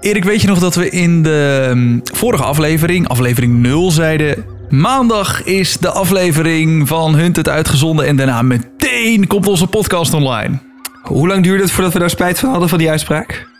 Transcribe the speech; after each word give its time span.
Erik, 0.00 0.24
weet 0.24 0.40
je 0.40 0.48
nog 0.48 0.58
dat 0.58 0.74
we 0.74 0.90
in 0.90 1.22
de 1.22 1.66
um, 1.70 2.00
vorige 2.02 2.42
aflevering, 2.42 3.08
aflevering 3.08 3.58
0, 3.58 3.90
zeiden... 3.90 4.44
Maandag 4.68 5.44
is 5.44 5.76
de 5.76 5.90
aflevering 5.90 6.88
van 6.88 7.14
Hunt 7.14 7.36
het 7.36 7.48
uitgezonden 7.48 8.06
en 8.06 8.16
daarna 8.16 8.42
meteen 8.42 9.26
komt 9.26 9.46
onze 9.46 9.66
podcast 9.66 10.14
online. 10.14 10.58
Hoe 11.02 11.28
lang 11.28 11.42
duurde 11.42 11.62
het 11.62 11.72
voordat 11.72 11.92
we 11.92 11.98
daar 11.98 12.10
spijt 12.10 12.38
van 12.38 12.50
hadden 12.50 12.68
van 12.68 12.78
die 12.78 12.90
uitspraak? 12.90 13.55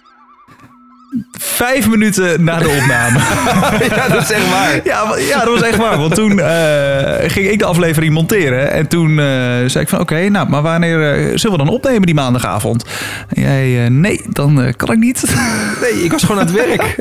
Vijf 1.39 1.89
minuten 1.89 2.45
na 2.45 2.59
de 2.59 2.69
opname. 2.69 3.19
ja, 3.97 4.09
dat 4.09 4.23
is 4.23 4.31
echt 4.31 4.51
waar. 4.51 4.81
Ja, 4.85 5.17
ja 5.19 5.45
dat 5.45 5.49
was 5.49 5.63
echt 5.63 5.77
waar. 5.77 5.99
Want 5.99 6.15
toen 6.15 6.39
uh, 6.39 6.47
ging 7.27 7.49
ik 7.49 7.59
de 7.59 7.65
aflevering 7.65 8.15
monteren. 8.15 8.71
En 8.71 8.89
toen 8.89 9.11
uh, 9.11 9.17
zei 9.67 9.79
ik 9.81 9.89
van 9.89 10.01
oké, 10.01 10.13
okay, 10.13 10.27
nou, 10.27 10.49
maar 10.49 10.63
wanneer 10.63 11.19
uh, 11.19 11.37
zullen 11.37 11.59
we 11.59 11.65
dan 11.65 11.75
opnemen 11.75 12.03
die 12.03 12.15
maandagavond? 12.15 12.85
En 13.29 13.43
jij, 13.43 13.89
nee, 13.89 14.21
dan 14.29 14.75
kan 14.77 14.93
ik 14.93 14.99
niet. 14.99 15.25
nee, 15.83 16.05
ik 16.05 16.13
was 16.13 16.23
gewoon 16.23 16.41
aan 16.41 16.47
het 16.47 16.67
werk. 16.67 16.97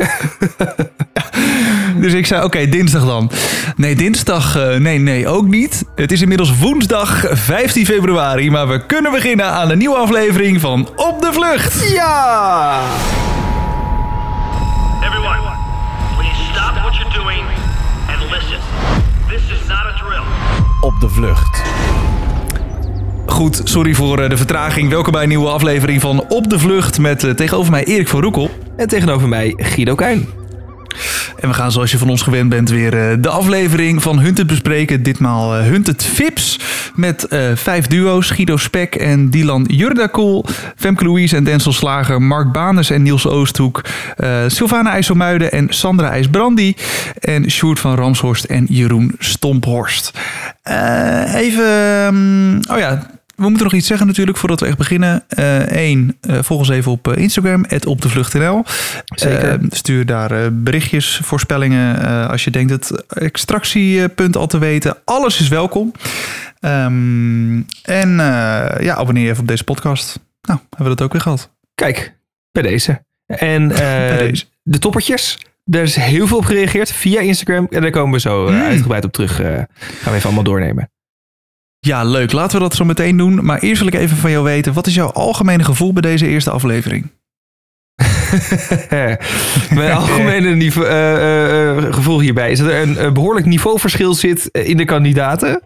dus 2.01 2.13
ik 2.13 2.25
zei 2.25 2.43
oké, 2.43 2.57
okay, 2.57 2.69
dinsdag 2.69 3.05
dan. 3.05 3.31
Nee, 3.75 3.95
dinsdag, 3.95 4.57
nee, 4.79 4.99
nee, 4.99 5.27
ook 5.27 5.47
niet. 5.47 5.83
Het 5.95 6.11
is 6.11 6.21
inmiddels 6.21 6.57
woensdag 6.57 7.25
15 7.31 7.85
februari. 7.85 8.51
Maar 8.51 8.67
we 8.67 8.85
kunnen 8.85 9.11
beginnen 9.11 9.45
aan 9.45 9.69
een 9.71 9.77
nieuwe 9.77 9.95
aflevering 9.95 10.61
van 10.61 10.89
Op 10.95 11.21
de 11.21 11.33
Vlucht. 11.33 11.93
Ja! 11.93 12.81
Is. 19.31 19.69
Op 20.81 20.99
de 20.99 21.09
vlucht. 21.09 21.61
Goed, 23.25 23.61
sorry 23.63 23.93
voor 23.93 24.29
de 24.29 24.37
vertraging. 24.37 24.89
Welkom 24.89 25.11
bij 25.11 25.21
een 25.23 25.29
nieuwe 25.29 25.49
aflevering 25.49 26.01
van 26.01 26.25
Op 26.29 26.49
de 26.49 26.59
Vlucht 26.59 26.99
met 26.99 27.23
uh, 27.23 27.31
tegenover 27.31 27.71
mij 27.71 27.83
Erik 27.83 28.07
van 28.07 28.21
Roekel. 28.21 28.49
En 28.77 28.87
tegenover 28.87 29.27
mij 29.27 29.53
Guido 29.57 29.95
Kuin. 29.95 30.44
En 31.39 31.47
we 31.49 31.53
gaan 31.53 31.71
zoals 31.71 31.91
je 31.91 31.97
van 31.97 32.09
ons 32.09 32.21
gewend 32.21 32.49
bent 32.49 32.69
weer 32.69 32.93
uh, 32.93 33.17
de 33.19 33.29
aflevering 33.29 34.01
van 34.01 34.19
Hunted 34.19 34.47
bespreken. 34.47 35.03
Ditmaal 35.03 35.57
uh, 35.57 35.63
Hunted 35.63 36.03
Vips 36.03 36.59
met 36.95 37.27
uh, 37.29 37.39
vijf 37.55 37.87
duo's. 37.87 38.29
Guido 38.29 38.57
Spek 38.57 38.95
en 38.95 39.29
Dylan 39.29 39.65
Jurdakool. 39.67 40.45
Femke 40.75 41.03
Louise 41.03 41.35
en 41.35 41.43
Denzel 41.43 41.73
Slager. 41.73 42.21
Mark 42.21 42.51
Banes 42.51 42.89
en 42.89 43.03
Niels 43.03 43.27
Oosthoek. 43.27 43.81
Sylvana 44.47 44.91
IJsselmuiden 44.91 45.51
en 45.51 45.67
Sandra 45.69 46.09
IJsbrandi. 46.09 46.75
En 47.19 47.51
Sjoerd 47.51 47.79
van 47.79 47.95
Ramshorst 47.95 48.43
en 48.43 48.65
Jeroen 48.69 49.15
Stomphorst. 49.19 50.11
even... 51.33 51.65
Um, 52.13 52.59
oh 52.71 52.77
ja, 52.77 53.14
we 53.35 53.43
moeten 53.43 53.63
nog 53.63 53.73
iets 53.73 53.87
zeggen 53.87 54.07
natuurlijk 54.07 54.37
voordat 54.37 54.59
we 54.59 54.65
echt 54.65 54.77
beginnen. 54.77 55.23
Eén, 55.27 56.17
uh, 56.21 56.35
uh, 56.35 56.43
volg 56.43 56.59
ons 56.59 56.69
even 56.69 56.91
op 56.91 57.13
Instagram, 57.13 57.65
opdevlucht.nl. 57.87 58.63
Zeker. 59.15 59.61
Uh, 59.61 59.67
stuur 59.69 60.05
daar 60.05 60.53
berichtjes, 60.53 61.19
voorspellingen. 61.23 62.27
als 62.29 62.43
je 62.43 62.51
denkt 62.51 62.71
het 62.71 63.05
extractiepunt 63.07 64.37
al 64.37 64.47
te 64.47 64.57
weten. 64.57 64.97
Alles 65.05 65.39
is 65.39 65.47
welkom. 65.47 65.91
Um, 66.59 67.65
en 67.83 68.09
ja, 68.79 68.95
abonneer 68.95 69.23
je 69.23 69.29
even 69.29 69.41
op 69.41 69.47
deze 69.47 69.63
podcast. 69.63 70.19
Nou, 70.41 70.59
hebben 70.69 70.89
we 70.89 70.95
dat 70.95 71.01
ook 71.01 71.11
weer 71.11 71.21
gehad. 71.21 71.51
Kijk, 71.75 72.17
bij 72.51 72.63
deze. 72.63 73.05
En 73.25 73.67
bij 74.07 74.17
deze. 74.17 74.45
de 74.63 74.79
toppertjes. 74.79 75.39
Er 75.71 75.81
is 75.81 75.95
heel 75.95 76.27
veel 76.27 76.37
op 76.37 76.45
gereageerd 76.45 76.91
via 76.91 77.19
Instagram. 77.19 77.67
En 77.69 77.81
daar 77.81 77.91
komen 77.91 78.13
we 78.13 78.19
zo 78.19 78.49
mm. 78.49 78.61
uitgebreid 78.61 79.05
op 79.05 79.11
terug. 79.11 79.35
gaan 79.35 79.67
we 80.03 80.11
even 80.11 80.23
allemaal 80.23 80.43
doornemen. 80.43 80.89
Ja, 81.85 82.03
leuk. 82.03 82.31
Laten 82.31 82.57
we 82.57 82.63
dat 82.63 82.75
zo 82.75 82.85
meteen 82.85 83.17
doen. 83.17 83.45
Maar 83.45 83.59
eerst 83.59 83.79
wil 83.79 83.87
ik 83.87 83.99
even 83.99 84.17
van 84.17 84.31
jou 84.31 84.43
weten. 84.43 84.73
Wat 84.73 84.87
is 84.87 84.95
jouw 84.95 85.11
algemene 85.11 85.63
gevoel 85.63 85.93
bij 85.93 86.01
deze 86.01 86.27
eerste 86.27 86.49
aflevering? 86.49 87.11
Mijn 89.75 89.91
algemene 89.91 90.55
niveau, 90.55 90.87
uh, 90.87 91.85
uh, 91.85 91.93
gevoel 91.93 92.19
hierbij 92.19 92.51
is 92.51 92.59
dat 92.59 92.67
er 92.67 92.81
een, 92.81 93.05
een 93.05 93.13
behoorlijk 93.13 93.45
niveauverschil 93.45 94.13
zit 94.13 94.45
in 94.51 94.77
de 94.77 94.85
kandidaten. 94.85 95.61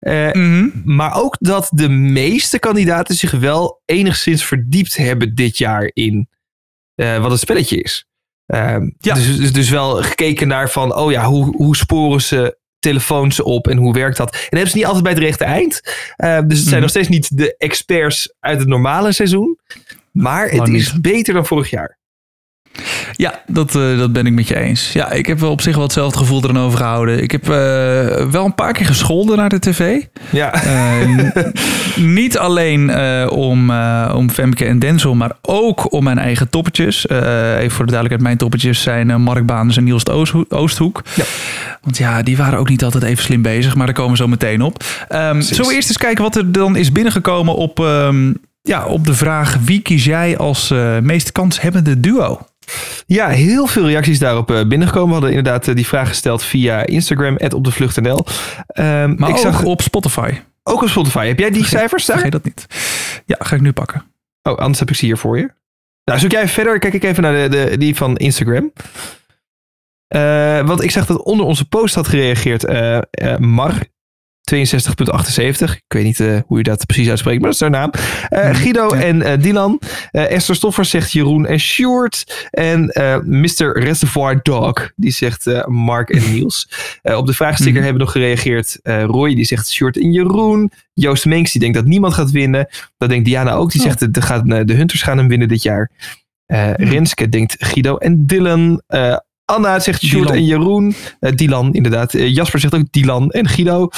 Uh, 0.00 0.32
mm 0.32 0.32
-hmm. 0.32 0.82
Maar 0.84 1.14
ook 1.14 1.36
dat 1.40 1.68
de 1.72 1.88
meeste 1.88 2.58
kandidaten 2.58 3.14
zich 3.14 3.30
wel 3.30 3.82
enigszins 3.84 4.44
verdiept 4.44 4.96
hebben 4.96 5.34
dit 5.34 5.58
jaar 5.58 5.90
in 5.92 6.28
wat 6.94 7.30
het 7.30 7.40
spelletje 7.40 7.82
is. 7.82 8.06
ja. 8.46 8.80
dus, 8.98 9.36
dus, 9.36 9.52
dus 9.52 9.70
wel 9.70 10.02
gekeken 10.02 10.48
naar 10.48 10.70
van, 10.70 10.94
oh 10.96 11.10
ja, 11.10 11.24
hoe, 11.24 11.56
hoe 11.56 11.76
sporen 11.76 12.20
ze 12.20 12.58
telefoons 12.80 13.42
op 13.42 13.68
en 13.68 13.76
hoe 13.76 13.92
werkt 13.92 14.16
dat? 14.16 14.32
En 14.32 14.38
dat 14.40 14.50
hebben 14.50 14.70
ze 14.70 14.76
niet 14.76 14.86
altijd 14.86 15.04
bij 15.04 15.12
het 15.12 15.22
rechte 15.22 15.44
eind. 15.44 15.80
Uh, 16.16 16.40
dus 16.46 16.58
het 16.58 16.66
zijn 16.66 16.74
mm. 16.74 16.80
nog 16.80 16.90
steeds 16.90 17.08
niet 17.08 17.36
de 17.36 17.54
experts 17.56 18.34
uit 18.40 18.58
het 18.58 18.68
normale 18.68 19.12
seizoen. 19.12 19.58
Maar 20.12 20.48
het 20.48 20.68
is 20.68 21.00
beter 21.00 21.34
dan 21.34 21.46
vorig 21.46 21.70
jaar. 21.70 21.98
Ja, 23.16 23.42
dat, 23.46 23.74
uh, 23.74 23.98
dat 23.98 24.12
ben 24.12 24.26
ik 24.26 24.32
met 24.32 24.48
je 24.48 24.58
eens. 24.58 24.92
Ja, 24.92 25.10
ik 25.10 25.26
heb 25.26 25.38
wel 25.40 25.50
op 25.50 25.60
zich 25.60 25.74
wel 25.74 25.84
hetzelfde 25.84 26.18
gevoel 26.18 26.42
erin 26.42 26.58
overgehouden. 26.58 27.22
Ik 27.22 27.30
heb 27.30 27.42
uh, 27.42 27.50
wel 28.30 28.44
een 28.44 28.54
paar 28.54 28.72
keer 28.72 28.86
gescholden 28.86 29.36
naar 29.36 29.48
de 29.48 29.58
tv. 29.58 30.02
Ja. 30.30 30.64
Uh, 30.64 31.30
niet 32.18 32.38
alleen 32.38 32.98
om, 33.28 33.70
om 34.10 34.30
Femke 34.30 34.64
en 34.64 34.78
Denzel, 34.78 35.14
maar 35.14 35.32
ook 35.42 35.92
om 35.92 36.04
mijn 36.04 36.18
eigen 36.18 36.50
toppetjes. 36.50 37.08
even 37.08 37.70
voor 37.70 37.86
de 37.86 37.92
duidelijkheid, 37.92 38.20
mijn 38.20 38.36
toppetjes 38.36 38.82
zijn 38.82 39.20
Mark 39.20 39.46
Baans 39.46 39.76
en 39.76 39.84
Niels 39.84 40.06
Oosthoek. 40.48 41.02
Ja. 41.14 41.24
Want 41.82 41.98
ja, 41.98 42.22
die 42.22 42.36
waren 42.36 42.58
ook 42.58 42.68
niet 42.68 42.84
altijd 42.84 43.02
even 43.02 43.24
slim 43.24 43.42
bezig, 43.42 43.74
maar 43.74 43.86
daar 43.86 43.94
komen 43.94 44.10
we 44.10 44.16
zo 44.16 44.28
meteen 44.28 44.62
op. 44.62 44.84
Um, 45.08 45.42
zullen 45.42 45.66
we 45.66 45.74
eerst 45.74 45.88
eens 45.88 45.98
kijken 45.98 46.22
wat 46.22 46.36
er 46.36 46.52
dan 46.52 46.76
is 46.76 46.92
binnengekomen 46.92 47.54
op, 47.54 47.78
um, 47.78 48.36
ja, 48.62 48.84
op 48.84 49.06
de 49.06 49.14
vraag... 49.14 49.56
wie 49.64 49.80
kies 49.80 50.04
jij 50.04 50.38
als 50.38 50.74
meest 51.00 51.32
kanshebbende 51.32 52.00
duo? 52.00 52.38
Ja, 53.06 53.28
heel 53.28 53.66
veel 53.66 53.86
reacties 53.86 54.18
daarop 54.18 54.46
binnengekomen. 54.46 55.08
We 55.08 55.12
hadden 55.12 55.30
inderdaad 55.30 55.74
die 55.74 55.86
vraag 55.86 56.08
gesteld 56.08 56.42
via 56.42 56.86
Instagram, 56.86 57.36
opdevlucht.nl. 57.36 58.24
Um, 58.74 59.14
maar 59.18 59.28
ik 59.28 59.36
ook 59.36 59.40
zag 59.40 59.62
op 59.62 59.80
Spotify. 59.80 60.32
Ook 60.62 60.82
op 60.82 60.88
Spotify. 60.88 61.26
Heb 61.26 61.38
jij 61.38 61.50
die 61.50 61.60
vergeet, 61.60 61.78
cijfers 61.78 62.06
daar? 62.06 62.16
Vergeet 62.16 62.32
dat 62.32 62.44
niet. 62.44 62.66
Ja, 63.26 63.36
ga 63.38 63.54
ik 63.54 63.62
nu 63.62 63.72
pakken. 63.72 64.04
Oh, 64.42 64.58
anders 64.58 64.78
heb 64.78 64.90
ik 64.90 64.96
ze 64.96 65.04
hier 65.04 65.16
voor 65.16 65.38
je. 65.38 65.50
Nou, 66.04 66.18
zoek 66.18 66.30
jij 66.30 66.48
verder. 66.48 66.78
Kijk 66.78 66.94
ik 66.94 67.04
even 67.04 67.22
naar 67.22 67.32
de, 67.32 67.48
de, 67.48 67.78
die 67.78 67.96
van 67.96 68.16
Instagram. 68.16 68.72
Uh, 70.14 70.66
want 70.66 70.82
ik 70.82 70.90
zag 70.90 71.06
dat 71.06 71.22
onder 71.22 71.46
onze 71.46 71.68
post 71.68 71.94
had 71.94 72.08
gereageerd 72.08 72.68
uh, 72.68 72.98
uh, 73.22 73.36
Mar. 73.36 73.82
62,78. 74.54 75.74
Ik 75.74 75.82
weet 75.88 76.04
niet 76.04 76.18
uh, 76.18 76.38
hoe 76.46 76.58
je 76.58 76.62
dat 76.62 76.86
precies 76.86 77.08
uitspreekt, 77.08 77.40
maar 77.40 77.50
dat 77.50 77.60
is 77.60 77.60
haar 77.60 77.70
naam. 77.70 77.90
Uh, 78.30 78.54
Guido 78.54 78.94
ja. 78.94 79.02
en 79.02 79.16
uh, 79.16 79.32
Dylan. 79.42 79.80
Esther 80.10 80.54
Stoffers 80.54 80.90
zegt 80.90 81.12
Jeroen 81.12 81.46
en 81.46 81.60
Sjoerd. 81.60 82.48
En 82.50 82.84
Mr. 83.24 83.78
Reservoir 83.78 84.40
Dog, 84.42 84.90
die 84.96 85.10
zegt 85.10 85.66
Mark 85.66 86.10
en 86.10 86.22
Niels. 86.32 86.68
op 87.02 87.26
de 87.26 87.32
vraagsticker 87.32 87.78
mm. 87.78 87.84
hebben 87.84 88.02
nog 88.02 88.12
gereageerd 88.12 88.78
Roy, 88.82 89.34
die 89.34 89.44
zegt 89.44 89.70
Sjoerd 89.70 89.96
en 89.96 90.12
Jeroen. 90.12 90.72
Joost 90.94 91.24
Menks, 91.24 91.52
die 91.52 91.60
denkt 91.60 91.76
dat 91.76 91.86
niemand 91.86 92.14
gaat 92.14 92.30
winnen. 92.30 92.68
Dat 92.98 93.08
denkt 93.08 93.24
Diana 93.24 93.52
ook, 93.52 93.70
die 93.70 93.80
oh. 93.80 93.86
zegt 93.86 94.14
de, 94.14 94.22
gaat, 94.22 94.46
de 94.46 94.74
Hunters 94.74 95.02
gaan 95.02 95.18
hem 95.18 95.28
winnen 95.28 95.48
dit 95.48 95.62
jaar. 95.62 95.90
Mm. 96.46 96.74
Renske 96.76 97.28
denkt 97.28 97.56
Guido 97.58 97.96
en 97.96 98.26
Dylan. 98.26 98.82
Anna 99.44 99.78
zegt 99.78 100.02
Sjoerd 100.02 100.30
en 100.30 100.44
Jeroen. 100.44 100.94
Dylan, 101.20 101.74
inderdaad. 101.74 102.12
Jasper 102.12 102.60
zegt 102.60 102.74
ook 102.74 102.84
Dylan 102.90 103.30
en 103.30 103.48
Guido. 103.48 103.88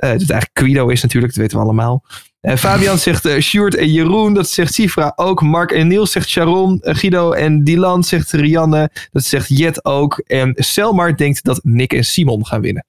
Dat 0.00 0.20
het 0.20 0.30
eigenlijk 0.30 0.50
Guido 0.52 0.88
is 0.88 1.02
natuurlijk, 1.02 1.34
dat 1.34 1.42
weten 1.42 1.58
we 1.58 1.64
allemaal. 1.64 2.04
Fabian 2.40 2.98
zegt 3.08 3.26
uh, 3.26 3.40
Sjoerd 3.40 3.74
en 3.74 3.92
Jeroen. 3.92 4.34
Dat 4.34 4.48
zegt 4.48 4.74
Sifra 4.74 5.12
ook. 5.16 5.42
Mark 5.42 5.70
en 5.70 5.86
Niels 5.88 6.12
zegt 6.12 6.28
Sharon. 6.28 6.78
Guido 6.82 7.32
en 7.32 7.64
Dylan 7.64 8.04
zegt 8.04 8.32
Rianne. 8.32 8.90
Dat 9.12 9.24
zegt 9.24 9.48
Jet 9.48 9.84
ook. 9.84 10.18
En 10.26 10.52
Selmar 10.56 11.16
denkt 11.16 11.44
dat 11.44 11.60
Nick 11.62 11.92
en 11.92 12.04
Simon 12.04 12.46
gaan 12.46 12.60
winnen. 12.60 12.84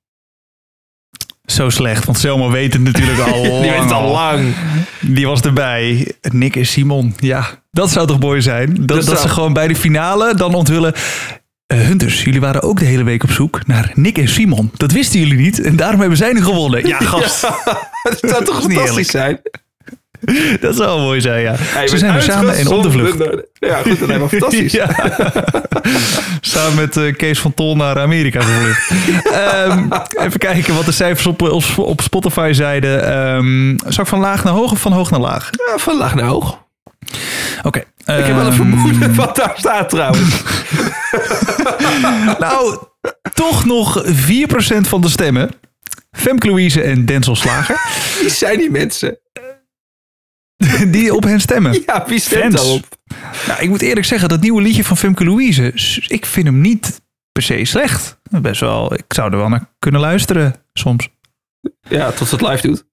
Zo 1.45 1.69
slecht, 1.69 2.05
want 2.05 2.17
Selma 2.17 2.49
weet 2.49 2.73
het 2.73 2.81
natuurlijk 2.81 3.19
al 3.27 3.43
Die 3.43 3.69
weet 3.69 3.79
het 3.79 3.91
al 3.91 4.11
lang. 4.11 4.55
Die 5.01 5.27
was 5.27 5.41
erbij. 5.41 6.11
Nick 6.21 6.55
en 6.55 6.65
Simon. 6.65 7.13
Ja, 7.19 7.47
dat 7.71 7.89
zou 7.89 8.07
toch 8.07 8.19
mooi 8.19 8.41
zijn? 8.41 8.75
Dat, 8.75 8.87
dat, 8.87 9.05
dat 9.05 9.19
ze 9.19 9.29
gewoon 9.29 9.53
bij 9.53 9.67
de 9.67 9.75
finale 9.75 10.35
dan 10.35 10.53
onthullen... 10.53 10.93
Uh, 11.71 11.79
Hunters, 11.79 12.23
jullie 12.23 12.39
waren 12.39 12.61
ook 12.61 12.79
de 12.79 12.85
hele 12.85 13.03
week 13.03 13.23
op 13.23 13.31
zoek 13.31 13.67
naar 13.67 13.91
Nick 13.95 14.17
en 14.17 14.27
Simon. 14.27 14.71
Dat 14.73 14.91
wisten 14.91 15.19
jullie 15.19 15.37
niet 15.37 15.61
en 15.61 15.75
daarom 15.75 15.99
hebben 15.99 16.17
zij 16.17 16.33
nu 16.33 16.43
gewonnen. 16.43 16.87
Ja, 16.87 16.97
gast. 16.97 17.41
Ja, 18.03 18.09
dat 18.21 18.29
zou 18.29 18.45
toch 18.45 18.67
niet 18.67 18.79
eerlijk 18.79 19.09
zijn? 19.09 19.41
Dat 20.59 20.75
zou 20.75 20.99
mooi 20.99 21.21
zijn, 21.21 21.41
ja. 21.41 21.53
Hey, 21.57 21.87
Ze 21.87 21.97
zijn 21.97 22.15
er 22.15 22.21
samen 22.21 22.55
en 22.57 22.67
op 22.67 22.83
de 22.83 22.91
vlucht. 22.91 23.17
Ja, 23.53 23.77
goed, 23.77 23.99
dat 23.99 24.07
helemaal 24.07 24.27
fantastisch. 24.27 24.71
ja. 24.71 24.87
samen 26.41 26.75
met 26.75 26.97
uh, 26.97 27.15
Kees 27.15 27.39
van 27.39 27.53
Tol 27.53 27.75
naar 27.75 27.99
Amerika 27.99 28.41
gevlucht. 28.41 28.91
um, 29.69 29.89
even 30.25 30.39
kijken 30.39 30.75
wat 30.75 30.85
de 30.85 30.91
cijfers 30.91 31.27
op, 31.27 31.41
op 31.77 32.01
Spotify 32.01 32.49
zeiden. 32.53 33.17
Um, 33.35 33.75
zal 33.87 34.03
ik 34.03 34.09
van 34.09 34.19
laag 34.19 34.43
naar 34.43 34.53
hoog 34.53 34.71
of 34.71 34.79
van 34.79 34.91
hoog 34.91 35.11
naar 35.11 35.19
laag? 35.19 35.49
Ja, 35.51 35.77
van 35.77 35.97
laag 35.97 36.15
naar 36.15 36.25
hoog. 36.25 36.60
Oké. 37.63 37.67
Okay, 37.67 38.19
ik 38.19 38.25
heb 38.25 38.35
wel 38.35 38.45
een 38.45 38.53
vermoeden 38.53 39.15
wat 39.25 39.35
daar 39.35 39.53
staat 39.55 39.89
trouwens. 39.89 40.43
nou, 42.39 42.77
toch 43.33 43.65
nog 43.65 44.03
4% 44.05 44.09
van 44.81 45.01
de 45.01 45.09
stemmen. 45.09 45.49
Femke 46.11 46.47
Louise 46.47 46.81
en 46.81 47.05
Denzel 47.05 47.35
Slager. 47.35 47.79
Wie 48.19 48.29
zijn 48.29 48.57
die 48.57 48.71
mensen? 48.71 49.19
die 50.91 51.15
op 51.15 51.23
hen 51.23 51.39
stemmen. 51.39 51.81
Ja, 51.85 52.03
wie 52.07 52.19
stemt 52.19 52.55
daarop? 52.55 52.85
Nou, 53.47 53.61
ik 53.61 53.69
moet 53.69 53.81
eerlijk 53.81 54.05
zeggen, 54.05 54.29
dat 54.29 54.41
nieuwe 54.41 54.61
liedje 54.61 54.83
van 54.83 54.97
Femke 54.97 55.23
Louise, 55.23 55.71
ik 56.07 56.25
vind 56.25 56.45
hem 56.45 56.61
niet 56.61 57.01
per 57.31 57.43
se 57.43 57.65
slecht. 57.65 58.19
Best 58.29 58.59
wel, 58.59 58.93
ik 58.93 59.05
zou 59.07 59.31
er 59.31 59.37
wel 59.37 59.49
naar 59.49 59.69
kunnen 59.79 60.01
luisteren 60.01 60.55
soms. 60.73 61.09
Ja, 61.89 62.11
tot 62.11 62.27
ze 62.27 62.35
het 62.35 62.47
live 62.47 62.67
doet. 62.67 62.85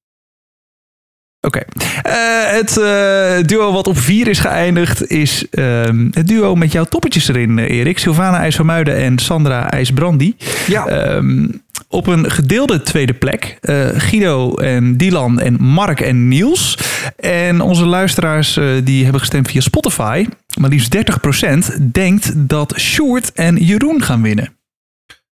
Oké. 1.41 1.61
Eh, 2.03 2.15
het 2.57 2.77
eh, 2.77 3.47
duo 3.47 3.73
wat 3.73 3.87
op 3.87 3.99
vier 3.99 4.29
is 4.29 4.39
geëindigd 4.39 5.11
is 5.11 5.49
ehm, 5.51 6.09
het 6.11 6.29
duo 6.29 6.55
met 6.55 6.73
jouw 6.73 6.85
toppetjes 6.85 7.29
erin, 7.29 7.59
eh, 7.59 7.79
Erik. 7.79 7.99
Sylvana 7.99 8.39
IJsvermuiden 8.39 8.97
en 8.97 9.19
Sandra 9.19 9.71
IJsbrandi. 9.71 10.37
Ja. 10.67 10.87
Ehm, 10.87 11.49
op 11.89 12.07
een 12.07 12.31
gedeelde 12.31 12.83
tweede 12.83 13.15
plek. 13.15 13.59
Guido 13.97 14.55
en 14.55 14.97
Dylan 14.97 15.41
en 15.41 15.57
Mark 15.63 16.01
en 16.01 16.29
Niels. 16.29 16.79
En 17.17 17.61
onze 17.61 17.85
luisteraars 17.85 18.61
die 18.85 19.03
hebben 19.03 19.21
gestemd 19.21 19.51
via 19.51 19.61
Spotify. 19.61 20.27
Maar 20.61 20.71
liefst 20.71 20.91
30% 20.91 21.79
denkt 21.93 22.33
dat 22.37 22.75
Sjoerd 22.79 23.33
en 23.33 23.57
Jeroen 23.57 24.03
gaan 24.03 24.23
winnen. 24.23 24.58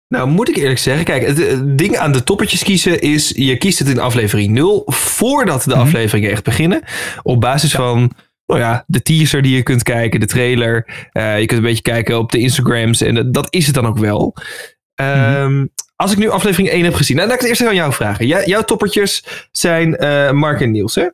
Nou, 0.08 0.29
moet 0.29 0.49
ik 0.49 0.56
eerlijk 0.56 0.79
zeggen, 0.79 1.05
kijk, 1.05 1.26
het, 1.26 1.79
ding 1.79 1.97
aan 1.97 2.12
de 2.12 2.25
toppertjes 2.25 2.62
kiezen 2.64 3.00
is, 3.00 3.32
je 3.37 3.56
kiest 3.56 3.79
het 3.79 3.88
in 3.88 3.99
aflevering 3.99 4.53
0 4.53 4.82
voordat 4.87 5.62
de 5.62 5.75
afleveringen 5.75 6.31
echt 6.31 6.44
beginnen. 6.44 6.82
Op 7.23 7.41
basis 7.41 7.73
van, 7.73 8.11
nou 8.47 8.61
ja, 8.61 8.85
de 8.87 9.03
teaser 9.03 9.43
die 9.43 9.56
je 9.56 9.62
kunt 9.62 9.82
kijken, 9.82 10.20
de 10.20 10.26
trailer. 10.26 11.08
Eh, 11.12 11.41
je 11.41 11.47
kunt 11.47 11.61
een 11.61 11.67
beetje 11.67 11.82
kijken 11.82 12.19
op 12.19 12.32
de 12.32 12.38
Instagrams 12.38 13.00
en 13.00 13.14
dat, 13.14 13.35
dat 13.35 13.47
is 13.50 13.67
het 13.67 13.75
dan 13.75 13.87
ook 13.87 13.99
wel. 13.99 14.35
Ehm, 14.94 15.67
Als 15.97 16.12
ik 16.12 16.19
nu 16.19 16.29
aflevering 16.29 16.70
1 16.73 16.85
heb 16.85 16.94
gezien, 16.94 17.17
nou, 17.17 17.29
laat 17.29 17.37
ik 17.37 17.43
het 17.43 17.50
eerst 17.50 17.67
aan 17.69 17.75
jou 17.75 17.93
vragen. 17.93 18.26
Jij- 18.26 18.47
jouw 18.47 18.62
toppertjes 18.62 19.25
zijn 19.53 19.97
eh, 19.97 20.31
Mark 20.31 20.61
en 20.61 20.70
Niels, 20.70 20.94
hè? 20.94 21.06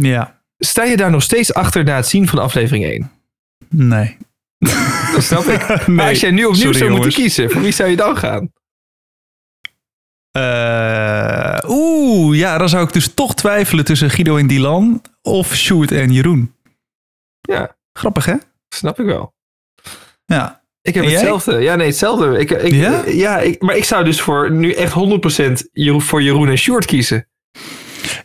Ja, 0.00 0.36
Sta 0.58 0.84
je 0.84 0.96
daar 0.96 1.10
nog 1.10 1.22
steeds 1.22 1.54
achter 1.54 1.84
na 1.84 1.96
het 1.96 2.06
zien 2.06 2.28
van 2.28 2.38
aflevering 2.38 2.84
1? 2.84 3.10
nee. 3.68 4.16
Dat 5.14 5.22
snap 5.22 5.44
ik. 5.44 5.86
Maar 5.86 6.08
als 6.08 6.20
jij 6.20 6.30
nu 6.30 6.44
opnieuw 6.44 6.62
sorry, 6.62 6.78
zou 6.78 6.90
moeten 6.90 7.12
kiezen, 7.12 7.50
voor 7.50 7.62
wie 7.62 7.72
zou 7.72 7.90
je 7.90 7.96
dan 7.96 8.16
gaan? 8.16 8.52
Eh, 10.30 11.58
Oeh, 11.70 12.36
ja, 12.38 12.58
dan 12.58 12.68
zou 12.68 12.84
ik 12.84 12.92
dus 12.92 13.14
toch 13.14 13.34
twijfelen 13.34 13.84
tussen 13.84 14.10
Guido 14.10 14.36
en 14.36 14.46
Dylan 14.46 15.02
of 15.22 15.54
Sjoerd 15.56 15.92
en 15.92 16.12
Jeroen. 16.12 16.54
Ja, 17.40 17.76
Grappig, 17.92 18.24
hè? 18.24 18.34
snap 18.68 19.00
ik 19.00 19.06
wel. 19.06 19.34
Ja. 20.24 20.62
Ik 20.82 20.94
heb 20.94 21.04
hetzelfde. 21.04 21.58
Ja, 21.58 21.74
nee, 21.74 21.86
hetzelfde. 21.86 22.38
Ik, 22.38 22.50
ik, 22.50 22.72
Ja? 22.72 23.02
ja? 23.06 23.38
ik, 23.38 23.62
maar 23.62 23.76
ik 23.76 23.84
zou 23.84 24.04
dus 24.04 24.20
voor 24.20 24.50
nu 24.50 24.72
echt 24.72 24.92
100% 24.92 25.68
Jeroen, 25.72 26.02
voor 26.02 26.22
Jeroen 26.22 26.48
en 26.48 26.58
Short 26.58 26.84
kiezen. 26.84 27.28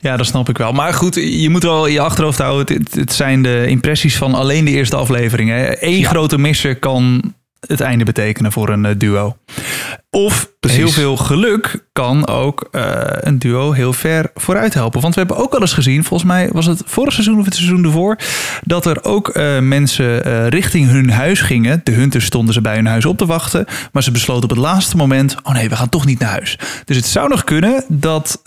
Ja, 0.04 0.18
dat 0.18 0.26
snap 0.26 0.50
ik 0.50 0.58
wel. 0.58 0.72
Maar 0.72 0.94
goed, 0.94 1.16
je 1.16 1.50
moet 1.50 1.64
wel 1.64 1.86
in 1.86 1.94
je 1.94 2.00
achterhoofd 2.00 2.38
houden. 2.40 2.78
Het, 2.78 2.96
het 2.96 3.14
zijn 3.14 3.42
de 3.42 3.66
impressies 3.68 4.18
van 4.18 4.34
alleen 4.34 4.66
de 4.66 4.72
eerste 4.72 4.96
aflevering. 4.96 5.50
hè. 5.50 5.84
Eén 5.86 6.00
Ja. 6.00 6.10
grote 6.10 6.38
misser 6.38 6.76
kan 6.76 7.22
het 7.68 7.82
einde 7.82 8.04
betekenen 8.04 8.52
voor 8.52 8.70
een 8.70 8.86
eh, 8.86 8.96
duo. 8.98 9.38
Of 10.10 10.52
Precies. 10.60 10.80
heel 10.80 10.90
veel 10.90 11.18
geluk 11.18 11.86
kan 11.92 12.28
ook 12.28 12.68
eh, 12.72 13.02
een 13.20 13.40
duo 13.40 13.72
heel 13.72 13.94
ver 13.94 14.32
vooruit 14.34 14.74
helpen. 14.74 15.02
Want 15.02 15.14
we 15.14 15.20
hebben 15.20 15.38
ook 15.38 15.54
al 15.54 15.62
eens 15.62 15.74
gezien, 15.74 16.04
volgens 16.04 16.30
mij 16.30 16.50
was 16.52 16.66
het 16.66 16.82
vorig 16.86 17.14
seizoen 17.14 17.40
of 17.40 17.46
het 17.46 17.56
seizoen 17.56 17.84
ervoor, 17.84 18.18
dat 18.64 18.86
er 18.86 19.04
ook 19.04 19.30
eh, 19.30 19.60
mensen 19.60 20.50
richting 20.50 20.90
hun 20.90 21.10
huis 21.10 21.42
gingen. 21.42 21.82
De 21.84 21.92
hunters 21.92 22.26
stonden 22.26 22.54
ze 22.54 22.62
bij 22.62 22.76
hun 22.76 22.86
huis 22.86 23.06
op 23.06 23.18
te 23.18 23.26
wachten. 23.26 23.66
Maar 23.92 24.04
ze 24.04 24.12
besloten 24.12 24.44
op 24.44 24.50
het 24.50 24.60
laatste 24.60 24.98
moment, 24.98 25.36
oh 25.44 25.54
nee, 25.54 25.70
we 25.70 25.76
gaan 25.76 25.90
toch 25.90 26.06
niet 26.06 26.20
naar 26.20 26.30
huis. 26.30 26.60
Dus 26.86 26.96
het 26.96 27.06
zou 27.06 27.30
nog 27.30 27.44
kunnen 27.44 27.84
dat 27.88 28.42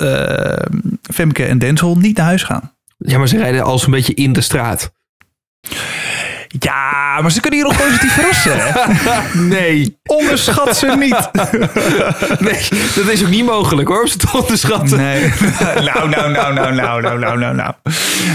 Femke 1.14 1.44
en 1.44 1.58
Denzel 1.58 1.96
niet 1.96 2.16
naar 2.16 2.26
huis 2.26 2.42
gaan. 2.42 2.74
Ja, 2.98 3.18
maar 3.18 3.28
ze 3.28 3.36
rijden 3.36 3.64
als 3.64 3.84
een 3.84 3.90
beetje 3.90 4.14
in 4.14 4.32
de 4.32 4.40
straat. 4.40 4.92
Ja, 6.58 7.18
maar 7.20 7.30
ze 7.30 7.40
kunnen 7.40 7.60
hier 7.60 7.68
nog 7.68 7.78
positief 7.78 8.12
verrassen. 8.12 8.52
Hè? 8.56 8.84
Nee. 9.56 9.98
Onderschat 10.06 10.76
ze 10.76 10.86
niet. 10.98 11.30
nee, 12.48 12.68
dat 12.94 13.08
is 13.12 13.22
ook 13.22 13.30
niet 13.30 13.44
mogelijk 13.44 13.88
hoor, 13.88 14.00
om 14.00 14.06
ze 14.06 14.16
te 14.16 14.28
onderschatten. 14.32 14.98
Nee. 14.98 15.20
nou, 15.60 16.08
nou, 16.08 16.08
nou, 16.08 16.54
nou, 16.54 16.74
nou, 16.74 17.02
nou, 17.02 17.18
nou, 17.18 17.38
nou, 17.38 17.54
nou. 17.54 17.72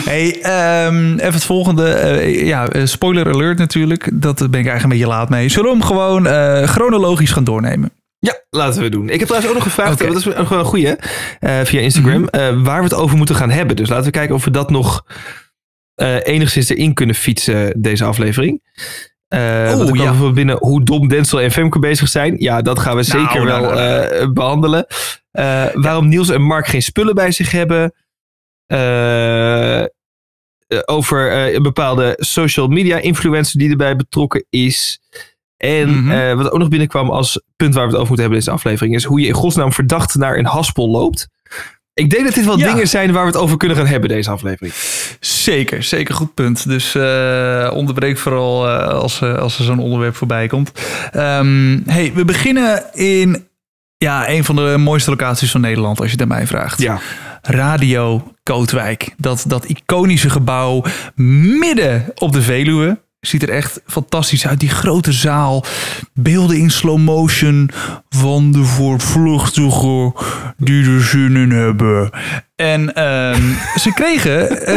Hey, 0.06 0.42
ehm, 0.42 1.14
even 1.14 1.34
het 1.34 1.44
volgende. 1.44 1.94
Eh, 1.94 2.46
ja, 2.46 2.68
eh, 2.68 2.86
spoiler 2.86 3.34
alert 3.34 3.58
natuurlijk. 3.58 4.10
Dat 4.14 4.38
ben 4.38 4.48
ik 4.48 4.54
eigenlijk 4.54 4.84
een 4.84 4.90
beetje 4.90 5.08
laat 5.08 5.30
mee. 5.30 5.50
Zullen 5.50 5.72
we 5.72 5.78
hem 5.78 5.86
gewoon 5.86 6.28
eh, 6.28 6.64
chronologisch 6.64 7.32
gaan 7.32 7.44
doornemen? 7.44 7.92
Ja, 8.22 8.40
laten 8.50 8.82
we 8.82 8.90
doen. 8.90 9.10
Ik 9.10 9.20
heb 9.20 9.28
trouwens 9.28 9.48
ook 9.48 9.58
nog 9.58 9.64
gevraagd, 9.64 10.00
dat 10.00 10.16
is 10.16 10.24
gewoon 10.24 10.60
een 10.60 10.66
goeie, 10.66 10.96
eh, 11.40 11.60
via 11.64 11.80
Instagram, 11.80 12.28
eh, 12.28 12.42
waar 12.64 12.78
we 12.78 12.84
het 12.84 12.94
over 12.94 13.18
moeten 13.18 13.36
gaan 13.36 13.50
hebben. 13.50 13.76
Dus 13.76 13.90
laten 13.90 14.06
we 14.06 14.12
kijken 14.12 14.36
of 14.36 14.46
we 14.46 14.52
dat 14.52 14.70
nog 14.70 15.06
eh, 16.02 16.34
enigszins 16.34 16.70
erin 16.70 16.94
kunnen 16.94 17.16
fietsen, 17.16 17.82
deze 17.82 18.04
aflevering. 18.06 18.62
Want 19.28 19.88
dan 19.88 19.98
ja. 19.98 20.18
we 20.18 20.32
binnen 20.32 20.58
hoe 20.58 20.84
dom 20.84 21.08
Denzel 21.08 21.42
en 21.42 21.52
Femke 21.52 21.80
bezig 21.80 22.08
zijn. 22.10 22.36
Ja, 22.40 22.62
dat 22.62 22.80
gaan 22.80 22.96
we 22.98 23.06
Nou, 23.08 23.20
zeker 23.22 23.46
nou, 23.46 23.62
wel 23.62 23.72
nou, 23.74 23.76
nou. 23.76 24.14
eh, 24.14 24.32
behandelen. 24.32 24.86
Eh, 25.32 25.66
waarom 25.74 26.08
Niels 26.08 26.30
en 26.30 26.42
Mark 26.42 26.68
geen 26.68 26.82
spullen 26.82 27.16
bij 27.16 27.32
zich 27.32 27.52
hebben. 27.52 27.94
Over 30.86 31.54
een 31.56 31.64
bepaalde 31.64 32.16
social 32.20 32.68
media 32.68 32.98
influencer 32.98 33.60
die 33.60 33.70
erbij 33.70 33.96
betrokken 33.96 34.46
is. 34.50 35.00
En 35.58 36.04
Mhm. 36.04 36.38
wat 36.38 36.52
ook 36.52 36.60
nog 36.60 36.70
binnenkwam 36.70 37.10
als 37.10 37.42
punt 37.56 37.74
waar 37.74 37.84
we 37.86 37.92
het 37.92 38.00
over 38.02 38.08
moeten 38.08 38.26
hebben 38.26 38.40
in 38.40 38.46
deze 38.46 38.52
aflevering 38.52 38.96
is 38.96 39.04
hoe 39.04 39.20
je 39.22 39.28
in 39.28 39.34
godsnaam 39.34 39.72
verdacht 39.74 40.16
naar 40.16 40.38
een 40.38 40.46
haspel 40.46 40.90
loopt. 40.90 41.28
Ik 41.94 42.10
denk 42.10 42.26
dat 42.26 42.34
dit 42.34 42.46
wel 42.46 42.58
Ja. 42.60 42.72
dingen 42.74 42.88
zijn 42.88 43.12
waar 43.12 43.22
we 43.26 43.32
het 43.32 43.40
over 43.40 43.58
kunnen 43.58 43.78
gaan 43.78 43.86
hebben 43.86 44.10
deze 44.10 44.30
aflevering. 44.30 44.74
Zeker, 45.20 45.84
zeker 45.84 46.16
goed 46.16 46.34
punt. 46.34 46.68
Dus 46.68 46.96
eh, 46.96 47.72
onderbreek 47.74 48.18
vooral 48.18 48.68
eh, 48.70 48.88
als, 48.88 49.22
eh, 49.22 49.38
als 49.38 49.58
er 49.60 49.64
zo'n 49.66 49.80
onderwerp 49.80 50.16
voorbij 50.16 50.48
komt. 50.48 50.72
Ehm, 51.12 51.80
hey, 51.86 52.12
we 52.16 52.26
beginnen 52.26 52.84
in 52.94 53.48
ja, 53.98 54.30
een 54.30 54.44
van 54.44 54.56
de 54.56 54.76
mooiste 54.78 55.10
locaties 55.10 55.52
van 55.52 55.62
Nederland, 55.62 55.98
als 56.00 56.06
je 56.08 56.14
het 56.14 56.22
aan 56.22 56.28
mij 56.28 56.48
vraagt. 56.48 56.82
Ja. 56.82 57.00
Radio 57.42 58.32
Kootwijk. 58.44 59.14
Dat, 59.18 59.44
dat 59.48 59.66
iconische 59.66 60.30
gebouw 60.30 60.84
midden 61.16 62.06
op 62.16 62.32
de 62.32 62.42
Veluwe. 62.42 63.00
Ziet 63.22 63.44
er 63.44 63.50
echt 63.50 63.82
fantastisch 63.86 64.48
uit. 64.48 64.60
Die 64.60 64.70
grote 64.70 65.12
zaal. 65.12 65.64
Beelden 66.14 66.58
in 66.58 66.70
slow 66.70 66.98
motion 66.98 67.70
van 68.10 68.52
de 68.52 68.64
voortvluchtigen 68.64 70.14
die 70.58 70.86
er 70.86 71.02
zin 71.02 71.36
in 71.36 71.52
hebben. 71.52 72.10
En 72.56 72.94
ehm, 72.94 73.42
ze 73.76 73.94
kregen 74.02 74.66
eh, 74.66 74.76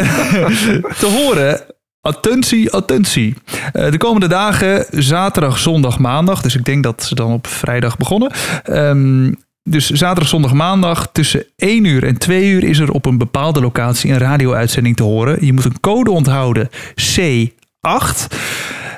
te 0.98 1.06
horen... 1.06 1.60
Attentie, 2.00 2.70
attentie. 2.70 3.34
Eh, 3.72 3.90
de 3.90 3.98
komende 3.98 4.26
dagen, 4.26 4.86
zaterdag, 4.90 5.58
zondag, 5.58 5.98
maandag. 5.98 6.42
Dus 6.42 6.56
ik 6.56 6.64
denk 6.64 6.82
dat 6.82 7.04
ze 7.04 7.14
dan 7.14 7.32
op 7.32 7.46
vrijdag 7.46 7.96
begonnen. 7.96 8.32
Ehm, 8.62 9.32
dus 9.62 9.90
zaterdag, 9.90 10.28
zondag, 10.28 10.52
maandag 10.52 11.08
tussen 11.12 11.44
1 11.56 11.84
uur 11.84 12.04
en 12.04 12.18
2 12.18 12.50
uur 12.50 12.64
is 12.64 12.78
er 12.78 12.90
op 12.90 13.06
een 13.06 13.18
bepaalde 13.18 13.60
locatie 13.60 14.12
een 14.12 14.18
radio-uitzending 14.18 14.96
te 14.96 15.02
horen. 15.02 15.46
Je 15.46 15.52
moet 15.52 15.64
een 15.64 15.80
code 15.80 16.10
onthouden, 16.10 16.68
C8. 17.88 18.26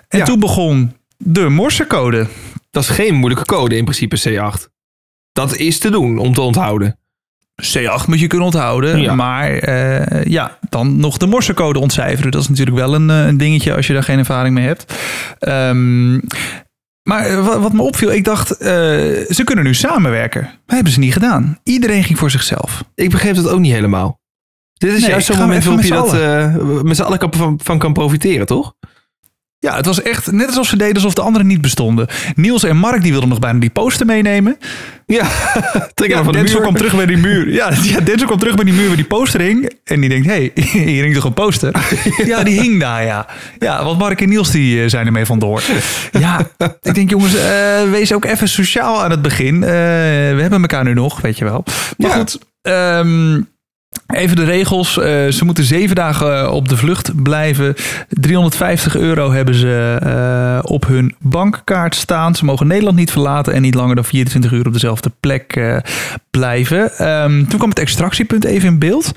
En 0.08 0.18
Ja. 0.18 0.24
toen 0.24 0.40
begon 0.40 0.96
de 1.16 1.48
morsecode. 1.48 2.26
Dat 2.70 2.82
is 2.82 2.88
geen 2.88 3.14
moeilijke 3.14 3.44
code 3.46 3.76
in 3.76 3.84
principe 3.84 4.20
C8. 4.28 4.68
Dat 5.32 5.56
is 5.56 5.78
te 5.78 5.90
doen 5.90 6.18
om 6.18 6.34
te 6.34 6.40
onthouden. 6.40 6.98
C8 7.62 8.06
moet 8.06 8.20
je 8.20 8.26
kunnen 8.26 8.46
onthouden, 8.46 9.00
Ja. 9.00 9.14
maar 9.14 9.50
eh, 9.52 10.24
ja, 10.24 10.58
dan 10.68 10.96
nog 10.96 11.16
de 11.16 11.26
morsecode 11.26 11.78
ontcijferen. 11.78 12.30
Dat 12.30 12.42
is 12.42 12.48
natuurlijk 12.48 12.76
wel 12.76 12.94
een, 12.94 13.10
eh, 13.10 13.26
een 13.26 13.36
dingetje 13.36 13.74
als 13.76 13.86
je 13.86 13.92
daar 13.92 14.02
geen 14.02 14.18
ervaring 14.18 14.54
mee 14.54 14.66
hebt. 14.66 14.94
Ehm, 15.38 16.14
maar 17.02 17.26
eh, 17.26 17.46
wat, 17.46 17.60
wat 17.60 17.72
me 17.72 17.82
opviel, 17.82 18.12
ik 18.12 18.24
dacht, 18.24 18.48
ze 19.28 19.42
kunnen 19.44 19.64
nu 19.64 19.74
samenwerken. 19.74 20.42
Maar 20.42 20.74
hebben 20.74 20.92
ze 20.92 20.98
niet 20.98 21.12
gedaan. 21.12 21.58
Iedereen 21.62 22.04
ging 22.04 22.18
voor 22.18 22.30
zichzelf. 22.30 22.84
Ik 22.94 23.10
begreep 23.10 23.34
dat 23.34 23.48
ook 23.48 23.60
niet 23.60 23.72
helemaal. 23.72 24.20
Dit 24.78 24.92
is 24.92 25.00
Nee, 25.00 25.10
juist 25.10 25.26
zo'n 25.26 25.38
moment 25.38 25.64
waarop 25.64 25.82
je 25.84 25.90
dat 25.90 26.14
eh, 26.14 26.54
met 26.82 26.96
z'n 26.96 27.02
allen 27.02 27.18
kan- 27.18 27.32
van, 27.36 27.60
van 27.62 27.78
kan 27.78 27.92
profiteren, 27.92 28.46
toch? 28.46 28.74
Ja, 29.58 29.76
het 29.76 29.86
was 29.86 30.02
echt 30.02 30.32
net 30.32 30.46
alsof 30.46 30.66
ze 30.66 30.76
deden 30.76 30.94
alsof 30.94 31.14
de 31.14 31.20
anderen 31.20 31.46
niet 31.46 31.60
bestonden. 31.60 32.06
Niels 32.34 32.64
en 32.64 32.76
Mark 32.76 33.02
die 33.02 33.10
wilden 33.10 33.28
nog 33.28 33.38
bijna 33.38 33.58
die 33.58 33.70
poster 33.70 34.06
meenemen. 34.06 34.58
Ja, 35.06 35.24
Ja, 35.94 36.22
van 36.24 36.32
de 36.32 36.38
Denzel 36.38 36.60
kwam 36.60 36.74
terug 36.74 36.94
bij 36.96 37.06
die 37.06 37.16
muur. 37.16 37.52
Ja, 37.52 37.70
ja, 37.82 38.00
Denzel 38.00 38.26
kwam 38.26 38.38
terug 38.38 38.54
bij 38.54 38.64
die 38.64 38.74
muur 38.74 38.86
waar 38.86 38.96
die 38.96 39.04
poster 39.04 39.40
hing. 39.40 39.70
En 39.84 40.00
die 40.00 40.08
denkt, 40.08 40.26
hé, 40.26 40.32
hey, 40.32 40.52
hier 40.84 41.02
hing 41.02 41.14
toch 41.14 41.24
een 41.24 41.34
poster? 41.34 41.74
Ja, 42.24 42.42
die 42.42 42.60
hing 42.60 42.80
daar, 42.80 43.04
ja. 43.04 43.26
Ja, 43.58 43.84
want 43.84 43.98
Mark 43.98 44.20
en 44.20 44.28
Niels 44.28 44.50
die 44.50 44.82
eh, 44.82 44.88
zijn 44.88 45.06
ermee 45.06 45.24
vandoor. 45.26 45.62
Ja, 46.12 46.40
ik 46.82 46.94
denk 46.94 47.10
jongens, 47.10 47.34
eh, 47.36 47.90
wees 47.90 48.12
ook 48.12 48.24
even 48.24 48.48
sociaal 48.48 49.02
aan 49.02 49.10
het 49.10 49.22
begin. 49.22 49.60
We 49.60 50.36
hebben 50.40 50.60
elkaar 50.60 50.84
nu 50.84 50.94
nog, 50.94 51.20
weet 51.20 51.38
je 51.38 51.44
wel. 51.44 51.64
Maar 51.96 52.10
Ja. 52.10 52.16
goed, 52.16 52.38
ehm, 52.62 53.40
Even 54.06 54.36
de 54.36 54.44
regels. 54.44 54.98
Eh, 54.98 55.26
ze 55.28 55.44
moeten 55.44 55.64
zeven 55.64 55.96
dagen 55.96 56.40
eh, 56.40 56.52
op 56.52 56.68
de 56.68 56.76
vlucht 56.76 57.22
blijven. 57.22 57.74
350 58.08 58.96
euro 58.96 59.32
hebben 59.32 59.54
ze 59.54 59.98
eh, 60.02 60.70
op 60.72 60.86
hun 60.86 61.14
bankkaart 61.18 61.94
staan. 61.94 62.34
Ze 62.34 62.44
mogen 62.44 62.66
Nederland 62.66 62.96
niet 62.96 63.10
verlaten 63.10 63.52
en 63.52 63.62
niet 63.62 63.74
langer 63.74 63.94
dan 63.94 64.04
24 64.04 64.52
uur 64.52 64.66
op 64.66 64.72
dezelfde 64.72 65.10
plek 65.20 65.60
blijven. 66.30 66.98
Ehm, 66.98 67.44
toen 67.44 67.58
kwam 67.58 67.68
het 67.68 67.78
extractiepunt 67.78 68.44
even 68.44 68.68
in 68.68 68.78
beeld. 68.78 69.12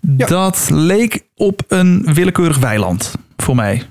Dat 0.00 0.68
leek 0.72 1.26
op 1.34 1.62
een 1.68 2.06
willekeurig 2.14 2.58
weiland 2.58 3.14
voor 3.36 3.54
mij. 3.54 3.82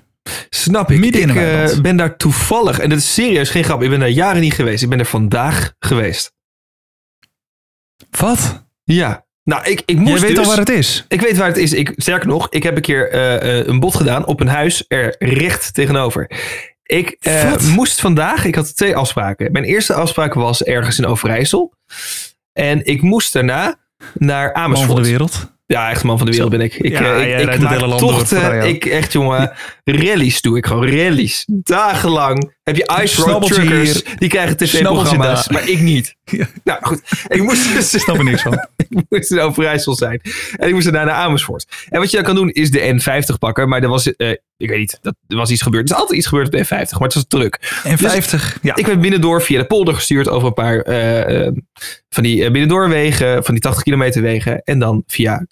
Snap 0.50 0.92
ik. 0.92 1.00
Midden 1.00 1.22
in 1.22 1.30
ik 1.76 1.82
ben 1.82 1.98
daar 1.98 2.18
toevallig, 2.18 2.80
en 2.80 2.90
dat 2.90 2.98
is 2.98 3.14
serieus 3.14 3.50
geen 3.50 3.64
grap, 3.64 3.84
ik 3.84 3.90
ben 3.90 4.00
daar 4.00 4.10
jaren 4.10 4.42
niet 4.42 4.54
geweest. 4.54 4.84
Ik 4.84 4.90
ben 4.90 5.00
er 5.00 5.06
vandaag 5.06 5.74
geweest. 5.80 6.34
Wat? 8.10 8.66
Ja. 8.84 9.25
Nou, 9.46 9.64
ik, 9.64 9.82
ik 9.86 9.98
moest 9.98 10.12
Jij 10.12 10.20
weet 10.20 10.36
dus, 10.36 10.46
al 10.46 10.52
waar 10.52 10.60
het 10.60 10.70
is. 10.70 11.06
Ik 11.08 11.22
weet 11.22 11.38
waar 11.38 11.48
het 11.48 11.58
is. 11.58 11.74
Ik, 11.74 11.94
sterker 11.96 12.28
nog, 12.28 12.48
ik 12.50 12.64
heb 12.64 12.76
een 12.76 12.82
keer 12.82 13.12
eh, 13.12 13.60
eh, 13.60 13.68
een 13.68 13.80
bod 13.80 13.96
gedaan 13.96 14.26
op 14.26 14.40
een 14.40 14.48
huis 14.48 14.86
er 14.88 15.16
recht 15.20 15.74
tegenover. 15.74 16.32
Ik 16.84 17.18
eh, 17.20 17.60
moest 17.76 18.02
vandaag, 18.02 18.46
ik 18.46 18.56
had 18.56 18.76
twee 18.76 18.96
afspraken. 18.96 19.52
Mijn 19.52 19.64
eerste 19.64 19.94
afspraak 19.94 20.34
was 20.34 20.64
ergens 20.64 21.00
in 21.00 21.06
Overijssel. 21.06 21.74
En 22.54 22.86
ik 22.86 23.02
moest 23.02 23.34
daarna 23.34 23.76
naar 24.14 24.52
Man 24.54 24.64
Amersfoort. 24.64 24.92
van 24.92 25.02
de 25.02 25.10
wereld. 25.10 25.54
Ja, 25.66 25.90
echt 25.90 26.04
man 26.04 26.18
van 26.18 26.26
de 26.26 26.32
wereld 26.32 26.52
ben 26.52 26.62
ik. 26.62 26.74
Ik, 26.74 26.92
Ja, 26.92 27.16
ik, 27.16 27.22
ik 27.22 27.34
rijdt 27.34 27.52
het 27.52 27.62
maak 27.62 27.74
hele 27.74 27.88
land 27.88 28.00
door 28.00 28.12
tochten. 28.12 28.68
Ik 28.68 28.86
echt, 28.86 29.12
jongen, 29.12 29.52
rallies 29.86 30.42
doe 30.42 30.58
ik 30.58 30.66
gewoon. 30.66 30.90
Rallies. 30.90 31.44
Dagenlang 31.48 32.54
heb 32.64 32.76
je 32.76 33.00
ice 33.02 33.22
road 33.22 33.48
truckers. 33.48 34.04
Die 34.18 34.30
krijgen 34.30 34.58
tv-programma's, 34.58 35.50
maar 35.50 35.70
ik 35.70 35.80
niet. 35.80 36.16
Ja. 36.24 36.48
Nou 36.64 36.80
goed, 36.82 37.02
ik 37.28 37.42
moest 37.42 37.74
dus 37.76 37.90
Snap 37.90 38.18
er 38.18 38.24
niks 38.24 38.42
van. 38.42 38.54
ik 38.90 39.06
moest 39.10 39.32
in 39.32 39.40
Overijssel 39.40 39.96
zijn. 39.96 40.22
En 40.58 40.68
ik 40.68 40.74
moest 40.74 40.86
daarna 40.86 41.04
naar 41.04 41.14
Amersfoort. 41.14 41.68
En 41.90 42.00
wat 42.00 42.10
je 42.10 42.16
dan 42.18 42.26
kan 42.26 42.36
doen 42.36 42.50
is 42.50 42.72
de 42.72 43.00
N50 43.00 43.38
pakken. 43.40 43.70
Maar 43.70 43.84
er 43.84 43.90
was, 43.90 44.16
eh, 44.16 44.30
ik 44.58 44.70
weet 44.70 44.78
niet, 44.78 45.00
dat, 45.02 45.16
er 45.28 45.38
was 45.38 45.52
iets 45.52 45.62
gebeurd. 45.62 45.90
Er 45.90 45.96
is 45.96 46.02
altijd 46.02 46.18
iets 46.18 46.28
gebeurd 46.28 46.48
op 46.48 46.54
de 46.54 46.66
N50, 46.66 46.70
maar 46.70 47.02
het 47.02 47.14
was 47.14 47.26
druk. 47.28 47.82
En 47.84 47.98
50. 47.98 48.58
Ja. 48.62 48.76
Ik 48.76 48.86
werd 48.86 49.02
binnendoor 49.02 49.42
via 49.42 49.60
de 49.60 49.66
polder 49.66 49.94
gestuurd 49.94 50.30
over 50.30 50.48
een 50.48 50.54
paar 50.54 50.82
eh, 50.82 51.46
eh, 51.46 51.54
van 52.10 52.24
die 52.24 52.52
binnendoorwegen, 52.52 53.44
van 53.44 53.54
die 53.54 53.64
80 53.64 53.84
kilometer 53.84 54.22
wegen. 54.22 54.62
En 54.64 54.80
dan 54.80 55.04
via, 55.08 55.46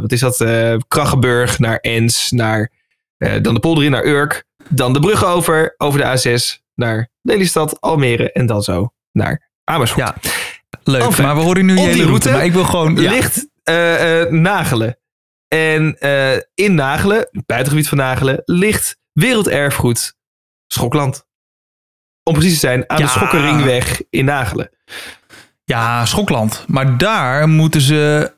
wat 0.00 0.12
is 0.12 0.20
dat, 0.20 0.44
Kraggenburg 0.88 1.58
naar 1.58 1.76
Ens, 1.76 2.30
naar, 2.30 2.70
eh, 3.18 3.42
dan 3.42 3.54
de 3.54 3.60
polder 3.60 3.84
in 3.84 3.90
naar 3.90 4.04
Urk. 4.04 4.44
Dan 4.68 4.92
de 4.92 5.00
brug 5.00 5.24
over, 5.24 5.74
over 5.76 6.00
de 6.00 6.38
A6 6.38 6.62
naar 6.74 7.10
Lelystad, 7.22 7.80
Almere 7.80 8.32
en 8.32 8.46
dan 8.46 8.62
zo 8.62 8.92
naar 9.12 9.50
Amersfoort. 9.64 10.06
Ja. 10.06 10.30
Leuk, 10.84 11.02
Enfin, 11.02 11.24
maar 11.24 11.36
we 11.36 11.42
horen 11.42 11.66
nu 11.66 11.74
je 11.74 11.80
hele 11.80 11.92
route. 11.92 12.08
route 12.08 12.30
Maar 12.30 12.44
ik 12.44 12.52
wil 12.52 12.64
gewoon... 12.64 12.96
Ja. 12.96 13.10
ligt 13.10 13.48
eh, 13.62 14.20
eh, 14.20 14.30
Nagelen. 14.30 14.98
En 15.48 15.98
in 16.54 16.74
Nagelen, 16.74 17.28
buitengebied 17.46 17.88
van 17.88 17.98
Nagelen, 17.98 18.42
ligt 18.44 18.98
werelderfgoed 19.12 20.16
Schokland. 20.66 21.26
Om 22.22 22.34
precies 22.34 22.52
te 22.52 22.58
zijn, 22.58 22.90
aan 22.90 23.00
de. 23.00 23.08
Schokkeringweg 23.08 24.02
in 24.10 24.24
Nagelen. 24.24 24.70
Ja, 25.64 26.04
Schokland. 26.04 26.64
Maar 26.66 26.98
daar 26.98 27.48
moeten 27.48 27.80
ze... 27.80 28.32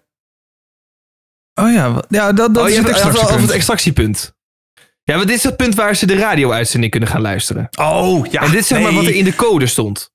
Oh 1.54 1.72
ja, 1.72 2.02
ja 2.08 2.32
dat, 2.32 2.54
dat 2.54 2.64
oh, 2.64 2.68
is 2.68 2.76
het 2.76 3.18
over 3.18 3.40
het 3.40 3.50
extractiepunt. 3.50 4.34
Ja, 5.10 5.16
maar 5.16 5.26
dit 5.26 5.36
is 5.36 5.42
het 5.42 5.56
punt 5.56 5.74
waar 5.74 5.96
ze 5.96 6.06
de 6.06 6.16
radio-uitzending 6.16 6.90
kunnen 6.90 7.08
gaan 7.08 7.20
luisteren. 7.20 7.68
Oh, 7.80 8.26
ja. 8.30 8.40
en 8.42 8.50
dit 8.50 8.60
is 8.60 8.66
zeg 8.66 8.80
maar 8.80 8.92
nee. 8.92 9.00
wat 9.00 9.10
er 9.10 9.16
in 9.16 9.24
de 9.24 9.34
code 9.34 9.66
stond. 9.66 10.10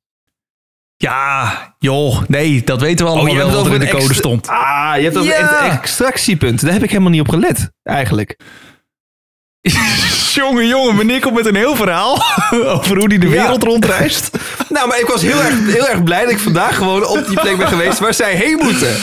Ja, 0.98 1.75
joh. 1.80 2.22
Nee, 2.28 2.62
dat 2.64 2.82
weten 2.82 3.06
we 3.06 3.12
allemaal 3.12 3.32
je 3.32 3.38
wel 3.38 3.46
hebt 3.46 3.58
wat 3.58 3.66
het 3.66 3.74
er 3.75 3.80
in 3.82 3.86
de 3.86 3.94
code 3.94 4.10
een 4.10 4.16
stond. 4.16 4.48
Ah, 4.48 4.94
je 4.98 5.04
hebt 5.04 5.18
over 5.18 5.32
Ja. 5.32 5.64
het 5.64 5.72
extractiepunt. 5.72 6.62
Daar 6.62 6.74
heb 6.74 6.84
ik 6.84 6.90
helemaal 6.90 7.12
niet 7.12 7.20
op 7.22 7.30
gelet, 7.30 7.72
eigenlijk. 7.84 8.40
jongen, 10.34 10.68
jongen. 10.68 10.96
Meneer 10.96 11.20
komt 11.20 11.36
met 11.36 11.46
een 11.46 11.56
heel 11.56 11.75
verhaal 11.75 12.14
over 12.75 12.98
hoe 12.98 13.08
hij 13.08 13.18
de 13.18 13.25
Ja. 13.30 13.32
wereld 13.32 13.64
rondreist. 13.64 14.30
Nou, 14.70 14.88
maar 14.88 15.00
ik 15.00 15.08
was 15.08 15.22
heel 15.22 15.42
erg, 15.44 15.54
heel 15.66 15.88
erg 15.88 16.04
blij 16.04 16.22
dat 16.22 16.32
ik 16.32 16.40
vandaag 16.40 16.75
gewoon 16.75 17.06
op 17.08 17.28
die 17.28 17.40
plek 17.40 17.58
ben 17.58 17.68
geweest 17.68 18.00
waar 18.00 18.14
zij 18.14 18.34
heen 18.36 18.58
moeten. 18.64 18.96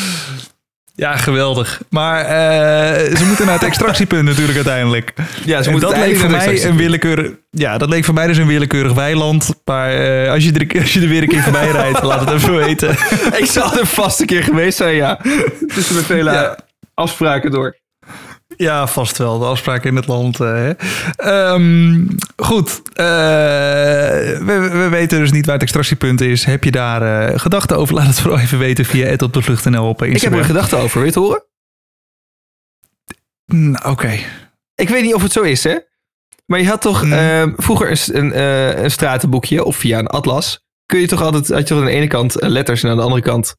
Ja, 0.95 1.17
geweldig. 1.17 1.81
Maar 1.91 2.21
eh, 2.25 3.17
ze 3.17 3.25
moeten 3.27 3.45
naar 3.47 3.55
het 3.55 3.65
extractiepunt 3.65 4.25
natuurlijk 4.25 4.55
uiteindelijk. 4.57 5.13
Ja, 5.45 5.59
ze 5.59 5.65
En 5.67 5.71
moeten 5.71 5.91
dat 5.91 5.99
leek 5.99 6.17
voor 6.17 6.31
mij 6.31 6.65
een 6.65 6.77
willekeurig... 6.77 7.31
Ja, 7.51 7.79
dat 7.79 7.89
leek 7.89 8.05
voor 8.05 8.15
mij 8.15 8.27
dus 8.27 8.37
een 8.37 8.47
willekeurig 8.47 8.93
weiland. 8.93 9.55
Maar 9.65 9.91
eh, 9.95 10.31
als, 10.31 10.45
je 10.45 10.53
er, 10.53 10.81
als 10.81 10.93
je 10.93 11.01
er 11.01 11.09
weer 11.09 11.23
een 11.23 11.29
keer 11.29 11.43
voorbij 11.43 11.71
rijdt, 11.71 12.03
laat 12.03 12.21
het 12.21 12.31
even 12.31 12.57
weten. 12.57 12.91
Ik 13.43 13.47
zal 13.47 13.79
er 13.79 13.87
vast 13.87 14.21
een 14.21 14.27
keer 14.27 14.43
geweest 14.43 14.77
zijn, 14.77 14.95
ja. 14.95 15.19
Tussen 15.75 15.95
mijn 15.95 16.07
vele 16.07 16.33
Ja. 16.33 16.57
afspraken 16.95 17.51
door. 17.51 17.77
Ja, 18.63 18.87
vast 18.87 19.19
wel. 19.19 19.39
De 19.39 19.45
afspraken 19.45 19.91
in 19.91 19.97
het 19.97 20.07
land. 20.07 20.41
eh, 20.41 20.47
hè. 20.55 20.71
Ehm, 21.17 22.07
goed. 22.37 22.83
eh, 22.93 23.05
we, 24.39 24.69
we 24.73 24.89
weten 24.91 25.19
dus 25.19 25.33
niet 25.33 25.45
waar 25.45 25.55
het 25.55 25.63
extractiepunt 25.63 26.21
is. 26.21 26.45
Heb 26.45 26.65
je 26.65 26.71
daar 26.71 27.29
eh, 27.29 27.39
gedachten 27.39 27.77
over? 27.77 27.95
Laat 27.95 28.07
het 28.07 28.21
vooral 28.21 28.39
even 28.41 28.59
weten 28.59 28.85
via 28.85 29.07
het 29.07 29.23
op 29.23 29.33
de 29.33 29.43
vlucht.nl 29.43 29.89
op 29.89 29.95
Ik 29.95 29.99
heb 29.99 30.07
er 30.09 30.13
Instagram. 30.13 30.39
een 30.39 30.45
gedachte 30.45 30.77
over, 30.77 30.93
wil 30.93 31.01
je 31.03 31.07
het 31.07 31.15
horen? 31.15 31.45
Nou, 33.47 33.91
Oké. 33.91 34.19
Ik 34.75 34.89
weet 34.89 35.03
niet 35.03 35.15
of 35.15 35.23
het 35.23 35.33
zo 35.33 35.43
is, 35.43 35.65
hè? 35.65 35.77
Maar 36.47 36.61
je 36.61 36.69
had 36.69 36.81
toch 36.81 37.03
Mm. 37.05 37.13
ehm, 37.13 37.53
vroeger 37.57 37.91
een, 37.91 38.17
een, 38.39 38.85
een 38.85 38.91
stratenboekje 38.91 39.65
of 39.65 39.77
via 39.77 39.99
een 39.99 40.07
atlas. 40.07 40.65
Kun 40.87 41.01
je 41.01 41.07
toch 41.07 41.23
altijd, 41.23 41.49
had 41.49 41.69
je 41.69 41.75
aan 41.75 41.85
de 41.85 41.91
ene 41.91 42.07
kant 42.07 42.35
letters 42.39 42.83
en 42.83 42.91
aan 42.91 42.97
de 42.97 43.03
andere 43.03 43.23
kant 43.23 43.55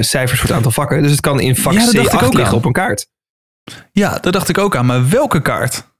cijfers 0.00 0.40
voor 0.40 0.48
het 0.48 0.56
aantal 0.56 0.70
vakken. 0.70 1.02
Dus 1.02 1.10
het 1.10 1.20
kan 1.20 1.40
in 1.40 1.56
vak 1.56 1.72
Ja, 1.72 1.84
dat 1.84 1.94
dacht 1.94 2.12
ik 2.12 2.20
C8 2.20 2.24
ook 2.24 2.34
liggen 2.34 2.56
op 2.56 2.64
een 2.64 2.72
kaart. 2.72 3.06
Ja, 3.92 4.18
daar 4.18 4.32
dacht 4.32 4.48
ik 4.48 4.58
ook 4.58 4.76
aan. 4.76 4.86
Maar 4.86 5.08
welke 5.08 5.42
kaart? 5.42 5.94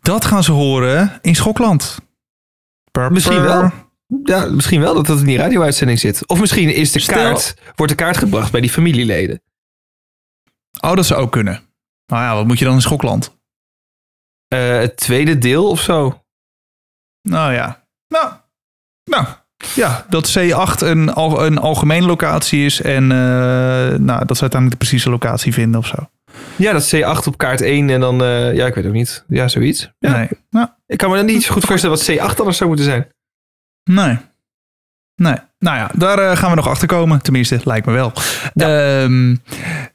Dat 0.00 0.24
gaan 0.24 0.42
ze 0.44 0.52
horen 0.52 1.18
in 1.22 1.34
Schokland. 1.34 1.98
Purper. 2.90 3.12
Misschien 3.12 3.42
wel. 3.42 3.70
Ja, 4.24 4.46
misschien 4.46 4.80
wel 4.80 4.94
dat 4.94 5.06
dat 5.06 5.18
in 5.18 5.26
die 5.26 5.36
radio-uitzending 5.36 5.98
zit. 5.98 6.26
Of 6.28 6.40
misschien 6.40 6.74
is 6.74 6.92
de 6.92 6.98
Stel- 6.98 7.16
kaart, 7.16 7.54
wordt 7.76 7.92
de 7.92 7.98
kaart 8.04 8.16
gebracht 8.16 8.52
bij 8.52 8.60
die 8.60 8.70
familieleden. 8.70 9.42
Oh, 10.80 10.94
dat 10.94 11.06
zou 11.06 11.20
ook 11.20 11.32
kunnen. 11.32 11.60
Nou 12.06 12.22
ja, 12.22 12.34
wat 12.34 12.46
moet 12.46 12.58
je 12.58 12.64
dan 12.64 12.74
in 12.74 12.80
Schokland? 12.80 13.40
Eh, 14.48 14.68
het 14.78 14.96
tweede 14.96 15.38
deel 15.38 15.68
of 15.68 15.80
zo. 15.80 16.24
Nou 17.28 17.52
ja. 17.52 17.86
Nou, 18.08 18.32
nou. 19.04 19.26
Ja, 19.74 20.06
dat 20.08 20.38
C8 20.38 20.78
een, 20.86 21.12
al, 21.12 21.44
een 21.46 21.58
algemene 21.58 22.06
locatie 22.06 22.64
is. 22.64 22.80
En 22.80 23.02
eh, 23.12 23.18
nou, 23.98 24.24
dat 24.26 24.36
ze 24.36 24.42
uiteindelijk 24.42 24.70
de 24.70 24.76
precieze 24.76 25.10
locatie 25.10 25.52
vinden 25.52 25.80
of 25.80 25.86
zo. 25.86 26.10
Ja, 26.56 26.72
dat 26.72 26.82
is 26.82 26.94
C8 26.96 27.26
op 27.26 27.38
kaart 27.38 27.60
1 27.60 27.90
en 27.90 28.00
dan, 28.00 28.22
eh, 28.22 28.54
ja, 28.54 28.66
ik 28.66 28.74
weet 28.74 28.86
ook 28.86 28.92
niet. 28.92 29.24
Ja, 29.28 29.48
zoiets. 29.48 29.90
Ja. 29.98 30.16
Nee. 30.16 30.28
Nou, 30.50 30.66
Ik 30.86 30.98
kan 30.98 31.10
me 31.10 31.16
dan 31.16 31.26
niet 31.26 31.48
goed 31.48 31.64
voorstellen 31.64 31.96
wat 31.96 32.10
C8 32.10 32.38
anders 32.38 32.56
zou 32.56 32.68
moeten 32.68 32.86
zijn. 32.86 33.06
nee. 33.84 34.16
Nee. 35.16 35.36
Nou 35.58 35.76
ja, 35.76 35.90
daar 35.94 36.18
eh, 36.18 36.36
gaan 36.36 36.50
we 36.50 36.56
nog 36.56 36.68
achter 36.68 36.88
komen. 36.88 37.22
Tenminste, 37.22 37.60
lijkt 37.64 37.86
me 37.86 37.92
wel. 37.92 38.12
Ehm, 38.54 39.36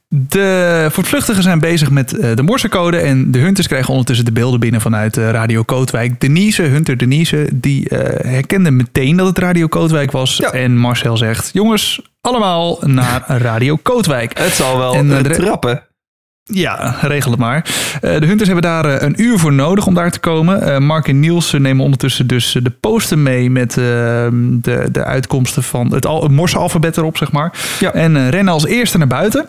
de 0.08 0.88
voortvluchtigen 0.90 1.42
zijn 1.42 1.58
bezig 1.60 1.90
met 1.90 2.18
eh, 2.18 2.34
de 2.36 2.42
morsecode. 2.42 2.98
En 2.98 3.30
de 3.30 3.38
hunters 3.38 3.66
krijgen 3.66 3.90
ondertussen 3.90 4.24
de 4.24 4.32
beelden 4.32 4.60
binnen 4.60 4.80
vanuit 4.80 5.16
Radio 5.16 5.62
Kootwijk. 5.62 6.20
Denise, 6.20 6.62
Hunter 6.62 6.96
Denise, 6.96 7.48
die 7.54 7.86
herkende 8.22 8.70
meteen 8.70 9.16
dat 9.16 9.26
het 9.26 9.38
Radio 9.38 9.66
Kootwijk 9.66 10.10
was. 10.10 10.36
Ja. 10.36 10.50
En 10.52 10.76
Marcel 10.76 11.16
zegt, 11.16 11.50
jongens, 11.52 12.00
allemaal 12.20 12.78
naar 12.86 13.24
Radio 13.26 13.76
Kootwijk. 13.76 14.38
Het 14.38 14.52
zal 14.52 14.78
wel 14.78 14.94
En, 14.94 15.22
trappen. 15.32 15.82
Ja, 16.50 16.96
regel 17.00 17.30
het 17.30 17.40
maar. 17.40 17.64
Eh, 18.00 18.20
de 18.20 18.26
Hunters 18.26 18.48
hebben 18.48 18.70
daar 18.70 18.84
eh, 18.84 19.06
een 19.08 19.22
uur 19.22 19.38
voor 19.38 19.52
nodig 19.52 19.86
om 19.86 19.94
daar 19.94 20.10
te 20.10 20.18
komen. 20.18 20.62
Eh, 20.62 20.78
Mark 20.78 21.08
en 21.08 21.20
Niels 21.20 21.52
nemen 21.52 21.84
ondertussen 21.84 22.26
dus 22.26 22.58
de 22.62 22.70
poster 22.70 23.18
mee 23.18 23.50
met 23.50 23.72
de, 23.72 24.88
de 24.92 25.04
uitkomsten 25.04 25.62
van 25.62 25.92
het, 25.92 26.06
al, 26.06 26.22
het 26.22 26.32
Morse-alfabet 26.32 26.96
erop, 26.96 27.16
zeg 27.16 27.32
maar. 27.32 27.52
Ja. 27.78 27.92
En 27.92 28.30
rennen 28.30 28.52
als 28.52 28.66
eerste 28.66 28.98
naar 28.98 29.06
buiten. 29.06 29.46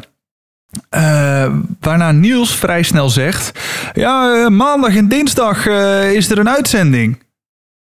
Waarna 1.79 2.11
Niels 2.11 2.55
vrij 2.55 2.83
snel 2.83 3.09
zegt: 3.09 3.59
Ja, 3.93 4.49
maandag 4.49 4.95
en 4.95 5.07
dinsdag 5.07 5.65
is 6.13 6.29
er 6.29 6.39
een 6.39 6.49
uitzending. 6.49 7.23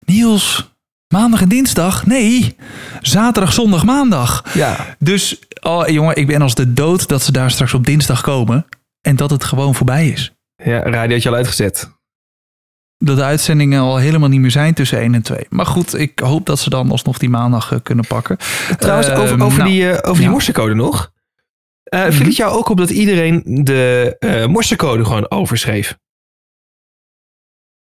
Niels, 0.06 0.74
maandag 1.08 1.40
en 1.40 1.48
dinsdag? 1.48 2.06
Nee, 2.06 2.56
zaterdag, 3.00 3.52
zondag, 3.52 3.84
maandag. 3.84 4.44
Ja. 4.54 4.76
Dus, 4.98 5.38
oh, 5.60 5.88
jongen, 5.88 6.16
ik 6.16 6.26
ben 6.26 6.42
als 6.42 6.54
de 6.54 6.72
dood 6.72 7.08
dat 7.08 7.22
ze 7.22 7.32
daar 7.32 7.50
straks 7.50 7.74
op 7.74 7.84
dinsdag 7.84 8.20
komen. 8.20 8.66
En 9.06 9.16
dat 9.16 9.30
het 9.30 9.44
gewoon 9.44 9.74
voorbij 9.74 10.08
is. 10.08 10.34
ja, 10.56 10.82
radio 10.82 11.12
had 11.14 11.22
je 11.22 11.28
al 11.28 11.34
uitgezet. 11.34 11.94
Dat 12.98 13.16
de 13.16 13.22
uitzendingen 13.22 13.80
al 13.80 13.96
helemaal 13.96 14.28
niet 14.28 14.40
meer 14.40 14.50
zijn 14.50 14.74
tussen 14.74 14.98
1 14.98 15.14
en 15.14 15.22
2. 15.22 15.46
Maar 15.48 15.66
goed, 15.66 15.98
ik 15.98 16.18
hoop 16.18 16.46
dat 16.46 16.58
ze 16.58 16.70
dan 16.70 16.90
alsnog 16.90 17.18
die 17.18 17.28
maandag 17.28 17.72
eh, 17.72 17.78
kunnen 17.82 18.06
pakken. 18.06 18.36
Trouwens, 18.78 19.10
over, 19.10 19.32
Ehm, 19.34 19.42
over 19.42 19.58
nou, 19.58 19.70
die, 19.70 19.88
eh, 19.90 19.96
over 19.96 20.14
die 20.14 20.22
ja. 20.24 20.30
morsecode 20.30 20.74
nog. 20.74 21.12
Eh 21.82 22.00
Viel 22.02 22.12
Mhm. 22.12 22.24
het 22.24 22.36
jou 22.36 22.52
ook 22.56 22.68
op 22.68 22.76
dat 22.76 22.90
iedereen 22.90 23.42
de 23.64 24.16
eh 24.18 24.46
morsecode 24.46 25.04
gewoon 25.04 25.30
overschreef? 25.30 25.98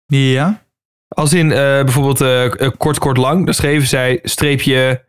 Ja. 0.06 0.66
Als 1.08 1.34
in 1.34 1.52
eh, 1.52 1.58
bijvoorbeeld 1.58 2.22
eh, 2.22 2.46
eh, 2.62 2.72
kort, 2.78 2.98
kort, 3.00 3.18
lang. 3.18 3.46
Dan 3.46 3.54
schreven 3.54 3.88
zij 3.88 4.20
streepje... 4.24 5.06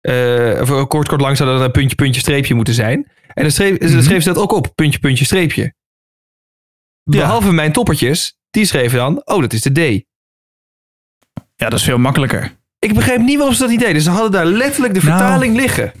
eh, 0.00 0.58
of 0.60 0.70
eh, 0.70 0.84
kort, 0.86 1.08
kort, 1.08 1.20
lang 1.20 1.36
zou 1.36 1.50
dat 1.50 1.60
een 1.60 1.70
puntje, 1.70 1.96
puntje, 1.96 2.20
streepje 2.20 2.54
moeten 2.54 2.74
zijn. 2.74 3.10
En 3.34 3.42
dan 3.42 3.50
schreef, 3.50 3.78
dan 3.78 3.90
Mhm. 3.90 4.02
schreef 4.02 4.22
ze 4.22 4.32
dat 4.32 4.42
ook 4.42 4.52
op, 4.52 4.72
puntje, 4.74 4.98
puntje, 4.98 5.24
streepje. 5.24 5.74
Behalve 7.10 7.52
mijn 7.52 7.72
toppertjes, 7.72 8.36
die 8.50 8.64
schreven 8.64 8.98
dan, 8.98 9.22
oh, 9.24 9.40
dat 9.40 9.52
is 9.52 9.60
de 9.62 9.72
D. 9.72 10.04
Ja, 11.56 11.68
dat 11.68 11.78
is 11.78 11.84
veel 11.84 11.98
makkelijker. 11.98 12.56
Ik 12.78 12.94
begreep 12.94 13.18
niet 13.20 13.36
waarom 13.36 13.54
ze 13.54 13.60
dat 13.60 13.70
niet 13.70 13.80
deden. 13.80 14.02
Ze 14.02 14.10
hadden 14.10 14.30
daar 14.32 14.46
letterlijk 14.46 14.94
de 14.94 15.00
Nou. 15.04 15.18
vertaling 15.18 15.56
liggen. 15.56 15.92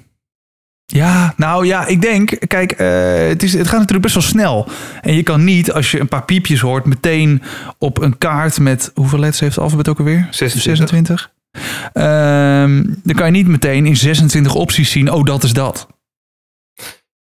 Ja, 0.84 1.34
nou 1.36 1.66
ja, 1.66 1.86
ik 1.86 2.00
denk, 2.02 2.38
kijk, 2.46 2.72
eh, 2.72 2.88
het, 3.28 3.42
is, 3.42 3.52
het 3.52 3.66
gaat 3.66 3.78
natuurlijk 3.78 4.02
best 4.02 4.14
wel 4.14 4.22
snel. 4.22 4.68
En 5.00 5.14
je 5.14 5.22
kan 5.22 5.44
niet, 5.44 5.72
als 5.72 5.90
je 5.90 6.00
een 6.00 6.08
paar 6.08 6.24
piepjes 6.24 6.60
hoort, 6.60 6.84
meteen 6.84 7.42
op 7.78 8.00
een 8.00 8.18
kaart 8.18 8.58
met, 8.60 8.90
hoeveel 8.94 9.18
letters 9.18 9.40
heeft 9.40 9.54
het 9.54 9.64
alfabet 9.64 9.88
ook 9.88 9.98
alweer? 9.98 10.26
26. 10.30 10.62
26. 10.62 11.32
Ehm, 11.92 12.82
dan 13.02 13.14
kan 13.16 13.26
je 13.26 13.32
niet 13.32 13.46
meteen 13.46 13.86
in 13.86 13.96
26 13.96 14.54
opties 14.54 14.90
zien, 14.90 15.12
oh, 15.12 15.24
dat 15.24 15.42
is 15.42 15.52
dat. 15.52 15.86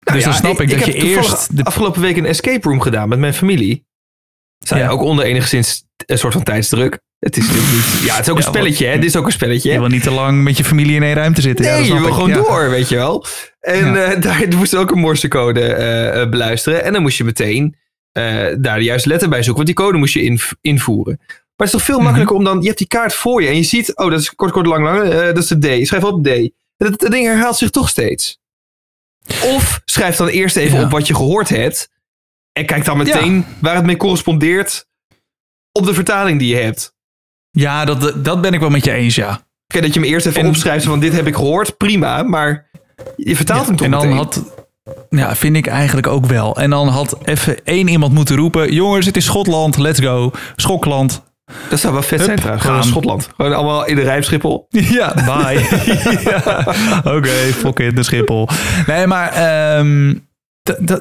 Nou 0.01 0.17
dus 0.17 0.25
dan 0.25 0.35
snap 0.35 0.61
ik, 0.61 0.71
dat 0.71 0.85
je 0.87 0.93
eerst... 0.95 1.57
De, 1.57 1.65
afgelopen 1.65 2.01
week 2.01 2.17
een 2.17 2.27
escape 2.27 2.69
room 2.69 2.81
gedaan 2.81 3.09
met 3.09 3.19
mijn 3.19 3.35
familie. 3.35 3.87
Zij 4.59 4.79
Ja. 4.79 4.89
ook 4.89 5.01
onder 5.03 5.25
enigszins 5.25 5.85
een 6.07 6.19
soort 6.19 6.33
van 6.33 6.43
tijdsdruk. 6.43 6.99
Het 7.19 7.37
is 7.37 7.47
natuurlijk 7.47 7.73
niet... 7.75 8.03
Ja, 8.05 8.15
het 8.15 8.25
is 8.25 8.31
ook 8.31 8.37
een 8.37 8.43
spelletje, 8.43 8.87
hè? 8.87 8.95
Dit 8.95 9.05
is 9.05 9.17
ook 9.17 9.27
een 9.27 9.33
spelletje. 9.33 9.73
je 9.73 9.79
wil 9.79 9.89
niet 9.89 10.03
te 10.03 10.11
lang 10.11 10.43
met 10.43 10.57
je 10.57 10.65
familie 10.65 10.95
in 10.97 11.03
één 11.03 11.15
ruimte 11.15 11.41
zitten. 11.41 11.65
ja, 11.65 11.75
je 11.77 11.95
wil 11.95 12.07
ik. 12.07 12.13
gewoon 12.13 12.33
door, 12.33 12.71
weet 12.71 12.89
je 12.89 12.97
wel. 12.97 13.25
En 13.61 14.05
eh, 14.07 14.21
daar 14.23 14.47
moest 14.57 14.71
je 14.71 14.79
ook 14.79 14.91
een 14.91 14.99
morsecode 14.99 15.61
eh, 15.63 16.21
eh, 16.23 16.29
beluisteren. 16.31 16.85
En 16.85 16.93
dan 16.93 17.03
moest 17.03 17.19
je 17.19 17.25
meteen 17.25 17.77
daar 18.59 18.79
de 18.79 18.85
juiste 18.85 19.09
letter 19.09 19.29
bij 19.29 19.43
zoeken. 19.43 19.65
Want 19.65 19.77
die 19.77 19.87
code 19.87 19.99
moest 19.99 20.15
je 20.15 20.23
inv- 20.23 20.53
invoeren. 20.61 21.17
Maar 21.27 21.37
het 21.57 21.67
is 21.67 21.73
toch 21.73 21.83
veel 21.83 21.95
Mhm. 21.95 22.05
makkelijker 22.05 22.37
om 22.37 22.45
dan... 22.45 22.61
Je 22.61 22.67
hebt 22.67 22.79
die 22.79 22.87
kaart 22.87 23.15
voor 23.15 23.43
je 23.43 23.49
en 23.49 23.57
je 23.57 23.63
ziet... 23.63 23.97
Oh, 23.97 24.11
dat 24.11 24.21
is 24.21 24.35
kort, 24.35 24.53
kort, 24.53 24.67
lang, 24.67 24.85
lang. 24.85 25.09
dat 25.13 25.39
is 25.39 25.47
de 25.49 25.59
D. 25.59 25.65
Je 25.65 25.87
schrijft 25.87 26.07
op 26.07 26.25
D. 26.25 26.51
Dat 26.77 27.01
ding 27.11 27.27
herhaalt 27.27 27.57
zich 27.57 27.71
toch 27.71 27.89
steeds. 27.89 28.39
Of 29.45 29.81
schrijf 29.85 30.17
dan 30.17 30.29
eerst 30.29 30.57
even 30.57 30.79
Ja. 30.79 30.85
op 30.85 30.91
wat 30.91 31.07
je 31.07 31.15
gehoord 31.15 31.49
hebt. 31.49 31.91
En 32.53 32.67
kijk 32.67 32.85
dan 32.85 32.97
meteen 32.97 33.47
waar 33.61 33.75
het 33.75 33.85
mee 33.85 33.97
correspondeert 33.97 34.87
op 35.73 35.85
de 35.87 35.95
vertaling 35.95 36.39
die 36.39 36.57
je 36.57 36.63
hebt. 36.63 36.95
Ja, 37.51 37.85
dat, 37.85 38.25
dat 38.25 38.41
ben 38.41 38.53
ik 38.55 38.61
wel 38.61 38.71
met 38.71 38.85
je 38.85 38.93
eens, 38.93 39.15
ja. 39.15 39.41
Kijk, 39.67 39.85
dat 39.85 39.95
je 39.95 40.01
hem 40.01 40.09
eerst 40.09 40.27
even 40.27 40.41
En- 40.41 40.49
opschrijft 40.49 40.85
van 40.85 41.01
dit 41.01 41.13
heb 41.13 41.27
ik 41.27 41.35
gehoord, 41.35 41.77
prima. 41.77 42.23
Maar 42.23 42.71
je 43.17 43.37
vertaalt 43.37 43.67
hem 43.67 43.77
toch 43.77 43.85
en 43.85 43.91
dan 43.93 44.01
meteen. 44.03 44.17
had... 44.17 44.43
Ja, 45.11 45.37
vind 45.37 45.57
ik 45.57 45.67
eigenlijk 45.67 46.07
ook 46.07 46.27
wel. 46.27 46.57
En 46.57 46.71
dan 46.71 46.89
had 46.89 47.19
even 47.25 47.65
één 47.65 47.89
iemand 47.89 48.13
moeten 48.13 48.37
roepen... 48.37 48.73
Jongens, 48.73 49.07
het 49.07 49.17
is 49.17 49.25
Schotland, 49.25 49.77
let's 49.79 50.01
go. 50.01 50.31
Schokland. 50.57 51.23
Dat 51.69 51.81
zou 51.81 51.93
wel 51.93 52.03
vet 52.03 52.19
Hup, 52.19 52.27
zijn 52.27 52.37
trouwens. 52.39 52.65
Gewoon 52.65 52.77
gaan. 52.79 52.87
in 52.87 52.93
Schotland. 52.93 53.29
Gewoon 53.37 53.55
allemaal 53.55 53.87
in 53.87 53.97
de 53.97 54.03
rijpschippel. 54.03 54.67
Ja, 54.99 55.15
bye. 55.15 55.67
ja. 56.31 56.75
Oké, 57.17 57.29
fuck 57.53 57.79
it, 57.79 57.97
de 57.97 58.03
Schiphol. 58.03 58.49
Nee, 58.87 59.07
maar 59.07 59.33
ehm, 59.33 60.15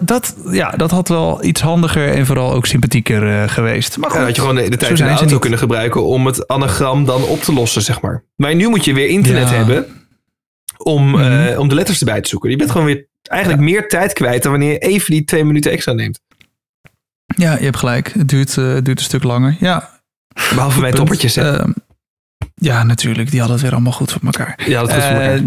dat, 0.01 0.35
ja, 0.51 0.69
dat 0.69 0.91
had 0.91 1.07
wel 1.07 1.43
iets 1.43 1.61
handiger 1.61 2.13
en 2.13 2.25
vooral 2.25 2.53
ook 2.53 2.65
sympathieker 2.65 3.41
eh, 3.41 3.49
geweest. 3.49 3.97
Maar 3.97 4.09
goed, 4.11 4.19
had 4.19 4.35
je 4.35 4.41
gewoon 4.41 4.55
de, 4.55 4.77
tijd 4.77 4.99
in 4.99 5.05
de 5.05 5.11
auto 5.11 5.25
niet. 5.25 5.39
kunnen 5.39 5.59
gebruiken 5.59 6.03
om 6.05 6.25
het 6.25 6.47
anagram 6.47 7.05
dan 7.05 7.23
op 7.23 7.41
te 7.41 7.53
lossen, 7.53 7.81
zeg 7.81 8.01
maar. 8.01 8.23
Maar 8.35 8.55
nu 8.55 8.67
moet 8.67 8.85
je 8.85 8.93
weer 8.93 9.07
internet 9.07 9.49
Ja. 9.49 9.55
hebben 9.55 9.85
om, 10.77 11.09
Mhm. 11.09 11.21
eh, 11.47 11.59
om 11.59 11.67
de 11.69 11.75
letters 11.75 11.99
erbij 11.99 12.21
te 12.21 12.29
zoeken. 12.29 12.49
Je 12.49 12.55
bent 12.57 12.71
gewoon 12.71 12.85
weer 12.85 13.07
eigenlijk 13.23 13.61
meer 13.63 13.87
tijd 13.87 14.13
kwijt 14.13 14.43
dan 14.43 14.51
wanneer 14.51 14.71
je 14.71 14.77
even 14.77 15.11
die 15.11 15.23
twee 15.23 15.43
minuten 15.45 15.71
extra 15.71 15.93
neemt. 15.93 16.19
Ja, 17.35 17.53
je 17.57 17.63
hebt 17.63 17.77
gelijk. 17.77 18.11
Het 18.13 18.27
duurt, 18.29 18.57
eh, 18.57 18.73
het 18.73 18.85
duurt 18.85 18.99
een 18.99 19.05
stuk 19.05 19.23
langer. 19.23 19.55
Ja, 19.59 19.89
Behalve 20.55 20.79
mijn 20.79 20.93
toppertjes. 20.93 21.35
Ehm, 21.35 21.71
ja, 22.55 22.83
natuurlijk. 22.83 23.29
Die 23.29 23.39
hadden 23.39 23.57
het 23.57 23.65
weer 23.65 23.75
allemaal 23.75 23.93
goed 23.93 24.11
voor 24.11 24.21
elkaar. 24.25 24.59
ja, 24.65 24.79
dat 24.79 24.93
goed 24.93 25.03
voor 25.03 25.11
elkaar. 25.11 25.35
Eh, 25.35 25.43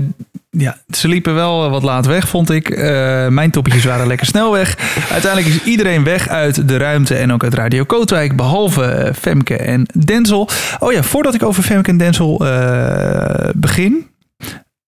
ja, 0.59 0.77
ze 0.89 1.09
liepen 1.09 1.35
wel 1.35 1.71
wat 1.71 1.83
laat 1.83 2.07
weg, 2.07 2.29
vond 2.29 2.51
ik. 2.51 2.71
Eh, 2.71 3.29
mijn 3.29 3.51
toppetjes 3.51 3.85
waren 3.85 4.07
lekker 4.07 4.27
snel 4.27 4.53
weg. 4.53 4.77
Uiteindelijk 5.11 5.55
is 5.55 5.63
iedereen 5.63 6.05
weg 6.05 6.29
uit 6.29 6.69
de 6.69 6.77
ruimte 6.77 7.15
en 7.15 7.33
ook 7.33 7.45
uit 7.45 7.55
Radio 7.55 7.85
Kootwijk, 7.85 8.37
behalve 8.37 8.85
eh, 8.85 9.15
Femke 9.15 9.57
en 9.57 9.87
Denzel. 10.05 10.49
Oh 10.79 10.93
ja, 10.93 11.03
voordat 11.03 11.35
ik 11.35 11.43
over 11.43 11.63
Femke 11.63 11.91
en 11.91 11.97
Denzel 11.97 12.47
eh, 12.47 13.49
begin, 13.55 14.07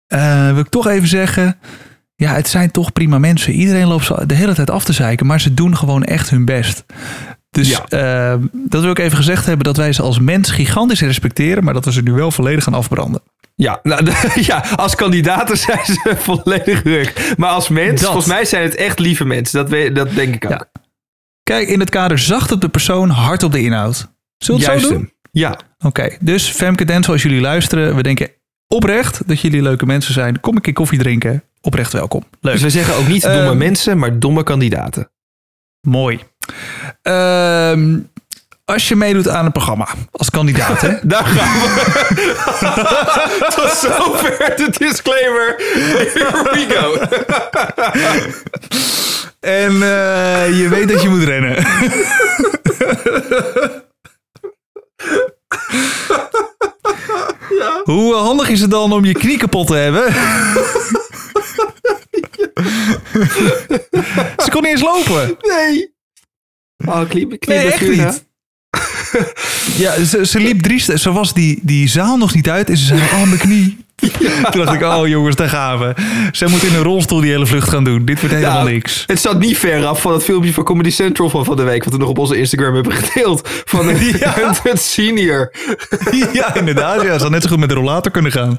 eh, 0.07 0.49
wil 0.49 0.59
ik 0.59 0.69
toch 0.69 0.87
even 0.87 1.09
zeggen. 1.09 1.57
Ja, 2.17 2.35
het 2.35 2.49
zijn 2.49 2.71
toch 2.71 2.93
prima 2.93 3.19
mensen. 3.19 3.53
Iedereen 3.53 3.87
loopt 3.87 4.05
ze 4.05 4.27
de 4.27 4.35
hele 4.35 4.55
tijd 4.55 4.71
af 4.71 4.85
te 4.85 4.93
zeiken, 4.93 5.27
maar 5.27 5.41
ze 5.41 5.55
doen 5.55 5.77
gewoon 5.77 6.05
echt 6.05 6.31
hun 6.31 6.45
best. 6.45 6.85
Dus 7.55 7.69
Ja. 7.69 7.85
eh, 7.89 8.39
dat 8.53 8.83
wil 8.83 8.91
ik 8.91 8.99
even 8.99 9.17
gezegd 9.17 9.47
hebben 9.47 9.65
dat 9.65 9.77
wij 9.77 9.93
ze 9.93 10.03
als 10.03 10.19
mens 10.19 10.51
gigantisch 10.51 11.01
respecteren, 11.01 11.65
maar 11.65 11.75
dat 11.75 11.85
we 11.85 11.93
ze 11.93 12.03
nu 12.03 12.13
wel 12.13 12.31
volledig 12.31 12.65
gaan 12.65 12.75
afbranden. 12.75 13.23
Ja, 13.55 13.81
nou, 13.83 14.11
ja, 14.51 14.65
als 14.77 14.95
kandidaten 14.95 15.57
zijn 15.57 15.85
ze 15.85 16.15
volledig 16.29 16.83
ruk. 16.83 17.35
Maar 17.37 17.51
als 17.51 17.69
mens, 17.69 18.01
Dat. 18.01 18.11
volgens 18.11 18.33
mij 18.33 18.45
zijn 18.45 18.63
het 18.63 18.75
echt 18.75 18.99
lieve 18.99 19.25
mensen. 19.25 19.59
Dat, 19.61 19.69
we- 19.71 19.93
dat 19.93 20.15
denk 20.15 20.35
ik 20.35 20.45
ook. 20.45 20.51
Ja. 20.51 20.67
Kijk, 21.43 21.69
in 21.69 21.81
het 21.81 21.91
kader 21.91 22.19
zacht 22.19 22.53
op 22.53 22.61
de 22.61 22.69
persoon, 22.69 23.09
hard 23.11 23.43
op 23.43 23.53
de 23.53 23.61
inhoud. 23.63 23.97
Zullen 24.39 24.61
we 24.61 24.67
het 24.67 24.73
Juist 24.73 24.83
zo 24.87 24.89
doen? 24.93 24.99
hem. 25.03 25.13
Ja, 25.31 25.59
Oké, 25.85 26.17
dus 26.21 26.49
Femke 26.49 26.85
Denzel, 26.85 27.13
als 27.13 27.23
jullie 27.23 27.41
luisteren, 27.41 27.97
we 27.97 28.03
denken 28.03 28.31
oprecht 28.69 29.29
dat 29.29 29.41
jullie 29.41 29.63
leuke 29.63 29.87
mensen 29.87 30.13
zijn. 30.15 30.41
Kom 30.41 30.57
een 30.57 30.63
keer 30.63 30.73
koffie 30.73 30.99
drinken. 30.99 31.43
Oprecht 31.61 31.93
welkom. 31.93 32.23
Leuk. 32.41 32.53
dus 32.53 32.63
we 32.63 32.71
zeggen 32.71 32.95
ook 32.95 33.07
niet 33.09 33.23
domme 33.23 33.39
Ehm, 33.39 33.57
mensen, 33.59 33.99
maar 33.99 34.19
domme 34.19 34.43
kandidaten. 34.43 35.11
Mooi. 35.89 36.21
Ehm, 37.05 37.99
als 38.65 38.89
je 38.89 38.97
meedoet 38.97 39.29
aan 39.29 39.45
een 39.45 39.53
programma 39.53 39.89
als 40.11 40.31
kandidaat, 40.31 40.81
hè? 40.81 40.95
Daar 41.03 41.25
gaan 41.25 41.61
we. 41.61 42.35
Tot 43.57 43.71
zover 43.71 44.55
de 44.57 44.71
disclaimer. 44.79 45.55
Here 45.57 46.43
we 46.43 46.67
go. 46.69 46.97
En 49.41 49.73
eh, 49.83 50.59
je 50.59 50.69
weet 50.69 50.89
dat 50.89 51.03
je 51.03 51.09
moet 51.09 51.23
rennen. 51.23 51.67
Hoe 57.85 58.15
handig 58.15 58.49
is 58.49 58.61
het 58.61 58.71
dan 58.71 58.93
om 58.93 59.05
je 59.05 59.13
knie 59.13 59.39
kapot 59.39 59.67
te 59.67 59.75
hebben? 59.75 60.13
Ze 64.45 64.51
kon 64.51 64.63
niet 64.63 64.71
eens 64.71 64.81
lopen. 64.81 65.37
Nee. 65.41 65.94
Oh, 66.77 67.09
knie, 67.09 67.39
knie 67.39 67.57
Nee, 67.57 67.73
echt 67.73 67.89
niet. 67.89 68.25
Ja, 69.77 70.05
ze, 70.05 70.27
ze 70.27 70.41
liep 70.41 70.61
drie 70.61 70.99
Ze 70.99 71.13
was 71.13 71.35
die, 71.35 71.59
die 71.63 71.89
zaal 71.89 72.17
nog 72.17 72.35
niet 72.35 72.49
uit 72.49 72.69
en 72.69 72.77
ze 72.77 72.85
zei, 72.85 73.01
oh, 73.01 73.23
mijn 73.23 73.39
knie. 73.39 73.84
Toen 74.51 74.65
dacht 74.65 74.75
ik, 74.75 74.83
oh 74.83 75.07
jongens, 75.09 75.37
daar 75.37 75.49
gaan 75.49 75.79
we. 75.79 75.95
Zij 76.33 76.49
moet 76.49 76.63
in 76.63 76.75
een 76.75 76.83
rolstoel 76.83 77.21
die 77.21 77.31
hele 77.31 77.47
vlucht 77.47 77.69
gaan 77.69 77.85
doen. 77.85 78.05
Dit 78.05 78.21
wordt 78.21 78.35
helemaal 78.35 78.57
Nou, 78.59 78.71
niks. 78.71 79.05
Het 79.07 79.19
staat 79.19 79.39
niet 79.39 79.59
ver 79.59 79.87
af 79.87 80.01
van 80.01 80.13
het 80.13 80.25
filmpje 80.25 80.53
van 80.53 80.65
Comedy 80.65 80.91
Central 80.91 81.31
van 81.31 81.45
van 81.45 81.57
de 81.57 81.63
week. 81.63 81.85
Wat 81.85 81.93
we 81.93 81.99
nog 81.99 82.09
op 82.09 82.19
onze 82.19 82.37
Instagram 82.37 82.75
hebben 82.75 82.93
gedeeld. 82.93 83.49
Van 83.65 83.89
een 83.89 83.99
Ja. 84.19 84.35
het 84.63 84.81
senior. 84.81 85.53
Ja, 86.33 86.55
inderdaad. 86.55 87.03
Ja, 87.03 87.17
ze 87.17 87.23
had 87.23 87.31
net 87.31 87.43
zo 87.43 87.49
goed 87.49 87.59
met 87.59 87.69
de 87.69 87.75
rollator 87.75 88.13
kunnen 88.13 88.33
gaan. 88.33 88.57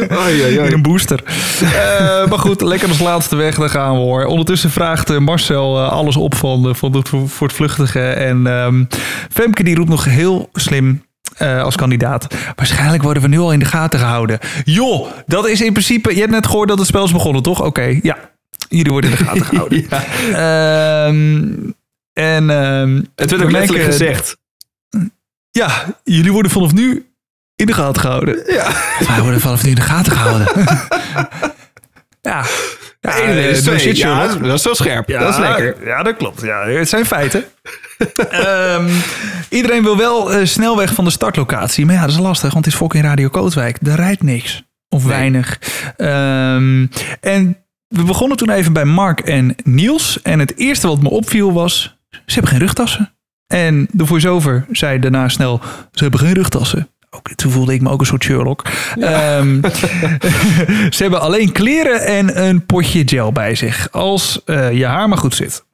Oei, 0.00 0.42
oei, 0.42 0.58
In 0.58 0.72
een 0.72 0.82
booster. 0.82 1.22
Eh, 1.62 2.28
maar 2.28 2.38
goed, 2.38 2.60
lekker 2.60 2.88
als 2.88 2.98
laatste 3.00 3.36
weg, 3.36 3.54
daar 3.58 3.70
gaan 3.70 3.92
we 3.92 3.98
hoor. 3.98 4.24
Ondertussen 4.24 4.70
vraagt 4.70 5.10
eh, 5.10 5.18
Marcel 5.18 5.76
eh, 5.78 5.92
alles 5.92 6.16
op 6.16 6.34
van, 6.34 6.76
van 6.76 6.96
het, 6.96 7.08
voor 7.26 7.46
het 7.46 7.56
vluchtige. 7.56 8.00
En 8.00 8.46
ehm, 8.46 8.84
Femke 9.32 9.62
die 9.62 9.74
roept 9.76 9.88
nog 9.88 10.04
heel 10.04 10.48
slim 10.52 11.02
eh, 11.40 11.62
als 11.62 11.76
kandidaat. 11.76 12.26
Waarschijnlijk 12.56 13.02
worden 13.02 13.22
we 13.22 13.28
nu 13.28 13.38
al 13.38 13.52
in 13.52 13.58
de 13.58 13.64
gaten 13.64 13.98
gehouden. 13.98 14.38
Joh, 14.64 15.08
dat 15.26 15.48
is 15.48 15.60
in 15.60 15.72
principe... 15.72 16.14
Je 16.14 16.20
hebt 16.20 16.32
net 16.32 16.46
gehoord 16.46 16.68
dat 16.68 16.78
het 16.78 16.86
spel 16.86 17.04
is 17.04 17.12
begonnen, 17.12 17.42
toch? 17.42 17.62
Oké, 17.64 17.98
ja. 18.02 18.16
Jullie 18.68 18.92
worden 18.92 19.10
in 19.10 19.16
de 19.16 19.24
gaten 19.24 19.44
gehouden. 19.50 19.86
Ja, 19.90 20.04
Ehm, 21.06 21.52
en 22.12 22.50
ehm, 22.50 22.94
het 23.14 23.30
werd 23.30 23.30
we 23.30 23.44
ook 23.44 23.50
letterlijk 23.50 23.70
merken- 23.88 23.92
gezegd. 23.92 24.36
Ja, 25.50 25.84
jullie 26.04 26.32
worden 26.32 26.50
vanaf 26.50 26.72
nu 26.72 27.06
in 27.56 27.66
de 27.66 27.72
gaten 27.72 28.00
gehouden. 28.00 28.42
Ja. 28.46 28.70
Wij 29.06 29.20
worden 29.22 29.40
vanaf 29.40 29.62
nu 29.62 29.68
in 29.68 29.74
de 29.74 29.80
gaten 29.80 30.12
gehouden. 30.12 30.46
ja. 32.30 32.44
Ja, 33.00 33.14
is 33.14 33.66
eh, 33.66 33.74
twee. 33.76 33.88
Ja, 33.88 33.94
Sherlock. 33.94 34.44
dat 34.44 34.54
is 34.54 34.62
zo 34.62 34.74
scherp. 34.74 35.06
dat 35.08 35.28
is 35.28 35.38
lekker. 35.38 35.86
Ja, 35.86 36.02
dat 36.02 36.16
klopt. 36.16 36.40
Ja, 36.42 36.66
het 36.66 36.88
zijn 36.88 37.04
feiten. 37.06 37.44
Ehm, 38.30 38.88
iedereen 39.48 39.82
wil 39.82 39.96
wel 39.96 40.32
eh, 40.32 40.44
snel 40.46 40.76
weg 40.76 40.94
van 40.94 41.04
de 41.04 41.10
startlocatie. 41.10 41.86
Maar 41.86 41.94
ja, 41.94 42.00
dat 42.00 42.10
is 42.10 42.18
lastig, 42.18 42.52
want 42.52 42.64
het 42.64 42.74
is 42.74 42.80
fucking 42.80 43.04
Radio 43.04 43.28
Kootwijk. 43.28 43.76
Daar 43.80 43.96
rijdt 43.96 44.22
niks. 44.22 44.62
Of 44.88 45.02
Nee. 45.04 45.12
weinig. 45.12 45.58
Ehm, 45.96 46.86
en 47.20 47.56
we 47.88 48.02
begonnen 48.04 48.36
toen 48.36 48.50
even 48.50 48.72
bij 48.72 48.84
Mark 48.84 49.20
en 49.20 49.54
Niels. 49.64 50.22
En 50.22 50.38
het 50.38 50.56
eerste 50.56 50.86
wat 50.86 51.02
me 51.02 51.08
opviel 51.10 51.52
was... 51.52 51.98
Ze 52.10 52.20
hebben 52.26 52.50
geen 52.50 52.60
rugtassen. 52.60 53.14
En 53.46 53.88
de 53.92 54.06
voice-over 54.06 54.66
zei 54.70 54.98
daarna 54.98 55.28
snel... 55.28 55.60
Ze 55.92 56.02
hebben 56.02 56.20
geen 56.20 56.32
rugtassen. 56.34 56.89
Ook, 57.10 57.28
toen 57.34 57.50
voelde 57.50 57.74
ik 57.74 57.80
me 57.80 57.90
ook 57.90 58.00
een 58.00 58.06
soort 58.06 58.24
Sherlock. 58.24 58.66
Ehm, 58.98 59.60
ze 60.96 61.02
hebben 61.02 61.20
alleen 61.20 61.52
kleren 61.52 62.06
en 62.06 62.46
een 62.46 62.66
potje 62.66 63.02
gel 63.06 63.32
bij 63.32 63.54
zich. 63.54 63.88
Als 63.92 64.40
eh, 64.44 64.72
je 64.72 64.86
haar 64.86 65.08
maar 65.08 65.18
goed 65.18 65.34
zit. 65.34 65.64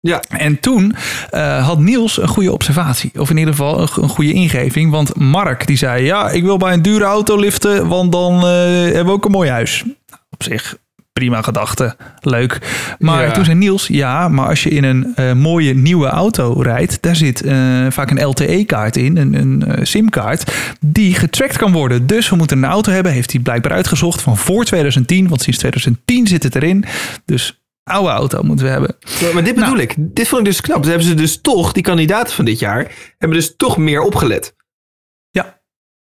Ja. 0.00 0.22
En 0.28 0.60
toen 0.60 0.94
eh, 1.30 1.66
had 1.66 1.78
Niels 1.78 2.22
een 2.22 2.28
goede 2.28 2.52
observatie. 2.52 3.10
Of 3.18 3.30
in 3.30 3.36
ieder 3.36 3.54
geval 3.54 3.80
een, 3.80 3.88
een 4.02 4.08
goede 4.08 4.32
ingeving. 4.32 4.90
Want 4.90 5.16
Mark 5.16 5.66
die 5.66 5.76
zei... 5.76 6.04
Ja, 6.04 6.30
ik 6.30 6.42
wil 6.42 6.56
bij 6.56 6.72
een 6.72 6.82
dure 6.82 7.04
auto 7.04 7.36
liften. 7.36 7.88
Want 7.88 8.12
dan 8.12 8.34
eh, 8.34 8.42
hebben 8.42 9.04
we 9.04 9.10
ook 9.10 9.24
een 9.24 9.30
mooi 9.30 9.50
huis. 9.50 9.82
Nou, 9.84 10.22
op 10.30 10.42
zich 10.42 10.76
prima 11.12 11.42
gedachte. 11.42 11.96
Leuk. 12.20 12.58
Maar 12.98 13.22
Ja. 13.26 13.30
toen 13.32 13.44
zei 13.44 13.56
Niels, 13.56 13.86
ja, 13.86 14.28
maar 14.28 14.48
als 14.48 14.62
je 14.62 14.70
in 14.70 14.84
een 14.84 15.12
eh, 15.14 15.32
mooie 15.32 15.74
nieuwe 15.74 16.06
auto 16.06 16.60
rijdt, 16.60 17.02
daar 17.02 17.16
zit 17.16 17.42
eh, 17.42 17.86
vaak 17.90 18.10
een 18.10 18.24
LTE-kaart 18.24 18.96
in, 18.96 19.16
een, 19.16 19.34
een 19.34 19.64
eh, 19.66 19.84
SIM-kaart, 19.84 20.52
die 20.80 21.14
getrackt 21.14 21.56
kan 21.56 21.72
worden. 21.72 22.06
Dus 22.06 22.28
we 22.28 22.36
moeten 22.36 22.58
een 22.58 22.70
auto 22.70 22.92
hebben, 22.92 23.12
heeft 23.12 23.32
hij 23.32 23.40
blijkbaar 23.40 23.72
uitgezocht 23.72 24.22
van 24.22 24.36
voor 24.36 24.64
2010, 24.64 25.28
want 25.28 25.42
sinds 25.42 25.58
2010 25.58 26.26
zit 26.26 26.42
het 26.42 26.54
erin. 26.54 26.84
Dus 27.24 27.60
oude 27.84 28.10
auto 28.10 28.42
moeten 28.42 28.64
we 28.64 28.70
hebben. 28.70 28.96
Maar, 29.22 29.34
maar 29.34 29.44
dit 29.44 29.54
bedoel 29.54 29.70
Nou. 29.70 29.82
ik. 29.82 29.94
Dit 29.98 30.28
vond 30.28 30.40
ik 30.40 30.46
dus 30.46 30.60
knap. 30.60 30.78
Dus 30.78 30.88
hebben 30.88 31.06
ze 31.06 31.14
dus 31.14 31.40
toch, 31.40 31.72
die 31.72 31.82
kandidaten 31.82 32.34
van 32.34 32.44
dit 32.44 32.58
jaar, 32.58 32.92
hebben 33.18 33.38
dus 33.38 33.56
toch 33.56 33.76
meer 33.76 34.00
opgelet. 34.02 34.54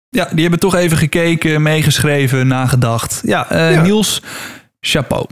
Ja, 0.10 0.30
die 0.32 0.42
hebben 0.42 0.60
toch 0.60 0.76
even 0.76 0.98
gekeken, 0.98 1.62
meegeschreven, 1.62 2.48
nagedacht. 2.48 3.22
Ja, 3.26 3.48
Ja. 3.50 3.82
Niels, 3.82 4.22
chapeau. 4.90 5.26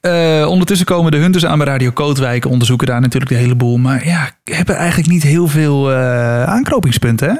Eh, 0.00 0.46
ondertussen 0.48 0.86
komen 0.86 1.10
de 1.12 1.16
hunters 1.16 1.46
aan 1.46 1.58
bij 1.58 1.66
Radio 1.66 1.90
Kootwijk, 1.90 2.44
onderzoeken 2.46 2.86
daar 2.86 3.00
natuurlijk 3.00 3.32
de 3.32 3.38
hele 3.38 3.54
boel. 3.54 3.76
Maar 3.76 4.06
ja, 4.06 4.30
hebben 4.44 4.76
eigenlijk 4.76 5.10
niet 5.10 5.22
heel 5.22 5.48
veel 5.48 5.92
eh, 5.92 6.44
aanknopingspunten, 6.44 7.28
hè? 7.28 7.34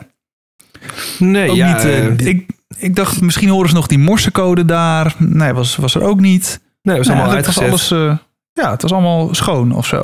Nee, 1.19 1.51
Ook 1.51 1.57
niet, 1.57 1.85
eh, 1.85 2.27
ik, 2.27 2.47
ik 2.79 2.97
dacht, 2.97 3.21
misschien 3.21 3.49
horen 3.49 3.69
ze 3.69 3.75
nog 3.75 3.87
die 3.87 3.99
morsecode 3.99 4.64
daar. 4.64 5.14
Nee, 5.19 5.53
was, 5.53 5.77
was 5.77 5.95
er 5.95 6.03
ook 6.03 6.21
niet. 6.21 6.61
nee, 6.83 6.97
was 6.97 7.07
Nee, 7.07 7.17
allemaal 7.17 7.35
eigenlijk 7.35 7.67
uitgezet. 7.67 7.71
was 7.71 7.93
alles, 7.93 8.19
ja, 8.53 8.71
het 8.71 8.83
was 8.83 8.93
allemaal 8.93 9.35
schoon 9.35 9.73
of 9.73 9.87
zo. 9.87 9.97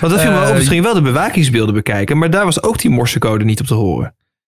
Want 0.00 0.12
dat 0.12 0.20
viel 0.20 0.30
me 0.30 0.74
je 0.74 0.82
wel 0.82 0.94
de 0.94 1.02
bewakingsbeelden 1.02 1.74
bekijken. 1.74 2.18
Maar 2.18 2.30
daar 2.30 2.44
was 2.44 2.62
ook 2.62 2.78
die 2.78 2.90
morsecode 2.90 3.44
niet 3.44 3.60
op 3.60 3.66
te 3.66 3.74
horen. 3.74 4.14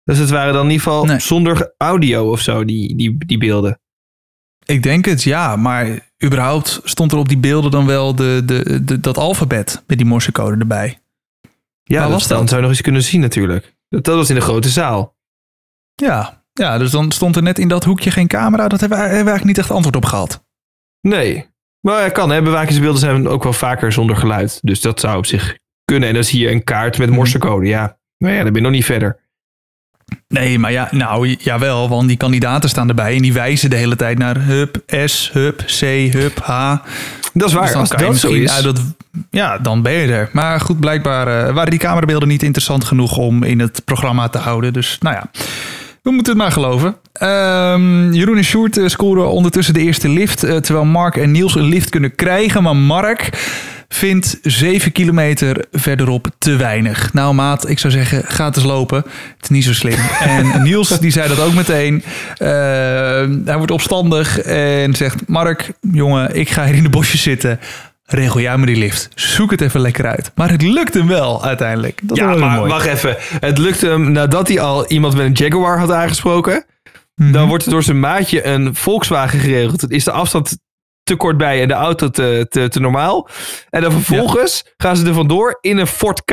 Dus 0.05 0.19
het 0.19 0.31
waren 0.31 0.53
dan 0.53 0.65
in 0.65 0.71
ieder 0.71 0.85
geval 0.87 1.05
Nee. 1.05 1.19
zonder 1.19 1.73
audio 1.79 2.31
of 2.31 2.41
zo, 2.41 2.65
die, 2.65 2.97
die, 2.97 3.17
die 3.27 3.39
beelden. 3.39 3.81
Ik 4.65 4.83
denk 4.83 5.05
het, 5.05 5.23
ja. 5.23 5.57
Maar 5.57 6.12
überhaupt 6.25 6.81
stond 6.85 7.13
er 7.13 7.19
op 7.19 7.29
die 7.29 7.39
beelden 7.39 7.71
dan 7.71 7.87
wel 7.87 8.15
de, 8.15 8.43
de, 8.45 8.85
de, 8.85 9.01
dat 9.01 9.19
alfabet 9.19 9.83
met 9.87 9.99
die 9.99 10.07
morsecode 10.07 10.57
erbij. 10.57 11.01
Ja, 11.83 11.99
Waar 11.99 12.09
dat 12.09 12.13
was 12.19 12.29
dan 12.29 12.39
dat? 12.39 12.49
zou 12.49 12.61
je 12.61 12.67
nog 12.67 12.77
eens 12.77 12.85
kunnen 12.85 13.03
zien 13.03 13.21
natuurlijk. 13.21 13.77
Dat, 13.89 14.05
dat 14.05 14.17
was 14.17 14.29
in 14.29 14.35
de 14.35 14.41
grote 14.41 14.69
zaal. 14.69 15.17
Ja, 15.95 16.45
ja, 16.53 16.79
dus 16.79 16.91
dan 16.91 17.13
stond 17.13 17.37
er 17.37 17.43
net 17.43 17.59
in 17.59 17.69
dat 17.69 17.85
hoekje 17.85 18.11
geen 18.11 18.27
camera. 18.27 18.69
Dat 18.69 18.81
hebben 18.81 18.99
we, 18.99 19.05
hebben 19.05 19.25
we 19.25 19.31
eigenlijk 19.31 19.57
niet 19.57 19.67
echt 19.67 19.75
antwoord 19.75 19.97
op 19.97 20.05
gehad. 20.05 20.45
Nee. 21.01 21.51
Maar 21.81 22.03
ja, 22.03 22.09
kan 22.09 22.31
hè. 22.31 22.43
Bewakingsbeelden 22.43 23.01
zijn 23.01 23.29
ook 23.29 23.43
wel 23.43 23.53
vaker 23.53 23.93
zonder 23.93 24.17
geluid. 24.17 24.59
Dus 24.63 24.81
dat 24.81 25.01
zou 25.01 25.17
op 25.17 25.27
zich 25.27 25.59
kunnen. 25.85 26.09
En 26.09 26.15
dan 26.15 26.25
zie 26.25 26.41
je 26.41 26.51
een 26.51 26.65
kaart 26.65 26.99
met 26.99 27.11
morsecode. 27.11 27.67
Ja, 27.67 27.99
nou 28.19 28.35
ja, 28.35 28.43
dan 28.43 28.53
ben 28.53 28.63
je 28.63 28.69
nog 28.69 28.77
niet 28.77 28.85
verder. 28.85 29.21
Nee, 30.29 30.59
maar 30.59 30.73
ja, 30.73 30.89
nou 30.91 31.37
jawel, 31.39 31.89
want 31.89 32.09
die 32.09 32.17
kandidaten 32.17 32.69
staan 32.69 32.89
erbij 32.89 33.17
en 33.17 33.23
die 33.23 33.33
wijzen 33.33 33.71
de 33.71 33.77
hele 33.77 33.97
tijd 33.97 34.19
naar 34.19 34.45
hup, 34.45 34.83
S, 35.05 35.31
hup, 35.33 35.65
C, 35.67 35.81
hup, 36.13 36.41
H. 36.45 36.77
Dat 37.33 37.49
is 37.49 37.55
waar. 37.55 37.63
Dus 37.63 37.73
dan 37.73 37.81
Als 37.81 37.91
kan 37.91 38.05
je 38.05 38.07
dat 38.07 38.17
zo 38.19 38.29
is. 38.29 38.63
dat, 38.63 38.81
ja, 39.31 39.59
dan 39.59 39.83
ben 39.83 39.93
je 39.93 40.13
er. 40.13 40.29
Maar 40.33 40.61
goed, 40.61 40.81
blijkbaar 40.81 41.47
eh, 41.47 41.55
waren 41.55 41.71
die 41.71 41.79
camerabeelden 41.79 42.29
niet 42.29 42.43
interessant 42.43 42.85
genoeg 42.85 43.17
om 43.17 43.43
in 43.43 43.61
het 43.61 43.83
programma 43.85 44.29
te 44.29 44.39
houden. 44.39 44.73
Dus 44.73 44.97
nou 45.01 45.17
ja, 45.17 45.31
we 46.03 46.11
moeten 46.11 46.33
het 46.33 46.43
maar 46.43 46.53
geloven. 46.53 46.97
Ehm, 47.13 48.13
Jeroen 48.13 48.37
en 48.37 48.45
Sjoerd 48.45 48.79
eh, 48.79 48.87
scoren 48.87 49.31
ondertussen 49.31 49.75
de 49.75 49.81
eerste 49.81 50.09
lift. 50.09 50.45
eh, 50.45 50.57
terwijl 50.57 50.85
Mark 50.85 51.17
en 51.17 51.31
Niels 51.31 51.55
een 51.55 51.69
lift 51.69 51.91
kunnen 51.91 52.15
krijgen. 52.15 52.63
Maar 52.63 52.77
Mark 52.77 53.29
vindt 53.89 54.39
7 54.43 54.93
kilometer 54.93 55.65
verderop 55.73 56.29
te 56.39 56.57
weinig. 56.57 57.13
Nou 57.13 57.35
maat, 57.35 57.69
ik 57.69 57.79
zou 57.79 57.93
zeggen, 57.93 58.23
ga 58.27 58.45
het 58.45 58.57
eens 58.57 58.65
lopen. 58.65 58.97
Het 58.97 59.43
is 59.43 59.49
niet 59.49 59.65
zo 59.65 59.73
slim. 59.73 59.99
En 60.21 60.63
Niels 60.63 61.01
die 61.01 61.11
zei 61.11 61.29
dat 61.29 61.41
ook 61.41 61.55
meteen. 61.55 62.03
Eh, 62.37 62.49
hij 63.45 63.57
wordt 63.57 63.71
opstandig 63.71 64.39
en 64.41 64.95
zegt... 64.95 65.29
Mark, 65.29 65.73
jongen, 65.93 66.35
ik 66.37 66.51
ga 66.51 66.65
hier 66.65 66.75
in 66.75 66.83
de 66.83 66.89
bosjes 66.89 67.23
zitten. 67.23 67.59
Regel 68.13 68.41
jij 68.41 68.59
me 68.59 68.67
die 68.67 68.77
lift. 68.77 69.09
Zoek 69.15 69.51
het 69.51 69.61
even 69.61 69.81
lekker 69.81 70.07
uit. 70.07 70.33
Maar 70.35 70.51
het 70.51 70.63
lukt 70.63 70.95
hem 70.95 71.07
wel 71.07 71.45
uiteindelijk. 71.45 72.01
Dat 72.03 72.17
Ja, 72.17 72.35
maar 72.35 72.59
mooi. 72.59 72.71
wacht 72.71 72.87
even. 72.87 73.17
Het 73.19 73.59
lukte 73.59 73.87
hem 73.89 74.13
nadat 74.13 74.49
hij 74.49 74.61
al 74.61 74.87
iemand 74.87 75.15
met 75.17 75.27
een 75.27 75.33
Jaguar 75.33 75.79
had 75.79 75.91
aangesproken. 75.91 76.65
Mhm. 77.15 77.33
Dan 77.33 77.49
wordt 77.49 77.65
er 77.65 77.71
door 77.71 77.83
zijn 77.83 78.01
maatje 78.01 78.47
een 78.47 78.75
Volkswagen 78.75 79.39
geregeld. 79.39 79.81
Het 79.81 79.91
is 79.91 80.05
de 80.05 80.11
afstand 80.11 80.59
te 81.03 81.17
kort 81.17 81.37
bij 81.37 81.63
en 81.63 81.69
de 81.69 81.75
auto 81.75 82.11
te, 82.11 82.47
te, 82.49 82.69
te 82.69 82.81
normaal. 82.81 83.29
En 83.71 83.83
dan 83.83 83.93
vervolgens 83.93 84.65
gaan 84.77 84.97
ze 84.97 85.07
er 85.07 85.15
vandoor 85.15 85.59
in 85.61 85.79
een 85.79 85.87
Ford 85.87 86.25
K. 86.25 86.31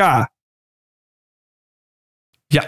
Ja, 2.46 2.64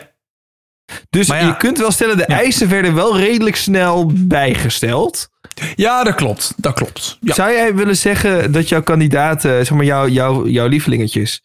Dus 1.11 1.26
ja. 1.26 1.37
je 1.38 1.57
kunt 1.57 1.78
wel 1.78 1.90
stellen, 1.90 2.16
de 2.16 2.24
Ja. 2.26 2.37
eisen 2.38 2.68
werden 2.68 2.94
wel 2.94 3.18
redelijk 3.18 3.57
snel 3.57 4.12
bijgesteld. 4.14 5.28
ja, 5.76 6.05
dat 6.05 6.14
klopt. 6.14 6.52
Dat 6.57 6.74
klopt. 6.74 7.18
Ja. 7.20 7.35
Zou 7.35 7.52
jij 7.52 7.74
willen 7.74 7.96
zeggen 7.96 8.52
dat 8.52 8.68
jouw 8.68 8.83
kandidaten, 8.83 9.66
zeg 9.66 9.70
maar 9.76 9.85
jouw, 9.85 10.09
jouw, 10.09 10.46
jouw 10.46 10.66
lievelingetjes, 10.66 11.42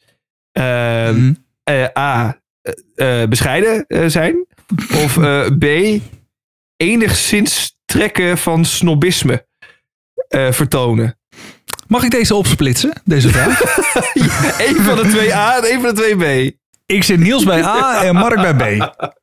ehm, 0.51 1.15
Mhm. 1.15 1.33
eh, 1.63 1.85
A, 1.97 2.39
eh, 2.61 3.21
eh, 3.21 3.29
bescheiden 3.29 3.85
eh, 3.87 4.05
zijn? 4.07 4.45
Of 5.03 5.17
eh, 5.17 5.45
B, 5.59 5.65
enigszins 6.77 7.77
trekken 7.85 8.37
van 8.37 8.65
snobisme 8.65 9.45
eh, 10.27 10.51
vertonen? 10.51 11.19
Mag 11.87 12.03
ik 12.03 12.11
deze 12.11 12.35
opsplitsen, 12.35 12.93
deze 13.05 13.29
vraag? 13.29 13.59
Eén 14.67 14.75
van 14.75 14.95
de 14.95 15.07
twee 15.09 15.35
A 15.35 15.57
en 15.57 15.63
één 15.63 15.81
van 15.81 15.95
de 15.95 16.01
twee 16.01 16.15
B. 16.49 16.55
ik 16.87 17.03
zit 17.03 17.19
Niels 17.19 17.43
bij 17.43 17.63
A 17.63 18.03
en 18.03 18.15
Mark 18.15 18.55
bij 18.55 18.77
B. 18.77 18.91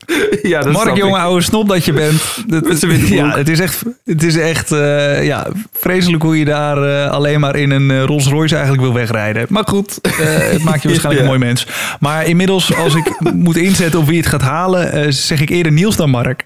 Ja, 0.43 0.63
dat 0.63 0.73
Mark, 0.73 0.97
ik. 0.97 1.03
oude 1.05 1.43
snop 1.45 1.69
dat 1.69 1.85
je 1.85 1.93
bent. 1.93 2.45
Dat, 2.47 2.81
ja, 3.09 3.37
het 3.37 3.49
is 3.49 3.61
echt, 3.61 3.83
het 4.05 4.23
is 4.23 4.37
echt 4.37 4.73
eh, 4.73 5.25
ja, 5.25 5.47
vreselijk 5.73 6.23
hoe 6.23 6.39
je 6.39 6.45
daar 6.45 6.83
eh, 7.05 7.11
alleen 7.11 7.41
maar 7.41 7.57
in 7.57 7.71
een 7.71 7.91
eh, 7.91 8.03
Rolls 8.05 8.27
Royce 8.27 8.55
eigenlijk 8.55 8.85
wil 8.85 8.95
wegrijden. 8.95 9.47
Maar 9.49 9.65
goed, 9.67 9.99
het 10.03 10.63
maakt 10.63 10.83
je 10.83 10.89
waarschijnlijk 10.89 11.03
Ja. 11.13 11.21
een 11.21 11.25
mooi 11.25 11.39
mens. 11.39 11.67
Maar 12.01 12.27
inmiddels, 12.27 12.75
als 12.75 12.95
ik 12.95 13.21
moet 13.35 13.57
inzetten 13.57 14.01
op 14.01 14.07
wie 14.07 14.17
het 14.19 14.27
gaat 14.27 14.43
halen, 14.43 15.15
zeg 15.15 15.41
ik 15.41 15.49
eerder 15.49 15.73
Niels 15.73 15.97
dan 15.97 16.11
Mark. 16.11 16.45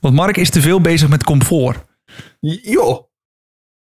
Want 0.00 0.14
Mark 0.14 0.36
is 0.36 0.50
te 0.50 0.60
veel 0.60 0.80
bezig 0.80 1.08
met 1.08 1.24
comfort. 1.24 1.78
Joh. 2.62 3.06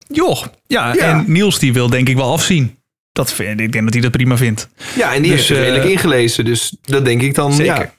Joh, 0.08 0.44
ja, 0.68 0.94
Ja. 0.94 1.00
en 1.02 1.24
Niels 1.28 1.60
die 1.60 1.74
wil 1.74 1.90
denk 1.90 2.10
ik 2.10 2.16
wel 2.16 2.32
afzien. 2.32 2.78
Dat 3.13 3.34
vind, 3.34 3.60
ik 3.60 3.71
denk 3.71 3.84
dat 3.84 3.93
hij 3.93 4.02
dat 4.02 4.12
prima 4.12 4.38
vindt. 4.38 4.67
Ja, 4.95 5.13
en 5.13 5.21
die 5.21 5.32
Dus, 5.32 5.32
heeft 5.32 5.45
zich 5.45 5.58
redelijk 5.58 5.84
eh, 5.86 5.91
ingelezen. 5.91 6.45
Dus 6.45 6.76
dat 6.82 7.06
denk 7.06 7.21
ik 7.21 7.36
dan. 7.36 7.54
Zeker. 7.54 7.76
Ja. 7.76 7.91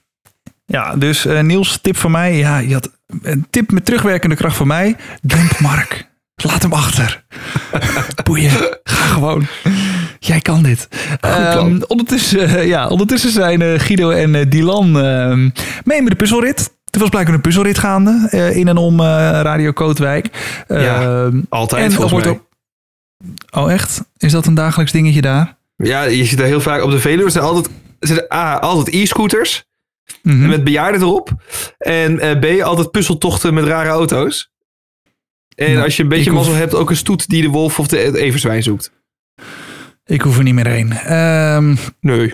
Ja, 0.66 0.96
dus 0.96 1.26
eh, 1.26 1.40
Niels, 1.40 1.78
tip 1.82 1.96
van 1.96 2.10
mij. 2.10 2.36
Ja, 2.36 2.58
je 2.58 2.72
had 2.74 2.90
een 3.22 3.46
tip 3.50 3.70
met 3.72 3.84
terugwerkende 3.84 4.36
kracht 4.36 4.56
van 4.56 4.66
mij. 4.66 4.96
Demp 5.22 5.58
Mark. 5.58 6.08
Laat 6.46 6.62
hem 6.62 6.72
achter. 6.72 7.24
Boeien. 8.24 8.50
Ga 8.84 9.04
gewoon. 9.06 9.46
Jij 10.18 10.40
kan 10.40 10.62
dit. 10.62 10.88
Ehm, 11.20 11.80
ondertussen, 11.86 12.48
eh, 12.48 12.66
ja, 12.66 12.88
ondertussen 12.88 13.30
zijn 13.30 13.62
eh, 13.62 13.78
Guido 13.80 14.10
en 14.10 14.34
eh, 14.34 14.44
Dylan 14.48 15.00
ehm, 15.00 15.48
mee 15.84 16.02
met 16.02 16.10
de 16.10 16.16
puzzelrit. 16.16 16.72
Er 16.90 17.00
was 17.00 17.08
blijkbaar 17.08 17.34
een 17.34 17.40
puzzelrit 17.40 17.78
gaande 17.78 18.26
eh, 18.30 18.56
in 18.56 18.68
en 18.68 18.76
om 18.76 19.00
eh, 19.00 19.06
Radio 19.42 19.72
Kootwijk. 19.72 20.28
Ja, 20.68 21.02
Ehm, 21.02 21.40
Altijd 21.48 21.84
en 21.84 21.92
volgens 21.92 22.22
mij. 22.22 22.32
ook- 22.32 22.46
Oh, 23.50 23.72
echt? 23.72 24.02
Is 24.16 24.32
dat 24.32 24.46
een 24.46 24.54
dagelijks 24.54 24.92
dingetje 24.92 25.20
daar? 25.20 25.56
Ja, 25.76 26.02
je 26.02 26.24
ziet 26.24 26.38
er 26.40 26.46
heel 26.46 26.60
vaak 26.60 26.82
op 26.82 26.90
de 26.90 26.98
Veluwe. 26.98 27.24
Er 27.24 27.30
zijn 27.30 27.44
altijd, 27.44 27.68
er 27.98 28.06
zijn 28.06 28.24
A, 28.32 28.58
altijd 28.58 28.94
e-scooters. 28.94 29.64
Mhm. 30.22 30.48
Met 30.48 30.64
bejaarden 30.64 31.00
erop. 31.00 31.30
En 31.78 32.20
eh, 32.20 32.58
B, 32.58 32.62
altijd 32.62 32.90
puzzeltochten 32.90 33.54
met 33.54 33.64
rare 33.64 33.88
auto's. 33.88 34.52
En 35.54 35.72
Nou, 35.72 35.84
als 35.84 35.96
je 35.96 36.02
een 36.02 36.08
beetje 36.08 36.30
hoef- 36.30 36.38
mazzel 36.38 36.54
hebt, 36.54 36.74
ook 36.74 36.90
een 36.90 36.96
stoet 36.96 37.28
die 37.28 37.42
de 37.42 37.48
wolf 37.48 37.78
of 37.78 37.86
de, 37.86 38.18
everzwijn 38.18 38.62
zoekt. 38.62 38.90
Ik 40.04 40.20
hoef 40.20 40.36
er 40.36 40.42
niet 40.42 40.54
meer 40.54 40.66
heen. 40.66 40.92
Ehm, 40.92 41.74
Nee. 42.00 42.32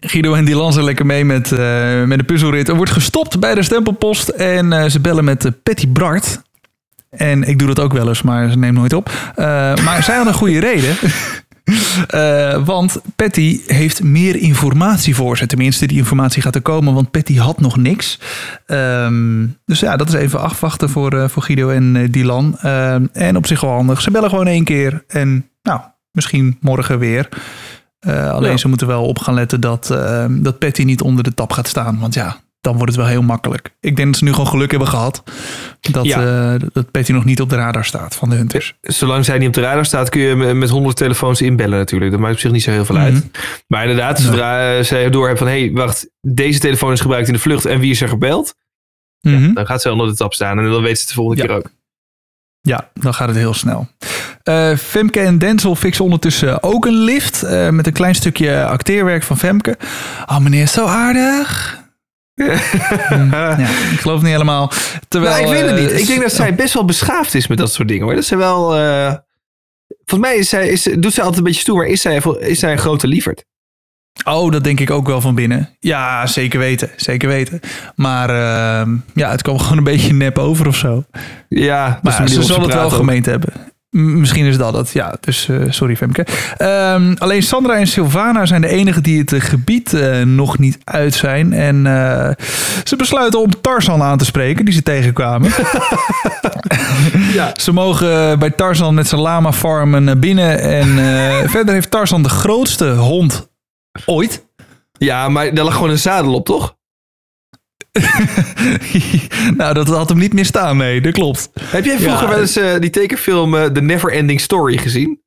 Guido 0.00 0.34
en 0.34 0.44
Dylan 0.44 0.72
zijn 0.72 0.84
lekker 0.84 1.06
mee 1.06 1.24
met, 1.24 1.52
eh, 1.52 2.02
met 2.04 2.18
de 2.18 2.24
puzzelrit. 2.24 2.68
Er 2.68 2.76
wordt 2.76 2.90
gestopt 2.92 3.40
bij 3.40 3.54
de 3.54 3.62
stempelpost 3.62 4.28
en 4.28 4.72
eh, 4.72 4.88
ze 4.90 5.00
bellen 5.00 5.24
met 5.24 5.44
uh, 5.44 5.52
Patty 5.62 5.88
Bart. 5.88 6.42
En 7.16 7.42
ik 7.42 7.58
doe 7.58 7.68
dat 7.68 7.80
ook 7.80 7.92
wel 7.92 8.08
eens, 8.08 8.22
maar 8.22 8.50
ze 8.50 8.58
neemt 8.58 8.76
nooit 8.76 8.92
op. 8.92 9.10
Eh, 9.34 9.44
maar 9.76 10.02
zij 10.02 10.16
had 10.16 10.26
een 10.26 10.34
goede 10.34 10.60
reden. 10.60 10.96
Eh, 12.08 12.64
want 12.64 13.00
Patty 13.16 13.60
heeft 13.66 14.02
meer 14.02 14.36
informatie 14.36 15.14
voor 15.14 15.36
ze. 15.36 15.46
Tenminste, 15.46 15.86
die 15.86 15.96
informatie 15.98 16.42
gaat 16.42 16.54
er 16.54 16.62
komen, 16.62 16.94
want 16.94 17.10
Patty 17.10 17.36
had 17.36 17.60
nog 17.60 17.76
niks. 17.76 18.18
Ehm, 18.66 19.46
dus 19.64 19.80
ja, 19.80 19.96
dat 19.96 20.08
is 20.08 20.14
even 20.14 20.40
afwachten 20.40 20.90
voor, 20.90 21.12
eh, 21.12 21.28
voor 21.28 21.42
Guido 21.42 21.68
en 21.70 22.10
Dylan. 22.10 22.58
Ehm, 22.58 23.06
en 23.12 23.36
op 23.36 23.46
zich 23.46 23.60
wel 23.60 23.70
handig. 23.70 24.00
Ze 24.00 24.10
bellen 24.10 24.30
gewoon 24.30 24.46
één 24.46 24.64
keer 24.64 25.04
en 25.08 25.48
nou, 25.62 25.80
misschien 26.12 26.56
morgen 26.60 26.98
weer. 26.98 27.28
Alleen 28.06 28.50
Ja. 28.50 28.56
ze 28.56 28.68
moeten 28.68 28.86
wel 28.86 29.04
op 29.06 29.18
gaan 29.18 29.34
letten 29.34 29.60
dat, 29.60 29.88
uh, 29.92 30.24
dat 30.30 30.58
Patty 30.58 30.82
niet 30.82 31.00
onder 31.00 31.24
de 31.24 31.34
tap 31.34 31.52
gaat 31.52 31.68
staan. 31.68 31.98
Want 31.98 32.14
ja, 32.14 32.36
dan 32.64 32.74
wordt 32.76 32.92
het 32.92 33.00
wel 33.00 33.10
heel 33.10 33.22
makkelijk. 33.22 33.70
Ik 33.80 33.96
denk 33.96 34.08
dat 34.08 34.18
ze 34.18 34.24
nu 34.24 34.30
gewoon 34.32 34.46
geluk 34.46 34.70
hebben 34.70 34.88
gehad. 34.88 35.22
Dat, 35.80 36.04
Ja. 36.04 36.52
uh, 36.54 36.60
dat 36.72 36.90
Patty 36.90 37.12
nog 37.12 37.24
niet 37.24 37.40
op 37.40 37.50
de 37.50 37.56
radar 37.56 37.84
staat 37.84 38.14
van 38.14 38.28
de 38.30 38.36
Hunters. 38.36 38.74
Zolang 38.80 39.24
zij 39.24 39.38
niet 39.38 39.48
op 39.48 39.54
de 39.54 39.60
radar 39.60 39.84
staat, 39.84 40.08
kun 40.08 40.20
je 40.20 40.34
met- 40.34 40.70
honderd 40.70 40.96
telefoons 40.96 41.40
inbellen 41.42 41.78
natuurlijk. 41.78 42.10
Dat 42.10 42.20
maakt 42.20 42.32
op 42.34 42.40
zich 42.40 42.50
niet 42.52 42.62
zo 42.62 42.70
heel 42.70 42.84
veel 42.84 42.96
uit. 42.96 43.14
Mhm. 43.14 43.22
Maar 43.66 43.82
inderdaad, 43.82 44.20
zodra 44.20 44.76
uh, 44.78 44.84
zij 44.84 45.10
door 45.10 45.26
hebben 45.26 45.46
van... 45.46 45.54
hé, 45.56 45.60
hey, 45.64 45.72
wacht, 45.72 46.08
deze 46.20 46.58
telefoon 46.58 46.92
is 46.92 47.00
gebruikt 47.00 47.26
in 47.28 47.34
de 47.34 47.40
vlucht 47.40 47.64
en 47.64 47.80
wie 47.80 47.90
is 47.90 48.00
er 48.00 48.08
gebeld? 48.08 48.54
Mhm. 49.20 49.52
Dan 49.54 49.66
gaat 49.66 49.82
ze 49.82 49.92
onder 49.92 50.06
de 50.06 50.14
tap 50.16 50.34
staan 50.34 50.58
en 50.58 50.70
dan 50.70 50.82
weet 50.82 50.94
ze 50.94 51.00
het 51.00 51.08
de 51.08 51.14
volgende 51.14 51.42
Ja. 51.42 51.48
keer 51.48 51.56
ook. 51.56 51.70
Ja, 52.60 52.90
dan 52.94 53.14
gaat 53.14 53.28
het 53.28 53.36
heel 53.36 53.54
snel. 53.54 53.88
Eh, 54.42 54.76
Femke 54.76 55.20
en 55.20 55.38
Denzel 55.38 55.74
fixen 55.76 56.04
ondertussen 56.04 56.62
ook 56.62 56.84
een 56.86 56.96
lift. 56.98 57.42
eh, 57.42 57.68
met 57.68 57.86
een 57.86 57.92
klein 57.92 58.14
stukje 58.14 58.64
acteerwerk 58.64 59.22
van 59.22 59.38
Femke. 59.38 59.76
Oh, 60.26 60.38
meneer, 60.38 60.66
zo 60.68 60.86
aardig. 60.86 61.82
Hm, 62.34 63.30
ja, 63.30 63.58
ik 63.92 64.00
geloof 64.00 64.20
niet 64.22 64.30
helemaal. 64.30 64.70
Terwijl, 65.08 65.32
nou, 65.34 65.44
ik 65.46 65.52
weet 65.52 65.70
het 65.70 65.78
eh, 65.78 65.84
niet. 65.92 66.00
Ik 66.00 66.06
denk 66.06 66.20
dat 66.22 66.32
zij 66.32 66.54
best 66.54 66.74
wel 66.74 66.84
beschaafd 66.84 67.34
is 67.34 67.46
met 67.46 67.58
dat 67.58 67.72
soort 67.72 67.88
dingen 67.88 68.04
hoor. 68.04 68.14
Dat 68.14 68.24
ze 68.24 68.36
wel. 68.36 68.74
eh, 68.76 69.14
volgens 70.04 70.30
mij 70.30 70.36
is 70.38 70.48
zij, 70.48 70.68
is, 70.68 70.82
doet 70.98 71.12
zij 71.12 71.22
altijd 71.22 71.36
een 71.38 71.44
beetje 71.46 71.60
stoer, 71.60 71.76
maar 71.76 71.86
is 71.86 72.00
zij, 72.00 72.22
is 72.38 72.58
zij 72.58 72.72
een 72.72 72.78
grote 72.78 73.06
lieverd? 73.06 73.44
Oh, 74.24 74.52
dat 74.52 74.64
denk 74.64 74.80
ik 74.80 74.90
ook 74.90 75.06
wel 75.06 75.20
van 75.20 75.34
binnen. 75.34 75.76
Ja, 75.80 76.26
zeker 76.26 76.58
weten. 76.58 76.90
Zeker 76.96 77.28
weten. 77.28 77.60
Maar 77.94 78.28
ehm, 78.30 78.96
ja, 79.14 79.30
het 79.30 79.42
kwam 79.42 79.58
gewoon 79.62 79.78
een 79.78 79.84
beetje 79.84 80.12
nep 80.12 80.38
over 80.38 80.66
of 80.66 80.76
zo. 80.76 81.04
Ja, 81.48 81.98
Maar 82.02 82.28
ze 82.28 82.42
zal 82.42 82.60
het 82.62 82.74
wel 82.74 82.84
ook. 82.84 82.92
gemeend 82.92 83.26
hebben. 83.26 83.52
Misschien 83.96 84.44
is 84.44 84.56
dat 84.56 84.74
het, 84.74 84.90
ja. 84.90 85.16
Dus 85.20 85.48
eh, 85.48 85.56
sorry 85.68 85.96
Femke. 85.96 86.26
Ehm, 86.56 87.14
alleen 87.18 87.42
Sandra 87.42 87.74
en 87.74 87.86
Sylvana 87.86 88.46
zijn 88.46 88.60
de 88.60 88.68
enigen 88.68 89.02
die 89.02 89.18
het 89.18 89.32
eh, 89.32 89.40
gebied 89.40 89.92
eh, 89.92 90.20
nog 90.20 90.58
niet 90.58 90.78
uit 90.84 91.14
zijn. 91.14 91.52
En 91.52 91.84
ze 92.84 92.96
besluiten 92.96 93.40
om 93.40 93.60
Tarzan 93.60 94.02
aan 94.02 94.18
te 94.18 94.24
spreken, 94.24 94.64
die 94.64 94.74
ze 94.74 94.82
tegenkwamen. 94.82 95.50
Ja. 97.32 97.52
Ze 97.56 97.72
mogen 97.72 98.38
bij 98.38 98.50
Tarzan 98.50 98.94
met 98.94 99.06
zijn 99.06 99.20
lama 99.20 99.52
farmen 99.52 100.04
naar 100.04 100.18
binnen. 100.18 100.60
En 100.60 100.88
verder 101.54 101.74
heeft 101.74 101.90
Tarzan 101.90 102.22
de 102.22 102.28
grootste 102.28 102.90
hond 102.90 103.48
ooit. 104.06 104.44
Ja, 104.98 105.28
maar 105.28 105.54
daar 105.54 105.64
lag 105.64 105.74
gewoon 105.74 105.90
een 105.90 105.98
zadel 105.98 106.34
op, 106.34 106.44
toch? 106.44 106.73
nou, 109.56 109.74
dat 109.74 109.88
had 109.88 110.08
hem 110.08 110.18
niet 110.18 110.32
meer 110.32 110.44
staan, 110.44 110.76
nee, 110.76 111.00
dat 111.00 111.12
klopt. 111.12 111.50
Heb 111.60 111.84
jij 111.84 111.98
vroeger 111.98 112.22
Ja. 112.22 112.28
wel 112.28 112.40
eens 112.40 112.56
eh, 112.56 112.78
die 112.78 112.90
tekenfilm 112.90 113.54
eh, 113.54 113.64
The 113.64 113.80
Never 113.80 114.12
Ending 114.12 114.40
Story 114.40 114.76
gezien? 114.78 115.20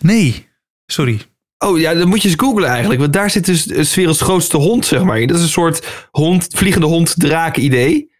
Nee, 0.00 0.48
sorry. 0.86 1.20
Oh 1.58 1.78
ja, 1.78 1.94
dan 1.94 2.08
moet 2.08 2.22
je 2.22 2.28
eens 2.28 2.38
googlen 2.40 2.68
eigenlijk. 2.68 3.00
Want 3.00 3.12
daar 3.12 3.30
zit 3.30 3.44
dus 3.46 3.64
de 3.64 3.84
's 3.84 3.94
werelds 3.94 4.20
grootste 4.20 4.56
hond, 4.56 4.86
zeg 4.86 5.02
maar. 5.02 5.20
in. 5.20 5.26
Dat 5.26 5.36
is 5.36 5.42
een 5.42 5.48
soort 5.48 5.86
hond, 6.10 6.46
vliegende 6.54 6.86
hond, 6.86 7.14
draak 7.16 7.56
idee. 7.56 8.10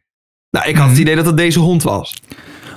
Nou, 0.50 0.68
ik 0.68 0.74
had 0.74 0.84
het 0.84 0.92
Mhm. 0.92 1.00
idee 1.02 1.16
dat 1.16 1.24
dat 1.24 1.36
deze 1.36 1.58
hond 1.58 1.82
was. 1.82 2.14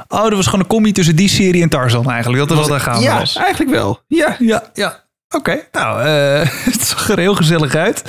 Oh, 0.08 0.24
dat 0.24 0.34
was 0.34 0.46
gewoon 0.46 0.60
een 0.60 0.68
combi 0.68 0.92
tussen 0.92 1.16
die 1.16 1.30
serie 1.30 1.62
en 1.62 1.70
Tarzan 1.70 2.10
eigenlijk. 2.12 2.48
Dat 2.48 2.52
er 2.58 2.64
wat 2.64 2.72
aan 2.72 2.80
gaan 2.82 3.02
ja, 3.02 3.20
was. 3.20 3.36
eigenlijk 3.36 3.72
wel. 3.72 4.02
Ja. 4.08 4.36
Ja, 4.40 4.70
ja. 4.74 5.05
Oké, 5.36 5.60
nou, 5.72 6.02
eh, 6.02 6.50
het 6.74 6.82
zag 6.82 7.10
er 7.10 7.18
heel 7.20 7.36
gezellig 7.36 7.76
uit. 7.76 8.02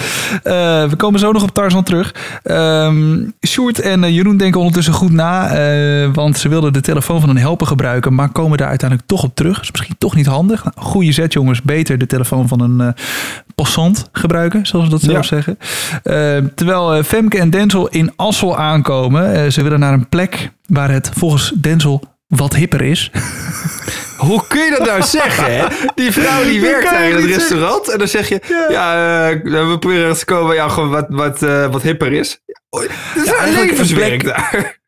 Eh, 0.43 0.53
we 0.89 0.97
komen 0.97 1.21
zo 1.21 1.33
nog 1.33 1.43
op 1.43 1.55
Tarzan 1.55 1.83
terug. 1.83 2.15
Ehm 2.43 3.25
Sjoerd 3.47 3.81
en 3.81 4.05
eh, 4.05 4.15
Jeroen 4.15 4.37
denken 4.37 4.59
ondertussen 4.59 4.93
goed 4.95 5.12
na. 5.12 5.51
want 6.12 6.39
ze 6.39 6.49
wilden 6.49 6.73
de 6.73 6.81
telefoon 6.81 7.21
van 7.21 7.29
een 7.29 7.37
helper 7.39 7.67
gebruiken. 7.67 8.15
Maar 8.15 8.29
komen 8.29 8.59
daar 8.59 8.69
uiteindelijk 8.69 9.09
toch 9.09 9.23
op 9.23 9.35
terug. 9.35 9.61
Is 9.61 9.71
misschien 9.71 9.95
toch 9.99 10.15
niet 10.15 10.27
handig. 10.27 10.65
Nou, 10.65 10.77
goede 10.87 11.12
zet 11.12 11.33
jongens. 11.33 11.62
Beter 11.62 11.99
de 11.99 12.07
telefoon 12.07 12.49
van 12.49 12.61
een 12.61 12.95
passant 13.55 14.09
gebruiken. 14.12 14.67
Zoals 14.67 14.85
ze 14.85 14.91
dat 14.91 15.01
zelf 15.01 15.17
Ja. 15.17 15.23
zeggen. 15.23 15.59
Terwijl 16.55 17.03
Femke 17.03 17.39
en 17.39 17.51
Denzel 17.51 17.89
in 17.89 18.12
Assel 18.17 18.57
aankomen. 18.57 19.53
ze 19.53 19.62
willen 19.62 19.81
naar 19.81 19.93
een 19.93 20.09
plek 20.09 20.53
waar 20.67 20.91
het 20.91 21.11
volgens 21.15 21.53
Denzel 21.57 22.03
wat 22.27 22.55
hipper 22.55 22.81
is. 22.83 23.11
Hoe 24.17 24.45
kun 24.49 24.65
je 24.65 24.71
dat 24.79 24.87
nou 24.87 25.03
zeggen, 25.19 25.57
hè? 25.57 25.67
Die 25.95 26.12
vrouw 26.12 26.45
die 26.45 26.61
werkt 26.61 26.91
daar 26.91 27.05
in 27.09 27.15
het 27.15 27.23
zeggen. 27.23 27.39
restaurant. 27.39 27.89
En 27.91 27.99
dan 27.99 28.09
zeg 28.09 28.29
je, 28.29 28.41
ja, 28.71 29.29
eh, 29.31 29.43
we 29.43 29.77
proberen 29.79 30.17
te 30.19 30.25
komen 30.25 30.55
ja, 30.55 30.69
gewoon 30.69 30.91
wat, 30.91 31.07
wat, 31.09 31.43
eh, 31.43 31.71
wat 31.73 31.83
hipper 31.83 32.12
is. 32.12 32.41
Oh, 32.71 32.81
Dat 32.81 33.25
is 33.25 33.31
Ja, 33.31 33.37
eigenlijk 33.37 33.79
een 33.79 33.95
plek- 33.95 34.25
daar. 34.25 34.79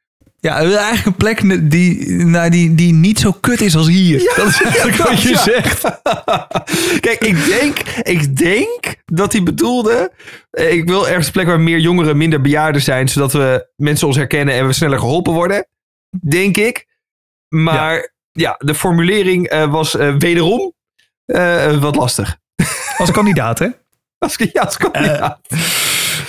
Ja, 0.41 0.55
eigenlijk 0.57 1.07
een 1.07 1.15
plek 1.15 1.71
die, 1.71 2.09
nou, 2.25 2.51
die, 2.51 2.75
die 2.75 2.93
niet 2.93 3.19
zo 3.19 3.33
kut 3.41 3.61
is 3.61 3.77
als 3.77 3.87
hier. 3.87 4.33
dat 4.37 4.47
is 4.47 4.63
eigenlijk 4.63 4.97
wat 4.97 5.23
je 5.23 5.37
zegt. 5.37 5.83
Kijk, 7.07 7.25
ik 7.25 7.45
denk, 7.47 7.79
ik 8.03 8.37
denk 8.37 8.95
dat 9.05 9.33
hij 9.33 9.43
bedoelde... 9.43 10.13
eh, 10.51 10.73
Ik 10.73 10.89
wil 10.89 11.09
ergens 11.09 11.27
een 11.27 11.33
plek 11.33 11.47
waar 11.47 11.61
meer 11.61 11.79
jongeren, 11.79 12.17
minder 12.17 12.41
bejaarden 12.41 12.83
zijn... 12.83 13.09
zodat 13.09 13.33
we 13.33 13.69
mensen 13.77 14.07
ons 14.07 14.17
herkennen 14.17 14.55
en 14.55 14.67
we 14.67 14.73
sneller 14.73 14.99
geholpen 14.99 15.33
worden. 15.33 15.67
Denk 16.29 16.57
ik. 16.57 16.87
Maar 17.49 18.13
ja, 18.33 18.55
de 18.59 18.75
formulering 18.75 19.47
eh, 19.47 19.71
was 19.71 19.97
eh, 19.97 20.15
wederom 20.19 20.73
eh, 21.25 21.77
wat 21.77 21.97
lastig. 21.97 22.37
Als 22.99 23.11
kandidaat, 23.11 23.59
hè? 23.59 23.67
Als, 24.19 24.37
ja, 24.53 24.63
als 24.63 24.77
kandidaat. 24.77 25.39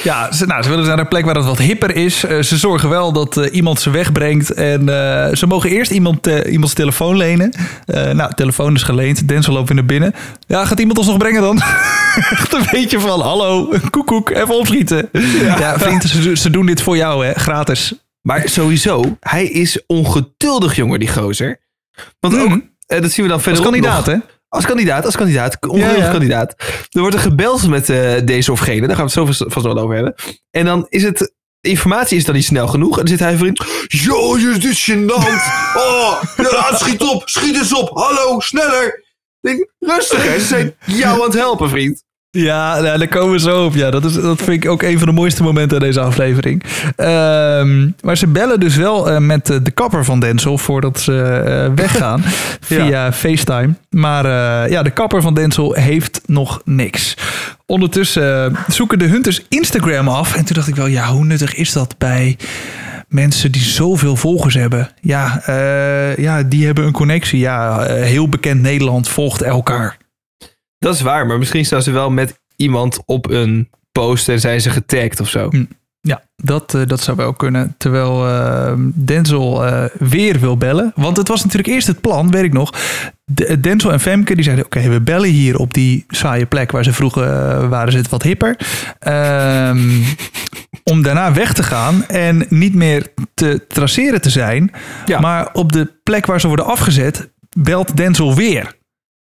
Ja, 0.03 0.31
ze, 0.31 0.45
nou, 0.45 0.63
ze 0.63 0.69
willen 0.69 0.85
naar 0.85 0.99
een 0.99 1.07
plek 1.07 1.25
waar 1.25 1.35
het 1.35 1.45
wat 1.45 1.57
hipper 1.57 1.95
is. 1.95 2.19
Ze 2.19 2.57
zorgen 2.57 2.89
wel 2.89 3.11
dat 3.11 3.35
iemand 3.35 3.79
ze 3.79 3.89
wegbrengt. 3.89 4.53
En 4.53 4.85
ze 5.37 5.47
mogen 5.47 5.69
eerst 5.69 5.91
iemand, 5.91 6.27
iemands 6.27 6.73
telefoon 6.73 7.17
lenen. 7.17 7.53
Nou, 8.13 8.33
telefoon 8.33 8.75
is 8.75 8.83
geleend. 8.83 9.27
Denzel 9.27 9.53
loopt 9.53 9.67
weer 9.67 9.77
naar 9.77 9.85
binnen. 9.85 10.13
Ja, 10.47 10.65
gaat 10.65 10.79
iemand 10.79 10.97
ons 10.97 11.07
nog 11.07 11.17
brengen 11.17 11.41
dan? 11.41 11.61
Echt 12.35 12.53
een 12.53 12.67
beetje 12.71 12.99
van, 12.99 13.21
hallo, 13.21 13.73
koekoek, 13.89 14.29
even 14.29 14.55
opschieten. 14.55 15.09
Ja, 15.41 15.79
vriend, 15.79 16.03
ze, 16.03 16.37
ze 16.37 16.49
doen 16.49 16.65
dit 16.65 16.81
voor 16.81 16.97
jou, 16.97 17.25
hè, 17.25 17.33
gratis. 17.33 17.93
Maar 18.21 18.49
sowieso, 18.49 19.17
hij 19.19 19.45
is 19.45 19.85
ongeduldig, 19.85 20.75
jongen, 20.75 20.99
die 20.99 21.07
gozer. 21.09 21.59
Want 22.19 22.39
ook, 22.39 22.47
Mhm. 22.49 22.59
eh, 22.85 23.01
dat 23.01 23.11
zien 23.11 23.25
we 23.25 23.31
dan 23.31 23.31
Als 23.31 23.43
verder 23.43 23.63
kandidaat, 23.63 24.05
hè? 24.05 24.15
Als 24.47 24.65
kandidaat, 24.65 25.05
als 25.05 25.15
kandidaat, 25.15 25.57
ongeduldig 25.67 25.97
Ja, 25.97 26.05
ja. 26.05 26.11
kandidaat. 26.11 26.55
Er 26.89 26.99
wordt 26.99 27.15
er 27.15 27.21
gebeld 27.21 27.67
met 27.67 27.89
eh, 27.89 28.13
deze 28.25 28.51
of 28.51 28.59
gene, 28.59 28.87
daar 28.87 28.95
gaan 28.95 29.07
we 29.07 29.21
het 29.21 29.37
zo 29.39 29.45
vast 29.49 29.65
wel 29.65 29.77
over 29.79 29.95
hebben. 29.95 30.15
En 30.51 30.65
dan 30.65 30.85
is 30.89 31.03
het, 31.03 31.17
de 31.59 31.69
informatie 31.69 32.17
is 32.17 32.25
dan 32.25 32.35
niet 32.35 32.45
snel 32.45 32.67
genoeg. 32.67 32.91
En 32.99 33.05
dan 33.05 33.07
zit 33.07 33.19
hij 33.19 33.33
in, 33.33 33.57
yo, 33.87 34.37
dit 34.37 34.63
is 34.63 34.91
gênant. 34.91 35.41
Oh, 35.75 36.23
ja, 36.37 36.75
schiet 36.77 37.01
op, 37.01 37.29
schiet 37.29 37.55
eens 37.55 37.73
op, 37.75 37.89
hallo, 37.97 38.39
sneller. 38.39 39.03
Denk, 39.41 39.71
rustig, 39.79 40.23
hè. 40.23 40.39
ze 40.39 40.45
zijn 40.45 40.75
jou 40.85 41.15
aan 41.19 41.25
het 41.29 41.33
helpen, 41.33 41.69
vriend. 41.69 42.03
Ja, 42.31 42.79
nou, 42.79 42.97
daar 42.97 43.07
komen 43.07 43.31
we 43.31 43.39
zo 43.39 43.65
op. 43.65 43.73
Ja, 43.73 43.91
dat, 43.91 44.05
is, 44.05 44.13
dat 44.13 44.41
vind 44.41 44.63
ik 44.63 44.69
ook 44.69 44.81
een 44.81 44.97
van 44.97 45.07
de 45.07 45.13
mooiste 45.13 45.43
momenten 45.43 45.77
in 45.77 45.83
deze 45.83 45.99
aflevering. 45.99 46.63
Ehm, 46.95 47.89
maar 48.01 48.17
ze 48.17 48.27
bellen 48.27 48.59
dus 48.59 48.75
wel 48.75 49.09
eh, 49.09 49.17
met 49.17 49.45
de 49.45 49.71
kapper 49.71 50.05
van 50.05 50.19
Denzel 50.19 50.57
voordat 50.57 50.99
ze 50.99 51.21
eh, 51.21 51.71
weggaan 51.75 52.21
via 52.59 53.13
FaceTime. 53.13 53.73
Maar 53.89 54.25
eh, 54.25 54.71
ja, 54.71 54.83
de 54.83 54.89
kapper 54.89 55.21
van 55.21 55.33
Denzel 55.33 55.73
heeft 55.73 56.21
nog 56.25 56.61
niks. 56.65 57.17
Ondertussen 57.65 58.57
zoeken 58.67 58.99
de 58.99 59.05
hunters 59.05 59.45
Instagram 59.49 60.07
af. 60.07 60.35
En 60.35 60.45
toen 60.45 60.55
dacht 60.55 60.67
ik 60.67 60.75
wel, 60.75 60.87
ja, 60.87 61.07
hoe 61.07 61.25
nuttig 61.25 61.55
is 61.55 61.73
dat 61.73 61.97
bij 61.97 62.37
mensen 63.07 63.51
die 63.51 63.61
zoveel 63.61 64.15
volgers 64.15 64.53
hebben? 64.53 64.89
Ja, 65.01 65.43
ja 66.17 66.43
die 66.43 66.65
hebben 66.65 66.85
een 66.85 66.91
connectie. 66.91 67.39
Ja, 67.39 67.83
heel 67.83 68.29
bekend 68.29 68.61
Nederland 68.61 69.09
volgt 69.09 69.41
elkaar. 69.41 69.97
Dat 70.79 70.93
is 70.95 71.01
waar, 71.01 71.25
maar 71.27 71.37
misschien 71.37 71.65
staan 71.65 71.81
ze 71.81 71.91
wel 71.91 72.09
met 72.09 72.39
iemand 72.55 72.99
op 73.05 73.29
een 73.29 73.69
post 73.91 74.29
en 74.29 74.39
zijn 74.39 74.61
ze 74.61 74.69
getagd 74.69 75.19
of 75.19 75.29
zo. 75.29 75.49
Ja, 76.01 76.21
dat, 76.35 76.73
eh, 76.73 76.81
dat 76.85 77.01
zou 77.01 77.17
wel 77.17 77.33
kunnen. 77.33 77.75
Terwijl 77.77 78.27
eh, 78.27 78.73
Denzel 78.93 79.65
eh, 79.65 79.83
weer 79.97 80.39
wil 80.39 80.57
bellen. 80.57 80.91
Want 80.95 81.17
het 81.17 81.27
was 81.27 81.41
natuurlijk 81.43 81.69
eerst 81.73 81.87
het 81.87 82.01
plan, 82.01 82.31
weet 82.31 82.43
ik 82.43 82.53
nog. 82.53 82.73
De- 83.25 83.59
Denzel 83.59 83.91
en 83.91 83.99
Femke 83.99 84.35
die 84.35 84.43
zeiden: 84.43 84.65
Oké, 84.65 84.89
we 84.89 85.01
bellen 85.01 85.29
hier 85.29 85.57
op 85.57 85.73
die 85.73 86.03
saaie 86.07 86.45
plek 86.45 86.71
waar 86.71 86.83
ze 86.83 86.93
vroeger 86.93 87.23
eh, 87.23 87.69
waren, 87.69 87.91
ze 87.91 87.97
het 87.97 88.09
wat 88.09 88.23
hipper. 88.23 88.55
Ehm, 88.99 89.89
om 90.91 91.01
daarna 91.01 91.33
weg 91.33 91.53
te 91.53 91.63
gaan 91.63 92.05
en 92.07 92.45
niet 92.49 92.75
meer 92.75 93.07
te 93.33 93.65
traceren 93.67 94.21
te 94.21 94.29
zijn. 94.29 94.71
Ja. 95.05 95.19
Maar 95.19 95.49
op 95.53 95.71
de 95.71 95.93
plek 96.03 96.25
waar 96.25 96.39
ze 96.39 96.47
worden 96.47 96.65
afgezet, 96.65 97.29
belt 97.57 97.97
Denzel 97.97 98.35
weer. 98.35 98.77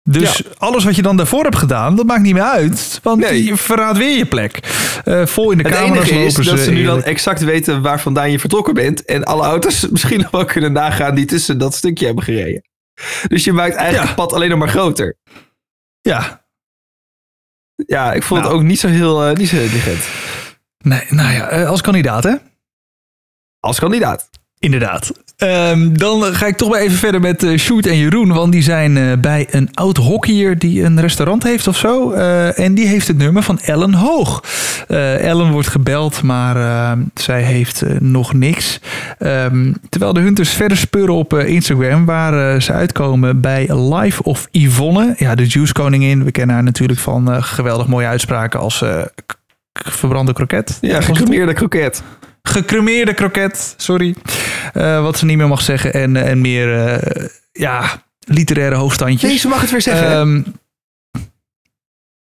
Dus 0.09 0.57
alles 0.57 0.83
wat 0.83 0.95
je 0.95 1.01
dan 1.01 1.17
daarvoor 1.17 1.43
hebt 1.43 1.55
gedaan, 1.57 1.95
dat 1.95 2.05
maakt 2.05 2.21
niet 2.21 2.33
meer 2.33 2.43
uit. 2.43 2.99
Want 3.03 3.19
Nee. 3.19 3.43
je 3.43 3.57
verraadt 3.57 3.97
weer 3.97 4.17
je 4.17 4.25
plek. 4.25 4.59
Eh, 5.05 5.25
vol 5.25 5.51
in 5.51 5.57
de 5.57 5.63
Het 5.63 5.73
camera's 5.73 6.09
enige 6.09 6.25
is 6.25 6.33
dat 6.45 6.59
ze 6.59 6.71
nu 6.71 6.83
dan 6.83 7.03
exact 7.03 7.43
weten 7.43 7.81
waar 7.81 7.99
vandaan 8.01 8.31
je 8.31 8.39
vertrokken 8.39 8.73
bent. 8.73 9.05
En 9.05 9.23
alle 9.23 9.43
auto's 9.43 9.87
misschien 9.89 10.19
nog 10.21 10.31
wel 10.31 10.45
kunnen 10.45 10.71
nagaan 10.71 11.15
die 11.15 11.25
tussen 11.25 11.57
dat 11.57 11.75
stukje 11.75 12.05
hebben 12.05 12.23
gereden. 12.23 12.61
Dus 13.27 13.43
je 13.43 13.53
maakt 13.53 13.75
eigenlijk 13.75 14.01
Ja. 14.03 14.07
het 14.07 14.15
pad 14.15 14.33
alleen 14.33 14.49
nog 14.49 14.59
maar 14.59 14.69
groter. 14.69 15.17
Ja, 16.01 16.41
Ja, 17.85 18.13
ik 18.13 18.23
vond 18.23 18.41
Nou. 18.41 18.51
het 18.53 18.61
ook 18.61 18.67
niet 18.67 18.79
zo 18.79 18.87
heel, 18.87 19.23
eh, 19.25 19.35
niet 19.35 19.47
zo 19.49 19.55
heel 19.55 19.63
intelligent. 19.63 20.03
nee, 20.77 21.03
nou 21.09 21.31
ja, 21.33 21.47
eh, 21.49 21.69
als 21.69 21.81
kandidaat 21.81 22.23
hè? 22.23 22.35
Als 23.59 23.79
kandidaat. 23.79 24.29
Inderdaad. 24.63 25.11
Ehm, 25.37 25.93
dan 25.93 26.23
ga 26.23 26.45
ik 26.45 26.57
toch 26.57 26.69
maar 26.69 26.79
even 26.79 26.97
verder 26.97 27.21
met 27.21 27.47
Sjoerd 27.57 27.87
en 27.87 27.97
Jeroen. 27.97 28.33
Want 28.33 28.51
die 28.51 28.61
zijn 28.61 28.97
eh, 28.97 29.03
bij 29.19 29.47
een 29.51 29.69
oud 29.73 29.97
hockeyer 29.97 30.59
die 30.59 30.83
een 30.83 31.01
restaurant 31.01 31.43
heeft 31.43 31.67
of 31.67 31.77
zo. 31.77 32.11
Eh, 32.11 32.59
en 32.59 32.73
die 32.73 32.87
heeft 32.87 33.07
het 33.07 33.17
nummer 33.17 33.43
van 33.43 33.59
Ellen 33.59 33.93
Hoog. 33.93 34.43
Ellen 34.87 35.51
wordt 35.51 35.67
gebeld, 35.67 36.21
maar 36.21 36.55
eh, 36.55 36.99
zij 37.13 37.41
heeft 37.41 37.83
nog 37.99 38.33
niks. 38.33 38.79
Ehm, 39.17 39.73
terwijl 39.89 40.13
de 40.13 40.19
Hunters 40.19 40.49
verder 40.49 40.77
speuren 40.77 41.15
op 41.15 41.33
Instagram... 41.33 42.05
waar 42.05 42.61
ze 42.61 42.71
uitkomen 42.71 43.41
bij 43.41 43.75
Life 43.75 44.23
of 44.23 44.47
Yvonne. 44.51 45.13
Ja, 45.17 45.35
de 45.35 45.45
Juice 45.45 45.73
Koningin. 45.73 46.23
We 46.23 46.31
kennen 46.31 46.55
haar 46.55 46.63
natuurlijk 46.63 46.99
van 46.99 47.43
geweldig 47.43 47.87
mooie 47.87 48.07
uitspraken 48.07 48.59
als... 48.59 48.83
verbrande 49.73 50.33
kroket. 50.33 50.77
Ja, 50.81 51.01
gecremeerde 51.01 51.53
kroket. 51.53 52.03
Gecremeerde 52.43 53.13
kroket, 53.13 53.73
sorry. 53.77 54.15
Eh, 54.73 55.01
wat 55.01 55.17
ze 55.17 55.25
niet 55.25 55.37
meer 55.37 55.47
mag 55.47 55.61
zeggen. 55.61 55.93
En, 55.93 56.15
en 56.15 56.41
meer, 56.41 56.87
eh, 56.87 57.27
ja, 57.51 58.03
literaire 58.19 58.75
hoofdstandjes. 58.75 59.29
Nee, 59.29 59.39
ze 59.39 59.47
mag 59.47 59.61
het 59.61 59.71
weer 59.71 59.81
zeggen. 59.81 60.11
Ehm, 60.11 60.41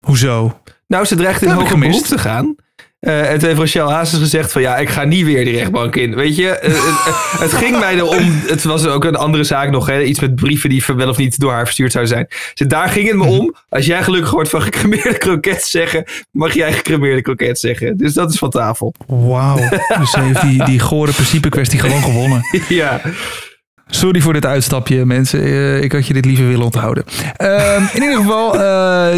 hoezo? 0.06 0.60
nou, 0.86 1.04
ze 1.04 1.16
dreigt 1.16 1.42
in 1.42 1.48
hoger 1.50 1.68
gemist. 1.68 1.90
beroep 1.90 2.06
te 2.06 2.18
gaan. 2.18 2.56
Eh, 3.00 3.30
en 3.30 3.38
toen 3.38 3.48
heeft 3.48 3.60
Rochelle 3.60 3.90
Hazes 3.90 4.18
gezegd 4.18 4.52
van 4.52 4.62
ja, 4.62 4.76
ik 4.76 4.88
ga 4.88 5.04
niet 5.04 5.24
weer 5.24 5.44
die 5.44 5.54
rechtbank 5.54 5.96
in. 5.96 6.14
Weet 6.14 6.36
je, 6.36 6.48
eh, 6.48 6.72
het, 6.72 7.40
het 7.40 7.52
ging 7.52 7.78
mij 7.78 7.94
erom, 7.94 8.40
het 8.46 8.62
was 8.62 8.86
ook 8.86 9.04
een 9.04 9.16
andere 9.16 9.44
zaak 9.44 9.70
nog, 9.70 9.86
hè, 9.86 10.02
iets 10.02 10.20
met 10.20 10.34
brieven 10.34 10.70
die 10.70 10.84
wel 10.96 11.08
of 11.08 11.16
niet 11.16 11.38
door 11.38 11.52
haar 11.52 11.64
verstuurd 11.64 11.92
zouden 11.92 12.14
zijn. 12.14 12.26
Dus 12.54 12.66
daar 12.66 12.88
ging 12.88 13.08
het 13.08 13.16
me 13.16 13.24
om. 13.24 13.54
Als 13.68 13.86
jij 13.86 14.02
gelukkig 14.02 14.30
wordt 14.30 14.48
van 14.48 14.62
gecremeerde 14.62 15.18
kroket 15.18 15.62
zeggen, 15.62 16.04
mag 16.30 16.54
jij 16.54 16.72
gecremeerde 16.72 17.22
kroket 17.22 17.58
zeggen. 17.58 17.96
Dus 17.96 18.14
dat 18.14 18.32
is 18.32 18.38
van 18.38 18.50
tafel. 18.50 18.94
Wauw. 19.06 19.56
dus 19.98 20.10
ze 20.10 20.20
heeft 20.20 20.40
die, 20.40 20.64
die 20.64 20.80
gore 20.80 21.12
principe 21.12 21.48
kwestie 21.48 21.78
gewoon 21.78 22.02
gewonnen. 22.02 22.42
ja, 22.68 23.00
Sorry 23.90 24.20
voor 24.20 24.32
dit 24.32 24.46
uitstapje, 24.46 25.04
mensen. 25.04 25.42
Eh, 25.42 25.82
ik 25.82 25.92
had 25.92 26.06
je 26.06 26.12
dit 26.12 26.24
liever 26.24 26.46
willen 26.46 26.64
onthouden. 26.64 27.04
Ehm, 27.36 27.82
in 27.92 28.02
ieder 28.02 28.16
geval, 28.16 28.54
eh, 28.54 28.60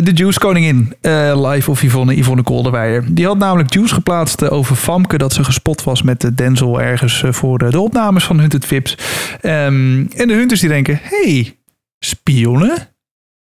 de 0.05 0.13
Juice 0.15 0.39
Koningin. 0.39 0.95
eh, 1.01 1.51
live 1.51 1.71
of 1.71 1.83
Yvonne, 1.83 2.19
Yvonne 2.19 2.43
Kolderweijer. 2.43 3.05
Die 3.09 3.27
had 3.27 3.39
namelijk 3.39 3.73
Juice 3.75 3.95
geplaatst 3.95 4.51
over 4.51 4.77
Famke... 4.77 5.19
dat 5.19 5.33
ze 5.33 5.45
gespot 5.45 5.85
was 5.85 6.03
met 6.03 6.21
de 6.21 6.35
Denzel 6.35 6.81
ergens 6.81 7.25
voor 7.27 7.59
de 7.59 7.81
opnames 7.81 8.25
van 8.25 8.41
Hunted 8.41 8.67
Vips. 8.67 8.99
Ehm, 9.41 10.05
en 10.17 10.29
de 10.29 10.35
Hunters 10.35 10.61
die 10.61 10.69
denken... 10.69 11.01
hey, 11.03 11.57
spionnen? 11.99 12.89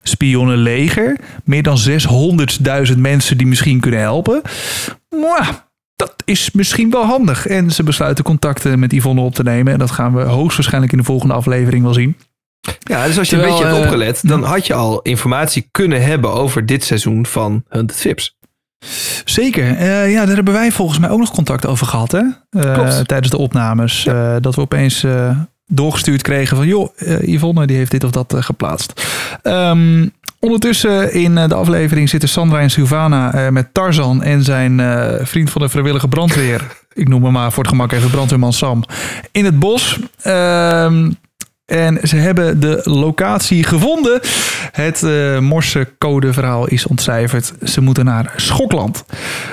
Spionnenleger? 0.02 1.18
Meer 1.44 1.62
dan 1.62 1.78
600.000 2.92 2.98
mensen 2.98 3.38
die 3.38 3.46
misschien 3.46 3.80
kunnen 3.80 4.00
helpen? 4.00 4.42
Mwah, 5.10 5.48
dat 5.96 6.14
is 6.24 6.50
misschien 6.52 6.90
wel 6.90 7.04
handig. 7.04 7.46
En 7.46 7.70
ze 7.70 7.82
besluiten 7.82 8.24
contacten 8.24 8.78
met 8.78 8.92
Yvonne 8.92 9.20
op 9.20 9.34
te 9.34 9.42
nemen. 9.42 9.72
En 9.72 9.78
dat 9.78 9.90
gaan 9.90 10.14
we 10.14 10.22
hoogstwaarschijnlijk 10.22 10.92
in 10.92 10.98
de 10.98 11.04
volgende 11.04 11.34
aflevering 11.34 11.84
wel 11.84 11.94
zien. 11.94 12.16
ja 12.80 13.06
dus 13.06 13.18
als 13.18 13.30
je 13.30 13.36
een 13.36 13.42
beetje 13.42 13.64
hebt 13.64 13.76
eh, 13.76 13.82
opgelet, 13.82 14.28
dan 14.28 14.42
had 14.42 14.66
je 14.66 14.74
al 14.74 15.02
informatie 15.02 15.68
kunnen 15.70 16.02
hebben 16.02 16.32
over 16.32 16.66
dit 16.66 16.84
seizoen 16.84 17.26
van 17.26 17.64
Hunted 17.68 17.96
Vips. 17.96 18.36
Zeker. 19.24 19.76
Eh, 19.76 20.12
ja, 20.12 20.26
daar 20.26 20.34
hebben 20.34 20.54
wij 20.54 20.72
volgens 20.72 20.98
mij 20.98 21.10
ook 21.10 21.18
nog 21.18 21.30
contact 21.30 21.66
over 21.66 21.86
gehad. 21.86 22.12
Hè? 22.12 22.22
Eh, 22.50 23.00
tijdens 23.00 23.30
de 23.30 23.38
opnames. 23.38 24.08
Dat 24.40 24.54
we 24.54 24.60
opeens 24.60 25.06
doorgestuurd 25.66 26.22
kregen 26.22 26.56
van... 26.56 26.66
joh, 26.66 26.88
Yvonne 27.20 27.66
die 27.66 27.76
heeft 27.76 27.90
dit 27.90 28.04
of 28.04 28.10
dat 28.10 28.34
geplaatst. 28.38 29.06
Ehm, 29.42 30.06
ondertussen 30.44 31.12
in 31.12 31.38
eh, 31.38 31.48
de 31.48 31.54
aflevering 31.54 32.08
zitten 32.08 32.28
Sandra 32.28 32.60
en 32.60 32.70
Sylvana 32.70 33.34
eh, 33.34 33.48
met 33.48 33.74
Tarzan... 33.74 34.22
en 34.22 34.42
zijn 34.42 34.80
eh, 34.80 35.26
vriend 35.26 35.50
van 35.50 35.62
de 35.62 35.68
vrijwillige 35.68 36.08
brandweer. 36.08 36.62
Ik 36.92 37.08
noem 37.08 37.24
hem 37.24 37.32
maar 37.32 37.52
voor 37.52 37.62
het 37.62 37.72
gemak 37.72 37.92
even 37.92 38.10
brandweerman 38.10 38.52
Sam. 38.52 38.84
In 39.32 39.44
het 39.44 39.58
bos. 39.58 39.98
Ehm, 40.22 41.12
en 41.64 41.98
ze 42.02 42.16
hebben 42.16 42.60
de 42.60 42.80
locatie 42.84 43.64
gevonden. 43.64 44.20
Het 44.70 45.02
eh 45.02 45.38
Morse-codeverhaal 45.38 46.66
is 46.68 46.86
ontcijferd. 46.86 47.52
Ze 47.62 47.80
moeten 47.80 48.04
naar 48.04 48.32
Schokland. 48.36 49.04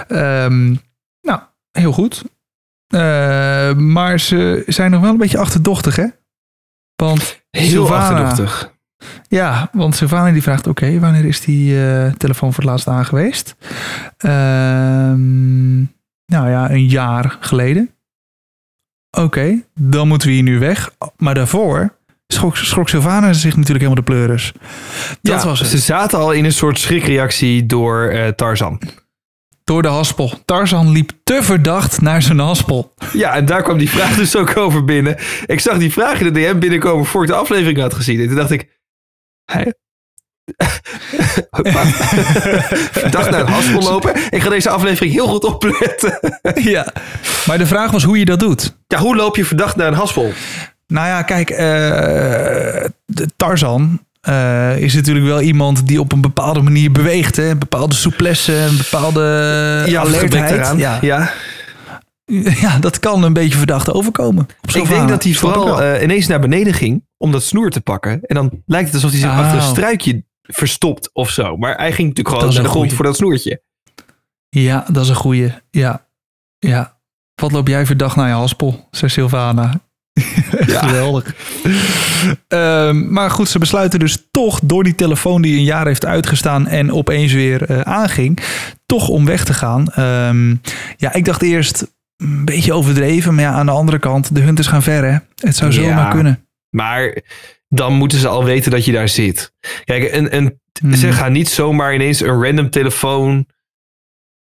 Ehm, 0.08 0.76
nou, 1.22 1.40
heel 1.72 1.92
goed. 1.92 2.24
Maar 3.78 4.20
ze 4.20 4.64
zijn 4.68 4.92
nog 4.92 5.02
wel 5.02 5.12
een 5.12 5.18
beetje 5.18 5.38
achterdochtig, 5.38 5.96
hè? 5.96 6.06
Want 6.96 7.42
Heel 7.50 7.96
achterdochtig. 7.96 8.71
Ja, 9.28 9.70
want 9.72 9.96
Sylvana 9.96 10.32
die 10.32 10.42
vraagt... 10.42 10.68
Oké, 10.68 11.00
wanneer 11.00 11.26
is 11.26 11.42
die 11.42 11.86
eh, 11.86 12.12
telefoon 12.12 12.54
voor 12.54 12.64
het 12.64 12.72
laatst 12.72 12.88
aan 12.88 13.06
geweest? 13.06 13.56
Ehm, 14.18 15.80
nou 16.26 16.50
ja, 16.50 16.70
een 16.70 16.88
jaar 16.88 17.38
geleden. 17.40 17.90
Oké, 19.18 19.64
dan 19.80 20.08
moeten 20.08 20.28
we 20.28 20.34
hier 20.34 20.44
nu 20.44 20.60
weg. 20.60 20.92
Maar 21.18 21.34
daarvoor 21.34 21.96
schrok, 22.28 22.58
schrok 22.58 22.90
Sylvana 22.90 23.34
zich 23.34 23.56
natuurlijk 23.58 23.84
helemaal 23.84 24.04
de 24.06 24.12
pleuris. 24.12 24.52
Dat 25.22 25.42
ja, 25.42 25.48
was 25.48 25.60
het. 25.60 25.70
Ze 25.70 25.78
zaten 25.78 26.20
al 26.20 26.32
in 26.32 26.46
een 26.46 26.54
soort 26.54 26.80
schrikreactie 26.80 27.66
door 27.66 28.08
eh, 28.08 28.28
Tarzan. 28.28 28.82
Door 29.64 29.82
de 29.82 29.88
haspel. 29.88 30.34
Tarzan 30.46 30.92
liep 30.92 31.12
te 31.24 31.44
verdacht 31.44 32.02
naar 32.02 32.22
zijn 32.22 32.40
haspel. 32.40 32.94
Ja, 33.14 33.36
en 33.36 33.46
daar 33.46 33.64
kwam 33.64 33.78
die 33.78 33.90
vraag 33.90 34.16
dus 34.16 34.36
ook 34.36 34.58
over 34.58 34.86
binnen. 34.86 35.18
Ik 35.46 35.60
zag 35.60 35.78
die 35.78 35.92
vraag 35.92 36.20
in 36.20 36.34
de 36.34 36.40
DM 36.40 36.60
binnenkomen 36.60 37.06
voor 37.06 37.22
ik 37.22 37.28
de 37.28 37.36
aflevering 37.36 37.80
had 37.80 37.94
gezien. 37.94 38.20
En 38.20 38.28
toen 38.28 38.36
dacht 38.36 38.52
ik... 38.52 38.80
Verdacht 42.92 43.30
naar 43.30 43.40
een 43.40 43.48
haspel 43.48 43.82
lopen? 43.92 44.14
Ik 44.30 44.42
ga 44.42 44.50
deze 44.50 44.70
aflevering 44.70 45.14
heel 45.14 45.28
goed 45.28 45.44
opletten. 45.44 46.20
ja. 46.74 46.94
Maar 47.48 47.58
de 47.58 47.66
vraag 47.66 47.92
was 47.92 48.04
hoe 48.04 48.20
je 48.20 48.26
dat 48.26 48.40
doet. 48.40 48.76
Ja, 48.88 48.98
hoe 48.98 49.16
loop 49.16 49.36
je 49.36 49.46
verdacht 49.46 49.76
naar 49.76 49.88
een 49.88 49.94
haspel? 49.94 50.32
Nou 50.88 51.08
ja, 51.08 51.22
kijk, 51.22 51.50
eh, 51.50 52.86
Tarzan 53.36 54.06
eh, 54.22 54.78
is 54.78 54.94
natuurlijk 54.94 55.26
wel 55.26 55.42
iemand 55.42 55.88
die 55.88 56.00
op 56.00 56.12
een 56.12 56.22
bepaalde 56.22 56.62
manier 56.62 56.92
beweegt. 56.92 57.36
Hè? 57.36 57.50
Een 57.50 57.60
bepaalde 57.60 57.96
souplesse, 57.96 58.56
een 58.56 58.78
bepaalde 58.78 59.22
Ja, 59.88 60.02
alertheid. 60.02 60.74
Ja. 60.78 60.98
ja. 61.02 61.32
ja, 62.62 62.80
dat 62.80 63.00
kan 63.00 63.24
een 63.24 63.34
beetje 63.34 63.58
verdacht 63.58 63.94
overkomen. 63.94 64.48
Ik 64.74 64.88
denk 64.88 65.10
dat 65.10 65.24
hij 65.24 65.34
vooral 65.34 65.82
eh, 65.82 66.04
ineens 66.04 66.28
naar 66.28 66.40
beneden 66.40 66.74
ging 66.74 67.04
om 67.22 67.32
dat 67.32 67.44
snoer 67.44 67.70
te 67.70 67.82
pakken. 67.82 68.22
En 68.22 68.36
dan 68.36 68.64
lijkt 68.66 68.86
het 68.86 68.96
alsof 68.96 69.12
hij 69.12 69.20
zich 69.20 69.30
Oh. 69.30 69.38
achter 69.40 69.58
een 69.58 69.64
struikje 69.68 70.24
verstopt 70.42 71.10
of 71.14 71.30
zo. 71.30 71.58
Maar 71.58 71.76
hij 71.78 71.92
ging 71.92 72.08
natuurlijk 72.08 72.36
gewoon 72.38 72.54
naar 72.54 72.64
de 72.64 72.70
grond 72.70 72.76
goeie. 72.84 72.96
voor 72.96 73.06
dat 73.06 73.16
snoertje. 73.16 73.62
Ja, 74.50 74.86
dat 74.92 75.04
is 75.04 75.10
een 75.10 75.16
goeie. 75.16 75.54
Ja, 75.70 76.06
ja. 76.60 77.00
Wat 77.42 77.52
loop 77.52 77.68
jij 77.68 77.86
verdacht 77.86 78.16
naar 78.16 78.28
je 78.28 78.34
haspel, 78.34 78.88
zegt 78.92 79.14
Sylvana. 79.14 79.80
Echt 80.58 80.78
Geweldig. 80.78 81.36
Ehm, 82.48 83.14
maar 83.14 83.32
goed, 83.32 83.50
ze 83.50 83.60
besluiten 83.60 84.00
dus 84.00 84.28
toch 84.32 84.60
door 84.64 84.84
die 84.84 84.96
telefoon 84.96 85.42
die 85.42 85.58
een 85.58 85.64
jaar 85.64 85.86
heeft 85.86 86.06
uitgestaan 86.06 86.68
en 86.68 86.92
opeens 86.92 87.34
weer 87.34 87.64
eh, 87.66 87.80
aanging, 87.82 88.40
toch 88.86 89.08
om 89.10 89.26
weg 89.26 89.44
te 89.46 89.54
gaan. 89.54 89.88
Ehm, 89.92 90.56
ja, 90.98 91.14
ik 91.14 91.26
dacht 91.26 91.42
eerst 91.42 91.92
een 92.18 92.46
beetje 92.46 92.74
overdreven, 92.74 93.36
maar 93.36 93.44
ja, 93.44 93.52
aan 93.52 93.66
de 93.66 93.72
andere 93.72 94.00
kant, 94.00 94.36
de 94.36 94.42
hunters 94.42 94.68
gaan 94.68 94.82
ver 94.84 95.04
hè. 95.12 95.18
Het 95.48 95.56
zou 95.56 95.72
Ja. 95.72 95.82
zomaar 95.82 96.12
kunnen. 96.14 96.46
Maar 96.76 97.22
dan 97.68 97.94
moeten 97.94 98.18
ze 98.18 98.28
al 98.28 98.44
weten 98.44 98.72
dat 98.72 98.86
je 98.86 98.92
daar 98.92 99.10
zit. 99.10 99.54
Kijk, 99.84 100.14
een, 100.14 100.36
een, 100.36 100.60
Hmm. 100.82 100.94
ze 100.94 101.12
gaan 101.12 101.32
niet 101.32 101.50
zomaar 101.50 101.94
ineens 101.94 102.20
een 102.20 102.44
random 102.44 102.70
telefoon 102.70 103.46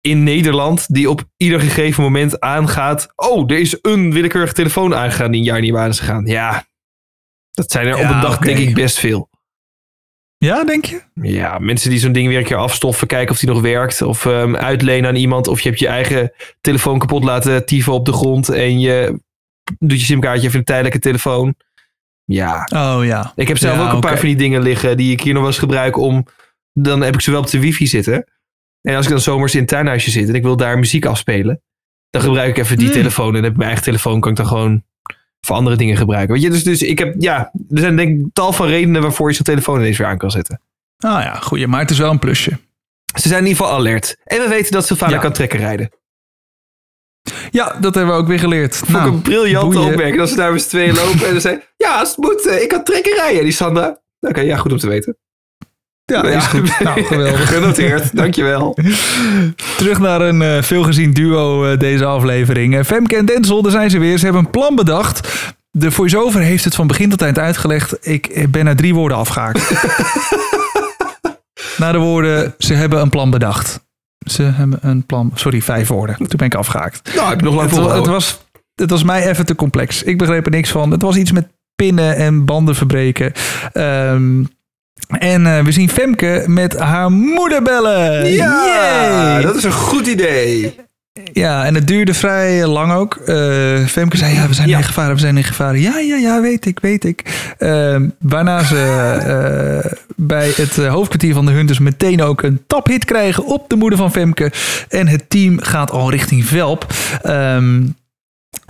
in 0.00 0.22
Nederland 0.22 0.94
die 0.94 1.10
op 1.10 1.24
ieder 1.36 1.60
gegeven 1.60 2.02
moment 2.02 2.40
aangaat. 2.40 3.12
Oh, 3.16 3.50
er 3.50 3.58
is 3.58 3.78
een 3.82 4.12
willekeurige 4.12 4.52
telefoon 4.52 4.94
aangegaan 4.94 5.30
die 5.30 5.40
een 5.40 5.46
jaar 5.46 5.60
niet 5.60 5.74
aan 5.74 5.88
is 5.88 5.98
gegaan. 5.98 6.26
Ja, 6.26 6.66
dat 7.50 7.70
zijn 7.70 7.86
er 7.86 7.94
op 7.94 8.10
een 8.10 8.20
dag 8.20 8.38
denk 8.38 8.58
ik 8.58 8.74
best 8.74 8.98
veel. 8.98 9.28
Ja, 10.36 10.64
denk 10.64 10.84
je? 10.84 11.02
Ja, 11.14 11.58
mensen 11.58 11.90
die 11.90 11.98
zo'n 11.98 12.12
ding 12.12 12.28
weer 12.28 12.38
een 12.38 12.44
keer 12.44 12.56
afstoffen, 12.56 13.06
kijken 13.06 13.30
of 13.34 13.38
die 13.40 13.48
nog 13.48 13.60
werkt. 13.60 14.02
Of 14.02 14.26
ehm, 14.26 14.56
uitlenen 14.56 15.08
aan 15.08 15.16
iemand. 15.16 15.48
Of 15.48 15.60
je 15.60 15.68
hebt 15.68 15.80
je 15.80 15.86
eigen 15.86 16.32
telefoon 16.60 16.98
kapot 16.98 17.24
laten 17.24 17.66
tieven 17.66 17.92
op 17.92 18.04
de 18.04 18.12
grond. 18.12 18.48
En 18.48 18.80
je 18.80 19.20
doet 19.78 20.00
je 20.00 20.06
simkaartje 20.06 20.46
even 20.46 20.58
een 20.58 20.64
tijdelijke 20.64 20.98
telefoon. 20.98 21.54
Ja, 22.32 22.68
Oh 22.74 23.04
ja. 23.04 23.32
ik 23.36 23.48
heb 23.48 23.58
zelf 23.58 23.76
Ja, 23.76 23.86
ook 23.86 23.92
een 23.92 24.00
paar 24.00 24.18
van 24.18 24.26
die 24.28 24.36
dingen 24.36 24.62
liggen 24.62 24.96
die 24.96 25.12
ik 25.12 25.20
hier 25.20 25.32
nog 25.32 25.42
wel 25.42 25.50
eens 25.50 25.60
gebruik 25.60 25.96
om. 25.96 26.26
Dan 26.72 27.00
heb 27.00 27.14
ik 27.14 27.20
ze 27.20 27.30
wel 27.30 27.40
op 27.40 27.50
de 27.50 27.60
wifi 27.60 27.86
zitten. 27.86 28.24
En 28.82 28.96
als 28.96 29.04
ik 29.04 29.10
dan 29.10 29.20
zomers 29.20 29.54
in 29.54 29.60
het 29.60 29.68
tuinhuisje 29.68 30.10
zit 30.10 30.28
en 30.28 30.34
ik 30.34 30.42
wil 30.42 30.56
daar 30.56 30.78
muziek 30.78 31.04
afspelen, 31.06 31.62
dan 32.10 32.22
gebruik 32.22 32.48
ik 32.48 32.58
even 32.58 32.76
die 32.76 32.86
Hmm. 32.86 32.96
telefoon. 32.96 33.26
En 33.26 33.32
dan 33.32 33.42
heb 33.42 33.50
ik 33.50 33.56
mijn 33.56 33.68
eigen 33.68 33.84
telefoon, 33.86 34.20
kan 34.20 34.30
ik 34.30 34.36
dan 34.36 34.46
gewoon 34.46 34.82
voor 35.40 35.56
andere 35.56 35.76
dingen 35.76 35.96
gebruiken. 35.96 36.34
Weet 36.34 36.42
je, 36.42 36.50
dus, 36.50 36.64
dus 36.64 36.82
ik 36.82 36.98
heb, 36.98 37.14
ja, 37.18 37.52
er 37.70 37.78
zijn 37.78 37.96
denk 37.96 38.20
ik 38.20 38.26
tal 38.32 38.52
van 38.52 38.66
redenen 38.66 39.02
waarvoor 39.02 39.28
je 39.28 39.34
zo'n 39.34 39.44
telefoon 39.44 39.78
ineens 39.78 39.98
weer 39.98 40.06
aan 40.06 40.18
kan 40.18 40.30
zetten. 40.30 40.60
Ah 40.98 41.22
ja, 41.22 41.34
goeie. 41.34 41.66
Maar 41.66 41.80
het 41.80 41.90
is 41.90 41.98
wel 41.98 42.10
een 42.10 42.18
plusje. 42.18 42.50
Ze 43.20 43.28
zijn 43.28 43.40
in 43.42 43.46
ieder 43.48 43.62
geval 43.64 43.78
alert. 43.78 44.16
En 44.24 44.38
we 44.40 44.48
weten 44.48 44.72
dat 44.72 44.86
Sylvana 44.86 45.12
Ja. 45.14 45.20
kan 45.20 45.32
trekken 45.32 45.58
rijden. 45.58 45.90
Ja, 47.50 47.76
dat 47.80 47.94
hebben 47.94 48.14
we 48.14 48.20
ook 48.20 48.28
weer 48.28 48.38
geleerd. 48.38 48.76
Vond 48.76 49.06
ik 49.06 49.12
een 49.12 49.22
briljante 49.22 49.76
boeien. 49.76 49.90
opmerking. 49.90 50.20
Als 50.20 50.30
ze 50.30 50.36
daar 50.36 50.52
met 50.52 50.62
z'n 50.62 50.68
tweeën 50.68 50.94
lopen 50.94 51.26
en 51.26 51.32
dan 51.32 51.40
zei 51.40 51.60
ja, 51.76 51.98
als 51.98 52.08
het 52.08 52.18
moet, 52.18 52.46
eh, 52.46 52.62
ik 52.62 52.68
kan 52.68 52.84
trekken 52.84 53.14
rijden. 53.14 53.42
Die 53.42 53.52
Sandra. 53.52 54.00
Oké, 54.20 54.40
ja, 54.40 54.56
goed 54.56 54.72
om 54.72 54.78
te 54.78 54.88
weten. 54.88 55.16
Ja, 56.10 56.22
is 56.22 56.46
goed. 56.46 56.78
Nou, 56.80 57.02
geweldig. 57.04 57.48
Genoteerd, 57.48 58.16
dankjewel. 58.16 58.76
Terug 59.78 59.98
naar 59.98 60.20
een 60.20 60.42
eh, 60.42 60.62
veelgezien 60.62 61.10
duo 61.10 61.64
eh, 61.64 61.78
deze 61.78 62.04
aflevering. 62.04 62.76
Eh, 62.76 62.84
Femke 62.84 63.16
en 63.16 63.24
Denzel, 63.26 63.62
daar 63.62 63.72
zijn 63.72 63.90
ze 63.90 63.98
weer. 63.98 64.18
Ze 64.18 64.24
hebben 64.24 64.44
een 64.44 64.50
plan 64.50 64.74
bedacht. 64.74 65.28
De 65.70 65.90
voice-over 65.90 66.40
heeft 66.40 66.64
het 66.64 66.74
van 66.74 66.86
begin 66.86 67.10
tot 67.10 67.22
eind 67.22 67.38
uitgelegd. 67.38 68.08
Ik 68.08 68.46
ben 68.50 68.64
naar 68.64 68.76
drie 68.76 68.94
woorden 68.94 69.18
afgehaakt. 69.18 69.70
naar 71.76 71.92
de 71.92 71.98
woorden, 71.98 72.54
ze 72.58 72.74
hebben 72.74 73.00
een 73.00 73.10
plan 73.10 73.30
bedacht. 73.30 73.88
Ze 74.30 74.42
hebben 74.42 74.78
een 74.82 75.06
plan... 75.06 75.30
Sorry, 75.34 75.62
vijf 75.62 75.88
woorden. 75.88 76.16
Toen 76.16 76.28
ben 76.36 76.46
ik 76.46 76.54
afgehaakt. 76.54 77.14
Nou, 77.14 77.28
heb 77.28 77.38
je 77.38 77.44
nog 77.44 77.54
lang 77.54 77.70
Het, 77.92 78.06
was, 78.06 78.40
het 78.74 78.90
was 78.90 79.02
mij 79.02 79.28
even 79.28 79.46
te 79.46 79.54
complex. 79.54 80.02
Ik 80.02 80.18
begreep 80.18 80.44
er 80.44 80.50
niks 80.50 80.70
van. 80.70 80.90
Het 80.90 81.02
was 81.02 81.16
iets 81.16 81.32
met 81.32 81.48
pinnen 81.74 82.16
en 82.16 82.44
banden 82.44 82.74
verbreken. 82.74 83.32
Ehm, 83.72 84.44
en 85.08 85.46
eh, 85.46 85.64
we 85.64 85.72
zien 85.72 85.88
Femke 85.88 86.44
met 86.46 86.78
haar 86.78 87.10
moeder 87.10 87.62
bellen. 87.62 88.32
Ja, 88.32 89.40
dat 89.40 89.56
is 89.56 89.64
een 89.64 89.72
goed 89.72 90.06
idee. 90.06 90.74
Ja, 91.32 91.64
en 91.64 91.74
het 91.74 91.86
duurde 91.86 92.14
vrij 92.14 92.66
lang 92.66 92.92
ook. 92.92 93.14
Eh, 93.14 93.36
Femke 93.86 94.16
zei, 94.16 94.34
ja, 94.34 94.46
we 94.48 94.54
zijn 94.54 94.68
Ja. 94.68 94.76
in 94.78 94.84
gevaar, 94.84 95.14
we 95.14 95.20
zijn 95.20 95.36
in 95.36 95.44
gevaar. 95.44 95.76
Ja, 95.78 95.98
ja, 95.98 96.16
ja, 96.16 96.40
weet 96.40 96.66
ik, 96.66 96.78
weet 96.80 97.04
ik. 97.04 97.52
Eh, 97.58 97.96
waarna 98.18 98.62
ze 98.62 98.78
eh, 99.84 99.92
bij 100.16 100.52
het 100.56 100.78
eh, 100.78 100.92
hoofdkwartier 100.92 101.34
van 101.34 101.46
de 101.46 101.52
Hunters 101.52 101.78
meteen 101.78 102.22
ook 102.22 102.42
een 102.42 102.60
taphit 102.66 103.04
krijgen 103.04 103.44
op 103.46 103.68
de 103.68 103.76
moeder 103.76 103.98
van 103.98 104.12
Femke. 104.12 104.52
En 104.88 105.08
het 105.08 105.30
team 105.30 105.60
gaat 105.60 105.90
al 105.90 106.10
richting 106.10 106.44
Velp. 106.46 106.86
Ehm, 107.22 107.82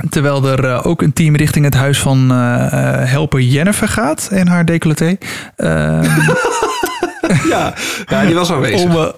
terwijl 0.08 0.48
er 0.48 0.84
ook 0.84 1.02
een 1.02 1.12
team 1.12 1.36
richting 1.36 1.64
het 1.64 1.74
huis 1.74 1.98
van 1.98 2.30
eh, 2.30 2.36
helper 3.10 3.40
Jennifer 3.40 3.88
gaat 3.88 4.28
en 4.32 4.48
haar 4.48 4.64
decolleté. 4.64 5.16
Ehm, 5.56 6.04
Ja, 7.48 7.74
ja 8.06 8.24
die 8.24 8.34
was 8.34 8.52
aanwezig. 8.52 8.84
om, 8.94 9.12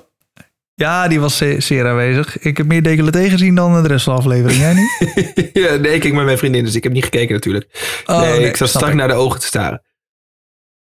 ja, 0.83 1.09
die 1.09 1.21
was 1.21 1.37
zeer, 1.37 1.63
zeer 1.63 1.87
aanwezig. 1.87 2.39
Ik 2.39 2.57
heb 2.57 2.67
meer 2.67 2.83
decolleté 2.83 3.29
gezien 3.29 3.55
dan 3.55 3.83
de 3.83 3.89
rest 3.89 4.05
van 4.05 4.15
de 4.15 4.21
aflevering. 4.21 4.61
Jij 4.61 4.75
niet? 4.75 5.51
ja, 5.63 5.75
nee, 5.75 5.95
ik 5.95 6.01
keek 6.01 6.13
met 6.13 6.25
mijn 6.25 6.39
vriendin, 6.39 6.65
dus 6.65 6.75
ik 6.75 6.83
heb 6.83 6.93
niet 6.93 7.05
gekeken 7.05 7.35
natuurlijk. 7.35 7.67
Oh, 8.07 8.21
nee, 8.21 8.39
nee, 8.39 8.49
ik 8.49 8.57
zat 8.57 8.69
strak 8.69 8.91
ik. 8.91 8.95
naar 8.95 9.09
de 9.09 9.15
ogen 9.15 9.41
te 9.41 9.47
staren. 9.47 9.83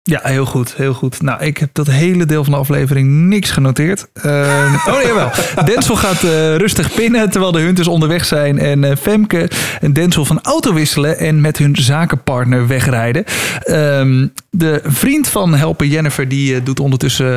Ja, 0.09 0.19
heel 0.23 0.45
goed, 0.45 0.73
heel 0.75 0.93
goed. 0.93 1.21
Nou, 1.21 1.43
ik 1.43 1.57
heb 1.57 1.69
dat 1.73 1.87
hele 1.87 2.25
deel 2.25 2.43
van 2.43 2.53
de 2.53 2.59
aflevering 2.59 3.09
niks 3.09 3.51
genoteerd. 3.51 4.07
Ehm, 4.13 4.73
oh 4.87 4.95
nee, 4.95 5.05
jawel. 5.05 5.31
Denzel 5.65 5.95
gaat 5.95 6.23
eh, 6.23 6.55
rustig 6.55 6.93
pinnen 6.93 7.29
terwijl 7.29 7.51
de 7.51 7.59
Hunters 7.59 7.87
onderweg 7.87 8.25
zijn. 8.25 8.59
En 8.59 8.83
eh, 8.83 8.95
Femke 9.01 9.49
en 9.81 9.93
Denzel 9.93 10.25
van 10.25 10.41
auto 10.41 10.73
wisselen 10.73 11.17
en 11.17 11.41
met 11.41 11.57
hun 11.57 11.75
zakenpartner 11.75 12.67
wegrijden. 12.67 13.23
Ehm, 13.63 14.27
de 14.49 14.81
vriend 14.83 15.27
van 15.27 15.55
helper 15.55 15.85
Jennifer, 15.85 16.27
die 16.27 16.55
eh, 16.55 16.61
doet 16.63 16.79
ondertussen 16.79 17.27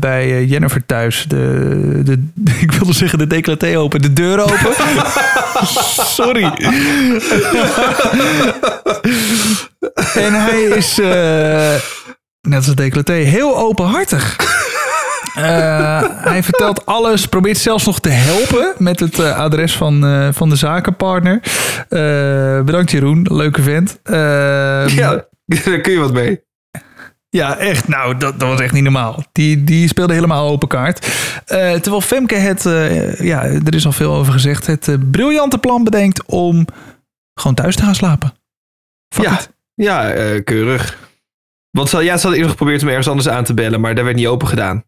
bij 0.00 0.44
Jennifer 0.44 0.86
thuis 0.86 1.24
de, 1.28 2.00
de, 2.04 2.28
ik 2.60 2.72
wilde 2.72 2.92
zeggen 2.92 3.18
de 3.18 3.26
decolleté 3.26 3.78
open, 3.78 4.02
de 4.02 4.12
deur 4.12 4.40
open. 4.40 4.72
Sorry. 6.16 6.52
En 10.14 10.34
hij 10.34 10.62
is, 10.62 10.98
net 12.40 12.56
als 12.56 12.66
het 12.66 12.76
decolleté, 12.76 13.12
heel 13.12 13.58
openhartig. 13.58 14.36
Eh, 15.34 16.02
hij 16.16 16.42
vertelt 16.42 16.86
alles, 16.86 17.26
probeert 17.26 17.58
zelfs 17.58 17.86
nog 17.86 18.00
te 18.00 18.08
helpen 18.08 18.74
met 18.78 19.00
het 19.00 19.18
eh, 19.18 19.38
adres 19.38 19.76
van, 19.76 20.06
eh, 20.06 20.28
van 20.32 20.48
de 20.48 20.56
zakenpartner. 20.56 21.40
Bedankt 22.64 22.90
Jeroen, 22.90 23.26
leuke 23.30 23.62
vent. 23.62 23.98
Eh, 24.02 24.14
Ja, 24.88 25.24
daar 25.64 25.80
kun 25.80 25.92
je 25.92 25.98
wat 25.98 26.12
mee. 26.12 26.40
ja, 27.28 27.56
echt. 27.56 27.88
Nou, 27.88 28.16
dat, 28.16 28.40
dat 28.40 28.48
was 28.48 28.60
echt 28.60 28.72
niet 28.72 28.82
normaal. 28.82 29.24
Die, 29.32 29.64
die 29.64 29.88
speelde 29.88 30.12
helemaal 30.14 30.48
open 30.50 30.68
kaart. 30.68 31.06
Terwijl 31.46 32.00
Femke 32.00 32.34
het, 32.34 32.62
ja, 33.18 33.42
er 33.44 33.74
is 33.74 33.86
al 33.86 33.92
veel 33.92 34.14
over 34.14 34.32
gezegd, 34.32 34.66
het 34.66 35.10
briljante 35.10 35.58
plan 35.58 35.84
bedenkt 35.84 36.24
om 36.26 36.66
gewoon 37.34 37.54
thuis 37.56 37.76
te 37.76 37.82
gaan 37.82 37.94
slapen. 37.94 38.32
Fuck 39.14 39.24
Ja, 39.24 39.32
it. 39.32 39.50
ja 39.74 40.12
keurig. 40.44 40.96
Want 41.70 41.88
ze, 41.88 41.96
ja, 41.96 42.04
ze 42.04 42.10
hadden 42.12 42.32
eerder 42.32 42.50
geprobeerd 42.50 42.82
om 42.82 42.88
ergens 42.88 43.08
anders 43.08 43.28
aan 43.28 43.44
te 43.44 43.54
bellen, 43.54 43.80
maar 43.80 43.94
daar 43.94 44.04
werd 44.04 44.16
niet 44.16 44.26
open 44.26 44.48
gedaan. 44.48 44.84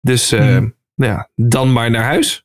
Dus 0.00 0.32
eh, 0.32 0.40
Hmm. 0.40 0.74
nou 0.94 1.12
ja, 1.12 1.28
dan 1.34 1.72
maar 1.72 1.90
naar 1.90 2.04
huis. 2.04 2.42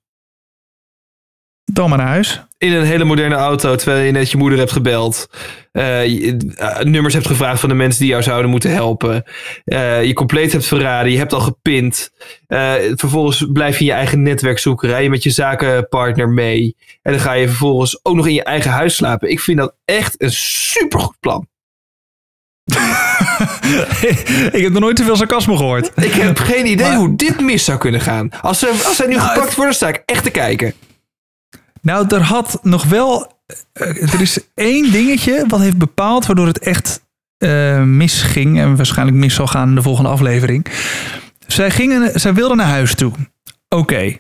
Dan 1.66 1.90
maar 1.90 1.98
naar 1.98 2.08
huis. 2.08 2.42
In 2.58 2.74
een 2.74 2.86
hele 2.86 3.04
moderne 3.04 3.36
auto, 3.36 3.76
terwijl 3.76 4.06
je 4.06 4.12
net 4.12 4.32
je 4.32 4.38
moeder 4.38 4.60
hebt 4.60 4.72
gebeld. 4.72 5.28
eh, 5.72 6.06
je- 6.08 6.54
eh, 6.56 6.80
nummers 6.80 7.14
hebt 7.14 7.28
gevraagd 7.28 7.60
van 7.60 7.70
de 7.70 7.76
mensen 7.76 8.00
die 8.02 8.10
jou 8.10 8.24
zouden 8.24 8.50
moeten 8.52 8.72
helpen. 8.72 9.24
je 10.04 10.12
compleet 10.14 10.52
hebt 10.52 10.66
verraden, 10.66 11.12
je 11.12 11.18
hebt 11.18 11.34
al 11.34 11.40
gepint. 11.40 12.12
vervolgens 12.96 13.46
blijf 13.54 13.74
je 13.74 13.80
in 13.80 13.86
je 13.86 13.92
eigen 13.92 14.22
netwerk 14.22 14.60
zoeken. 14.60 14.90
Rij 14.90 15.04
je 15.04 15.10
met 15.10 15.24
je 15.24 15.30
zakenpartner 15.30 16.30
mee. 16.30 16.76
En 17.02 17.12
dan 17.12 17.22
ga 17.22 17.34
je 17.34 17.48
vervolgens 17.48 18.00
ook 18.06 18.16
nog 18.16 18.28
in 18.28 18.34
je 18.34 18.44
eigen 18.44 18.72
huis 18.72 18.96
slapen. 18.96 19.30
Ik 19.30 19.40
vind 19.40 19.58
dat 19.58 19.76
echt 19.86 20.22
een 20.22 20.32
supergoed 20.32 21.20
plan. 21.20 21.48
Ik 24.52 24.62
heb 24.62 24.72
nog 24.72 24.82
nooit 24.82 24.98
zoveel 25.00 25.16
sarcasme 25.16 25.58
gehoord. 25.58 25.92
Ik 25.96 26.12
heb 26.14 26.38
geen 26.40 26.66
idee 26.66 26.88
Maar- 26.88 26.96
hoe 26.98 27.16
dit 27.16 27.40
mis 27.42 27.66
zou 27.66 27.78
kunnen 27.78 28.02
gaan. 28.02 28.30
Als, 28.42 28.60
ze, 28.60 28.68
als 28.86 28.96
zij 28.96 29.08
nu 29.08 29.16
Nou, 29.16 29.28
gepakt 29.28 29.46
het- 29.48 29.56
worden, 29.56 29.76
sta 29.76 29.88
ik 29.88 30.02
echt 30.06 30.24
te 30.24 30.30
kijken. 30.30 30.74
Nou, 31.82 32.16
er 32.16 32.22
had 32.22 32.60
nog 32.62 32.84
wel. 32.84 33.32
eh, 33.74 34.14
er 34.14 34.22
is 34.22 34.40
één 34.56 34.92
dingetje 34.92 35.44
wat 35.48 35.60
heeft 35.60 35.78
bepaald 35.78 36.26
waardoor 36.26 36.48
het 36.48 36.60
echt 36.60 37.02
eh, 37.38 37.82
misging. 37.84 38.60
En 38.60 38.76
waarschijnlijk 38.76 39.18
mis 39.18 39.34
zal 39.36 39.48
gaan 39.48 39.70
in 39.70 39.76
de 39.76 39.82
volgende 39.82 40.10
aflevering. 40.10 40.66
Zij, 41.48 41.72
gingen, 41.72 42.20
zij 42.20 42.34
wilden 42.34 42.58
naar 42.58 42.68
huis 42.68 42.96
toe. 42.96 43.12
Oké. 43.70 44.20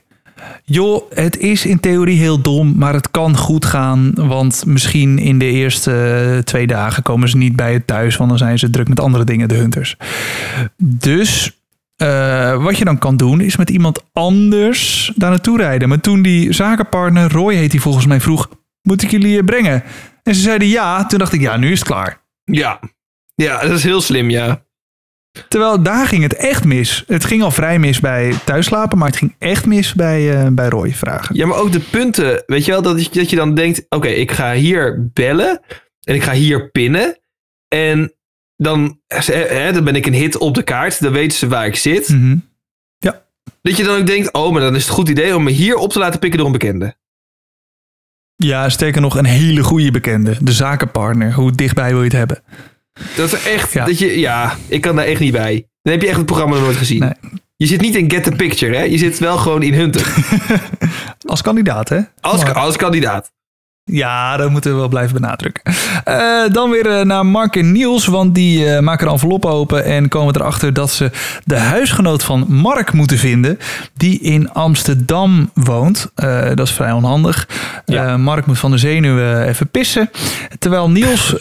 Joh, 0.65 1.11
het 1.13 1.37
is 1.37 1.65
in 1.65 1.79
theorie 1.79 2.17
heel 2.17 2.41
dom, 2.41 2.73
maar 2.77 2.93
het 2.93 3.11
kan 3.11 3.37
goed 3.37 3.65
gaan. 3.65 4.11
Want 4.15 4.65
misschien 4.65 5.19
in 5.19 5.39
de 5.39 5.45
eerste 5.45 5.91
eh, 5.91 6.43
twee 6.43 6.67
dagen 6.67 7.03
komen 7.03 7.29
ze 7.29 7.37
niet 7.37 7.55
bij 7.55 7.73
het 7.73 7.87
thuis, 7.87 8.17
want 8.17 8.29
dan 8.29 8.37
zijn 8.37 8.59
ze 8.59 8.69
druk 8.69 8.87
met 8.87 8.99
andere 8.99 9.23
dingen, 9.23 9.47
de 9.47 9.55
hunters. 9.55 9.95
Dus 10.77 11.51
eh, 11.95 12.63
wat 12.63 12.77
je 12.77 12.85
dan 12.85 12.97
kan 12.97 13.17
doen, 13.17 13.41
is 13.41 13.57
met 13.57 13.69
iemand 13.69 14.03
anders 14.13 15.11
daar 15.15 15.29
naartoe 15.29 15.57
rijden. 15.57 15.89
Maar 15.89 15.99
toen 15.99 16.21
die 16.21 16.53
zakenpartner, 16.53 17.31
Roy 17.31 17.55
heet 17.55 17.71
hij 17.71 17.81
volgens 17.81 18.05
mij, 18.05 18.21
vroeg: 18.21 18.49
Moet 18.81 19.01
ik 19.01 19.11
jullie 19.11 19.37
eh, 19.37 19.45
brengen? 19.45 19.83
En 20.23 20.35
ze 20.35 20.41
zeiden 20.41 20.67
ja. 20.67 21.05
Toen 21.05 21.19
dacht 21.19 21.33
ik: 21.33 21.41
Ja, 21.41 21.57
nu 21.57 21.71
is 21.71 21.79
het 21.79 21.87
klaar. 21.87 22.21
Ja. 22.43 22.79
Ja, 23.35 23.61
dat 23.61 23.71
is 23.71 23.83
heel 23.83 24.01
slim, 24.01 24.29
ja. 24.29 24.63
Terwijl 25.47 25.84
daar 25.84 26.07
ging 26.07 26.23
het 26.23 26.34
echt 26.36 26.63
mis. 26.63 27.03
Het 27.07 27.25
ging 27.25 27.41
al 27.43 27.51
vrij 27.51 27.79
mis 27.79 27.99
bij 27.99 28.34
thuislapen, 28.45 28.97
maar 28.97 29.07
het 29.07 29.17
ging 29.17 29.36
echt 29.39 29.65
mis 29.65 29.93
bij, 29.93 30.41
eh, 30.43 30.47
bij 30.51 30.67
Roy 30.69 30.91
vragen. 30.93 31.36
Ja, 31.36 31.45
maar 31.45 31.57
ook 31.57 31.71
de 31.71 31.79
punten. 31.79 32.43
Weet 32.45 32.65
je 32.65 32.71
wel, 32.71 32.81
dat, 32.81 33.03
je- 33.03 33.19
dat 33.19 33.29
je 33.29 33.36
dan 33.36 33.53
denkt: 33.55 33.86
oké, 33.89 34.07
ik 34.07 34.31
ga 34.31 34.53
hier 34.53 35.09
bellen. 35.13 35.61
En 36.03 36.15
ik 36.15 36.23
ga 36.23 36.31
hier 36.34 36.69
pinnen. 36.69 37.17
En 37.67 38.13
dan, 38.57 38.99
hè, 39.07 39.71
dan 39.71 39.84
ben 39.84 39.95
ik 39.95 40.05
een 40.05 40.13
hit 40.13 40.38
op 40.38 40.53
de 40.55 40.63
kaart. 40.63 41.01
Dan 41.01 41.11
weten 41.11 41.38
ze 41.38 41.47
waar 41.47 41.65
ik 41.65 41.75
zit. 41.75 42.09
Mhm. 42.09 42.38
Dat 43.61 43.77
je 43.77 43.84
dan 43.84 43.99
ook 43.99 44.07
denkt: 44.07 44.34
oh, 44.34 44.51
maar 44.51 44.61
dan 44.61 44.75
is 44.75 44.79
het 44.81 44.89
een 44.89 44.95
goed 44.95 45.09
idee 45.09 45.36
om 45.36 45.43
me 45.43 45.51
hier 45.51 45.75
op 45.75 45.91
te 45.91 45.99
laten 45.99 46.19
pikken 46.19 46.38
door 46.38 46.47
een 46.47 46.53
bekende. 46.53 46.95
Ja, 48.36 48.69
sterker 48.69 49.01
nog, 49.01 49.17
een 49.17 49.25
hele 49.25 49.63
goede 49.63 49.91
bekende. 49.91 50.36
De 50.41 50.51
zakenpartner. 50.51 51.34
Hoe 51.34 51.51
dichtbij 51.51 51.89
wil 51.89 51.97
je 51.97 52.03
het 52.03 52.13
hebben? 52.13 52.43
Dat 53.15 53.33
is 53.33 53.43
echt, 53.43 53.73
Ja. 53.73 53.85
dat 53.85 53.99
je, 53.99 54.19
ja, 54.19 54.55
ik 54.67 54.81
kan 54.81 54.95
daar 54.95 55.05
echt 55.05 55.19
niet 55.19 55.31
bij. 55.31 55.67
Dan 55.81 55.93
heb 55.93 56.01
je 56.01 56.07
echt 56.07 56.17
het 56.17 56.25
programma 56.25 56.57
nooit 56.59 56.77
gezien. 56.77 56.99
Nee. 56.99 57.13
Je 57.55 57.65
zit 57.65 57.81
niet 57.81 57.95
in 57.95 58.11
Get 58.11 58.23
the 58.23 58.31
Picture, 58.31 58.75
hè? 58.75 58.83
Je 58.83 58.97
zit 58.97 59.19
wel 59.19 59.37
gewoon 59.37 59.61
in 59.63 59.73
Hunter. 59.73 60.13
Als 61.27 61.41
kandidaat, 61.41 61.89
hè? 61.89 61.99
Als, 62.21 62.43
Maar- 62.43 62.53
als 62.53 62.75
kandidaat. 62.75 63.31
Ja, 63.91 64.37
dat 64.37 64.49
moeten 64.49 64.71
we 64.71 64.77
wel 64.77 64.87
blijven 64.87 65.13
benadrukken. 65.21 65.73
Eh, 66.03 66.43
dan 66.51 66.69
weer 66.69 66.87
eh, 66.99 67.05
naar 67.05 67.25
Mark 67.25 67.55
en 67.55 67.71
Niels, 67.71 68.05
want 68.05 68.35
die 68.35 68.69
eh, 68.69 68.79
maken 68.81 69.05
een 69.07 69.13
envelop 69.13 69.45
open 69.45 69.83
en 69.85 70.07
komen 70.09 70.35
erachter 70.35 70.73
dat 70.73 70.91
ze 70.91 71.11
de 71.45 71.57
huisgenoot 71.57 72.23
van 72.23 72.45
Mark 72.49 72.91
moeten 72.93 73.17
vinden, 73.17 73.57
die 73.93 74.19
in 74.19 74.51
Amsterdam 74.51 75.49
woont. 75.53 76.11
Dat 76.55 76.59
is 76.59 76.71
vrij 76.71 76.91
onhandig. 76.91 77.47
Ja. 77.85 78.17
Mark 78.17 78.45
moet 78.45 78.59
van 78.59 78.71
de 78.71 78.77
zenuwen 78.77 79.47
even 79.47 79.69
pissen. 79.69 80.09
Terwijl 80.59 80.89
Niels 80.89 81.35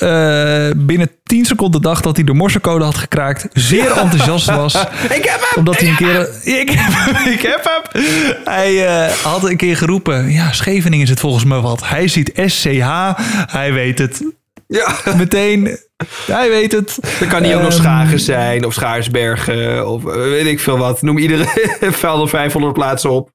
binnen 0.76 1.11
10 1.33 1.45
seconden 1.45 1.83
dacht 1.83 2.03
dat 2.03 2.16
hij 2.16 2.24
de 2.24 2.35
morsecode 2.35 2.85
had 2.85 2.97
gekraakt, 2.97 3.47
zeer 3.53 3.91
enthousiast 3.91 4.47
was. 4.47 4.74
Ik 5.18 5.24
heb 5.24 5.41
hem! 5.41 5.59
Omdat 5.59 5.78
hij 5.78 5.89
een 5.89 5.97
keer. 5.97 6.28
Ik 6.61 6.70
heb 6.70 6.93
hem, 6.95 7.33
ik 7.33 7.43
heb 7.43 7.83
hem. 7.91 8.03
Hij 8.45 8.87
eh, 8.87 9.12
had 9.12 9.45
een 9.45 9.57
keer 9.57 9.76
geroepen. 9.76 10.30
Ja, 10.30 10.53
Scheveningen 10.53 11.05
is 11.05 11.11
het 11.11 11.20
volgens 11.20 11.45
mij 11.45 11.59
wat. 11.59 11.89
Hij 11.89 12.09
ziet 12.09 12.33
SCH. 12.47 13.11
Hij 13.47 13.72
weet 13.72 13.99
het. 13.99 14.22
Ja, 14.66 14.95
Meteen. 15.16 15.78
Hij 16.26 16.49
weet 16.49 16.72
het. 16.72 16.99
dan 17.18 17.28
kan 17.28 17.43
hij 17.43 17.57
ook 17.57 17.62
nog 17.62 17.72
Ehm, 17.72 17.80
Schagen 17.80 18.20
zijn, 18.20 18.64
of 18.64 18.72
Schaarsbergen, 18.72 19.89
of 19.89 20.07
eh, 20.07 20.14
weet 20.14 20.47
ik 20.47 20.61
veel 20.61 20.78
wat. 20.78 21.03
Noem 21.03 21.18
iedere 21.18 21.47
vuil 22.01 22.26
500 22.26 22.74
plaatsen 22.74 23.11
op. 23.11 23.30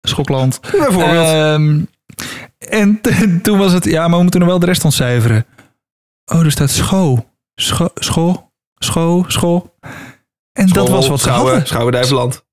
Schokland. 0.00 0.60
Bijvoorbeeld. 0.60 1.26
Ehm, 1.26 1.80
en 2.58 3.00
toen 3.42 3.58
was 3.58 3.72
het. 3.72 3.84
Ja, 3.84 4.08
maar 4.08 4.16
we 4.16 4.22
moeten 4.22 4.40
nog 4.40 4.48
wel 4.48 4.58
de 4.58 4.66
rest 4.66 4.84
ontcijferen. 4.84 5.46
Oh, 6.24 6.44
er 6.44 6.50
staat 6.50 6.70
scho. 6.70 7.26
Scho. 7.54 7.88
Scho. 7.94 8.50
Scho. 8.78 9.24
Scho. 9.28 9.74
En 10.52 10.66
dat 10.68 10.88
was 10.88 11.08
wat 11.08 11.20
ze 11.20 11.30
hadden. 11.30 11.66
Schouwen-Duiveland. 11.66 12.44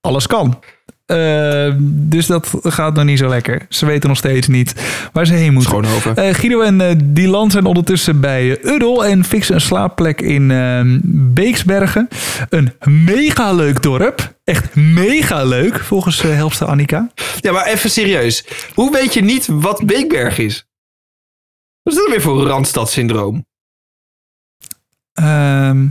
alles 0.00 0.26
kan. 0.26 0.58
Ehm, 1.06 1.76
dus 1.86 2.26
dat 2.26 2.50
gaat 2.62 2.94
nog 2.94 3.04
niet 3.04 3.18
zo 3.18 3.28
lekker. 3.28 3.66
Ze 3.68 3.86
weten 3.86 4.08
nog 4.08 4.18
steeds 4.18 4.46
niet 4.46 4.74
waar 5.12 5.26
ze 5.26 5.34
heen 5.34 5.52
moeten. 5.52 5.70
Schoonhoven. 5.70 6.16
Eh, 6.16 6.34
Guido 6.34 6.60
en 6.60 6.80
eh 6.80 6.96
Dylan 7.04 7.50
zijn 7.50 7.64
ondertussen 7.64 8.20
bij 8.20 8.58
eh, 8.58 8.72
Uddel 8.72 9.04
en 9.04 9.24
fixen 9.24 9.54
een 9.54 9.60
slaapplek 9.60 10.20
in 10.20 10.50
ehm, 10.50 10.98
Beeksbergen. 11.04 12.08
Een 12.48 12.72
mega 12.84 13.52
leuk 13.52 13.82
dorp. 13.82 14.34
Echt 14.44 14.74
mega 14.74 15.44
leuk, 15.44 15.80
volgens 15.80 16.24
uh, 16.24 16.34
Helpster 16.34 16.66
Annika. 16.66 17.10
Ja, 17.40 17.52
maar 17.52 17.66
even 17.66 17.90
serieus. 17.90 18.44
Hoe 18.74 18.92
weet 18.92 19.14
je 19.14 19.22
niet 19.22 19.46
wat 19.46 19.86
Beekberg 19.86 20.38
is? 20.38 20.66
Wat 21.84 21.92
is 21.92 21.98
dat 21.98 22.08
weer 22.08 22.20
voor 22.20 22.46
Randstad-syndroom? 22.46 23.46
Ehm, 25.12 25.86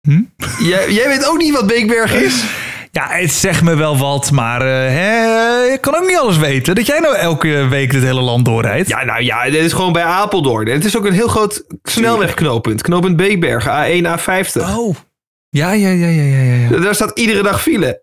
hm? 0.00 0.22
Jij, 0.58 0.92
jij 0.92 1.08
weet 1.08 1.26
ook 1.26 1.36
niet 1.38 1.54
wat 1.54 1.66
Beekberg 1.66 2.12
is? 2.12 2.44
Ja, 2.90 3.08
het 3.08 3.32
zegt 3.32 3.62
me 3.62 3.74
wel 3.74 3.98
wat, 3.98 4.30
maar 4.30 4.60
eh, 4.60 4.94
hè, 4.94 5.64
ik 5.72 5.80
kan 5.80 5.94
ook 5.94 6.06
niet 6.06 6.16
alles 6.16 6.36
weten. 6.36 6.74
Dat 6.74 6.86
jij 6.86 6.98
nou 6.98 7.16
elke 7.16 7.66
week 7.68 7.92
het 7.92 8.02
hele 8.02 8.20
land 8.20 8.44
doorrijdt. 8.44 8.88
Ja, 8.88 9.04
nou 9.04 9.22
ja, 9.22 9.44
dit 9.44 9.64
is 9.64 9.72
gewoon 9.72 9.92
bij 9.92 10.02
Apeldoorn. 10.02 10.68
Het 10.68 10.84
is 10.84 10.96
ook 10.96 11.04
een 11.04 11.12
heel 11.12 11.28
groot 11.28 11.64
snelwegknooppunt. 11.82 12.82
Knooppunt 12.82 13.16
Beekbergen, 13.16 13.72
A1, 13.72 14.20
A50. 14.20 14.60
Oh. 14.60 14.96
Ja, 15.48 15.72
ja, 15.72 15.88
ja, 15.88 16.06
ja, 16.06 16.22
ja, 16.22 16.54
ja. 16.54 16.78
Daar 16.80 16.94
staat 16.94 17.18
iedere 17.18 17.42
dag 17.42 17.62
file. 17.62 18.02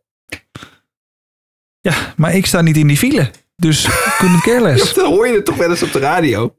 Ja, 1.80 1.94
maar 2.16 2.36
ik 2.36 2.46
sta 2.46 2.62
niet 2.62 2.78
in 2.78 2.88
die 2.88 2.98
file. 2.98 3.32
Dus 3.56 3.88
couldn't 4.18 4.42
care 4.42 4.62
less. 4.62 4.94
Dan 4.94 5.14
hoor 5.14 5.28
je 5.28 5.36
het 5.36 5.46
toch 5.46 5.56
wel 5.56 5.70
eens 5.70 5.84
op 5.84 5.92
de 5.92 6.00
radio. 6.00 6.56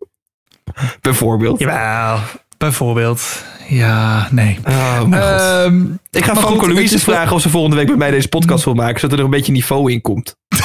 Bijvoorbeeld. 1.00 1.58
Jawel, 1.58 2.18
bijvoorbeeld. 2.58 3.44
Ja, 3.68 4.28
nee. 4.30 4.58
Oh. 4.64 5.00
Ehm, 5.10 5.82
Ik 6.10 6.24
ga 6.24 6.36
Franco 6.36 6.68
Louise 6.68 6.98
vragen 6.98 7.34
of 7.36 7.42
ze 7.42 7.48
volgende 7.48 7.76
week 7.76 7.88
met 7.88 7.98
mij 7.98 8.10
deze 8.10 8.28
podcast 8.28 8.64
wil 8.70 8.74
maken, 8.74 9.00
zodat 9.00 9.18
er 9.18 9.24
een 9.24 9.30
beetje 9.30 9.52
niveau 9.52 9.92
in 9.92 10.00
komt. 10.00 10.36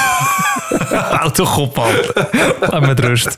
Houd 1.10 1.34
toch 1.34 1.58
op, 1.58 1.76
man. 1.76 2.86
Met 2.86 3.00
rust. 3.00 3.36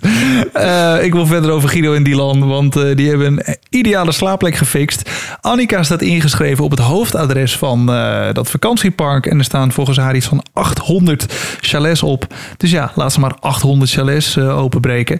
Eh, 0.52 1.04
ik 1.04 1.12
wil 1.12 1.26
verder 1.26 1.50
over 1.50 1.68
Guido 1.68 1.94
en 1.94 2.02
Dylan, 2.02 2.48
want 2.48 2.76
eh, 2.76 2.96
die 2.96 3.08
hebben 3.08 3.26
een 3.26 3.56
ideale 3.68 4.12
slaapplek 4.12 4.54
gefixt. 4.54 5.10
Annika 5.40 5.82
staat 5.82 6.02
ingeschreven 6.02 6.64
op 6.64 6.70
het 6.70 6.80
hoofdadres 6.80 7.56
van 7.56 7.92
eh, 7.92 8.32
dat 8.32 8.50
vakantiepark. 8.50 9.26
En 9.26 9.38
er 9.38 9.44
staan 9.44 9.72
volgens 9.72 9.98
haar 9.98 10.16
iets 10.16 10.26
van 10.26 10.44
800 10.52 11.34
chalets 11.60 12.02
op. 12.02 12.26
Dus 12.56 12.70
ja, 12.70 12.92
laat 12.94 13.12
ze 13.12 13.20
maar 13.20 13.34
800 13.40 13.90
chalets 13.90 14.38
openbreken. 14.38 15.18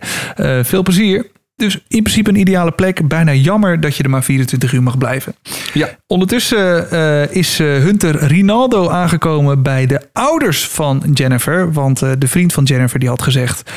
Veel 0.63 0.83
plezier. 0.83 1.27
Dus 1.61 1.75
in 1.75 2.03
principe 2.03 2.31
een 2.31 2.37
ideale 2.37 2.71
plek. 2.71 3.09
Bijna 3.09 3.33
jammer 3.33 3.81
dat 3.81 3.97
je 3.97 4.03
er 4.03 4.11
maar 4.11 4.25
24 4.25 4.73
uur 4.73 4.83
mag 4.83 4.99
blijven. 4.99 5.35
Ja. 5.73 5.89
Ondertussen 6.07 6.91
eh, 6.91 7.37
is 7.37 7.61
eh, 7.61 7.67
Hunter 7.67 8.17
Rinaldo 8.17 8.89
aangekomen 8.89 9.63
bij 9.63 9.87
de 9.87 10.01
ouders 10.13 10.69
van 10.69 11.03
Jennifer. 11.13 11.73
Want 11.73 12.03
eh, 12.03 12.11
de 12.19 12.29
vriend 12.29 12.53
van 12.53 12.65
Jennifer 12.65 12.99
die 12.99 13.09
had 13.09 13.23
gezegd... 13.23 13.71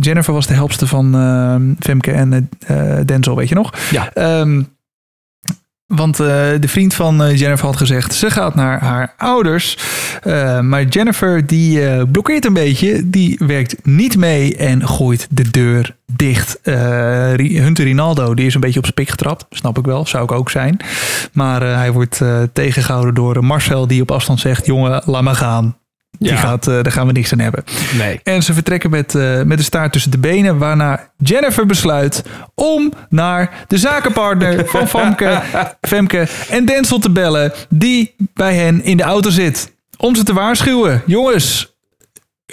Jennifer 0.00 0.32
was 0.32 0.46
de 0.46 0.54
helpste 0.54 0.86
van 0.86 1.76
Femke 1.80 2.12
en 2.12 2.48
Denzel, 3.06 3.36
weet 3.36 3.48
je 3.48 3.54
nog? 3.54 3.74
Ja. 3.90 4.10
Ehm, 4.12 4.62
want 5.88 6.20
eh, 6.20 6.26
de 6.60 6.68
vriend 6.68 6.94
van 6.94 7.22
eh, 7.22 7.36
Jennifer 7.36 7.66
had 7.66 7.76
gezegd... 7.76 8.14
ze 8.14 8.30
gaat 8.30 8.54
naar 8.54 8.80
haar 8.80 9.14
ouders. 9.16 9.78
Eh, 10.22 10.60
maar 10.60 10.84
Jennifer 10.84 11.46
die 11.46 12.06
blokkeert 12.06 12.44
een 12.44 12.52
beetje. 12.52 13.10
Die 13.10 13.40
werkt 13.46 13.76
niet 13.86 14.16
mee 14.16 14.56
en 14.56 14.88
gooit 14.88 15.26
de 15.30 15.50
deur 15.50 15.96
dicht. 16.06 16.58
Hunter 16.62 17.84
Rinaldo 17.84 18.34
die 18.34 18.46
is 18.46 18.54
een 18.54 18.60
beetje 18.60 18.78
op 18.78 18.84
zijn 18.84 18.96
pik 18.96 19.08
getrapt. 19.08 19.46
Snap 19.50 19.78
ik 19.78 19.84
wel, 19.84 20.06
zou 20.06 20.24
ik 20.24 20.32
ook 20.32 20.50
zijn. 20.50 20.80
Maar 21.32 21.62
hij 21.62 21.92
wordt 21.92 22.20
eh, 22.20 22.42
tegengehouden 22.52 23.14
door 23.14 23.44
Marcel... 23.44 23.86
die 23.86 24.02
op 24.02 24.10
afstand 24.10 24.40
zegt... 24.40 24.66
jongen, 24.66 25.02
laat 25.04 25.22
maar 25.22 25.34
gaan. 25.34 25.76
Die 26.18 26.30
Ja. 26.32 26.36
gaat, 26.36 26.66
eh, 26.68 26.74
daar 26.82 26.92
gaan 26.92 27.06
we 27.06 27.12
niks 27.12 27.32
aan 27.32 27.38
hebben. 27.38 27.64
Nee. 27.98 28.20
En 28.22 28.42
ze 28.42 28.52
vertrekken 28.52 28.90
met, 28.90 29.14
eh, 29.14 29.42
met 29.42 29.58
de 29.58 29.64
staart 29.64 29.92
tussen 29.92 30.10
de 30.10 30.18
benen, 30.18 30.58
waarna 30.58 31.10
Jennifer 31.18 31.66
besluit 31.66 32.22
om 32.54 32.92
naar 33.08 33.64
de 33.66 33.78
zakenpartner 33.78 34.66
van 34.68 34.88
Famke, 34.88 35.40
Femke 35.80 36.26
en 36.48 36.64
Denzel 36.64 36.98
te 36.98 37.10
bellen, 37.10 37.52
die 37.68 38.14
bij 38.34 38.54
hen 38.54 38.82
in 38.84 38.96
de 38.96 39.02
auto 39.02 39.30
zit. 39.30 39.76
Om 39.96 40.14
ze 40.14 40.22
te 40.22 40.32
waarschuwen. 40.32 41.02
Jongens, 41.06 41.76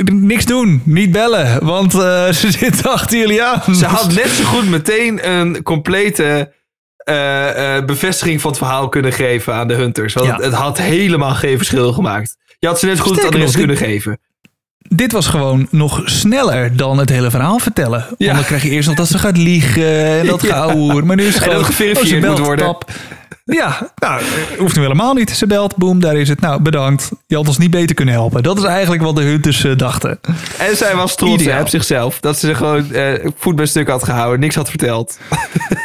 niks 0.04 0.46
doen, 0.46 0.82
niet 0.86 1.12
bellen, 1.12 1.66
want 1.66 1.94
eh, 1.94 2.32
ze 2.42 2.52
zitten 2.52 2.92
achter 2.92 3.18
jullie 3.18 3.44
aan. 3.44 3.76
Ze 3.76 3.86
had 3.86 4.14
net 4.14 4.28
zo 4.30 4.44
goed 4.44 4.70
meteen 4.70 5.30
een 5.30 5.64
complete 5.64 6.54
bevestiging 7.86 8.42
van 8.42 8.50
het 8.50 8.60
verhaal 8.60 8.90
kunnen 8.90 9.14
geven 9.14 9.54
aan 9.54 9.68
de 9.68 9.74
Hunters. 9.74 10.14
Want 10.14 10.26
Ja. 10.28 10.34
het, 10.36 10.44
het 10.46 10.54
had 10.54 10.78
helemaal 10.78 11.34
geen 11.34 11.58
verschil 11.58 11.94
gemaakt. 11.94 12.38
Je 12.60 12.68
had 12.68 12.80
ze 12.80 12.86
net 12.86 13.00
goed 13.00 13.16
het 13.16 13.26
adres 13.26 13.56
kunnen 13.56 13.78
geven. 13.78 14.20
Dit 14.90 15.12
was 15.12 15.28
gewoon 15.28 15.68
nog 15.70 16.02
sneller 16.06 16.76
dan 16.78 16.98
het 16.98 17.10
hele 17.10 17.30
verhaal 17.30 17.60
vertellen. 17.60 18.06
Ja. 18.18 18.26
Want 18.26 18.38
dan 18.38 18.46
krijg 18.46 18.64
je 18.64 18.70
eerst 18.70 18.88
nog 18.88 18.98
dat 18.98 19.08
ze 19.08 19.18
gaat 19.18 19.38
liegen 19.38 20.06
en 20.06 20.26
dat 20.26 20.42
Ja. 20.46 20.48
geouwehoer. 20.54 21.06
Maar 21.06 21.16
nu 21.16 21.26
is 21.26 21.34
het 21.34 21.44
gewoon... 21.44 21.66
geverifieerd 21.66 22.24
oh, 22.24 22.30
moet 22.30 22.40
worden. 22.40 22.66
tap. 22.66 22.92
Ja, 23.48 23.92
nou, 23.96 24.22
hoeft 24.58 24.76
nu 24.76 24.82
helemaal 24.82 25.14
niet. 25.14 25.30
Ze 25.30 25.48
belt, 25.48 25.76
boem, 25.76 26.00
daar 26.00 26.16
is 26.16 26.30
het. 26.30 26.42
Nou, 26.42 26.62
bedankt. 26.62 27.12
Je 27.28 27.36
had 27.36 27.48
ons 27.48 27.58
niet 27.58 27.72
beter 27.72 27.96
kunnen 27.96 28.14
helpen. 28.14 28.44
Dat 28.44 28.58
is 28.58 28.64
eigenlijk 28.64 29.04
wat 29.04 29.16
de 29.16 29.22
Hunters 29.22 29.64
eh, 29.64 29.78
dachten. 29.78 30.20
En 30.58 30.76
zij 30.78 30.96
was 30.96 31.16
trots 31.16 31.42
Ideaal. 31.42 31.62
op 31.62 31.68
zichzelf. 31.70 32.20
Dat 32.20 32.38
ze 32.40 32.56
gewoon 32.56 32.92
eh 32.94 33.26
voet 33.38 33.56
bij 33.56 33.66
stuk 33.66 33.88
had 33.90 34.04
gehouden. 34.04 34.40
Niks 34.40 34.56
had 34.56 34.70
verteld. 34.70 35.18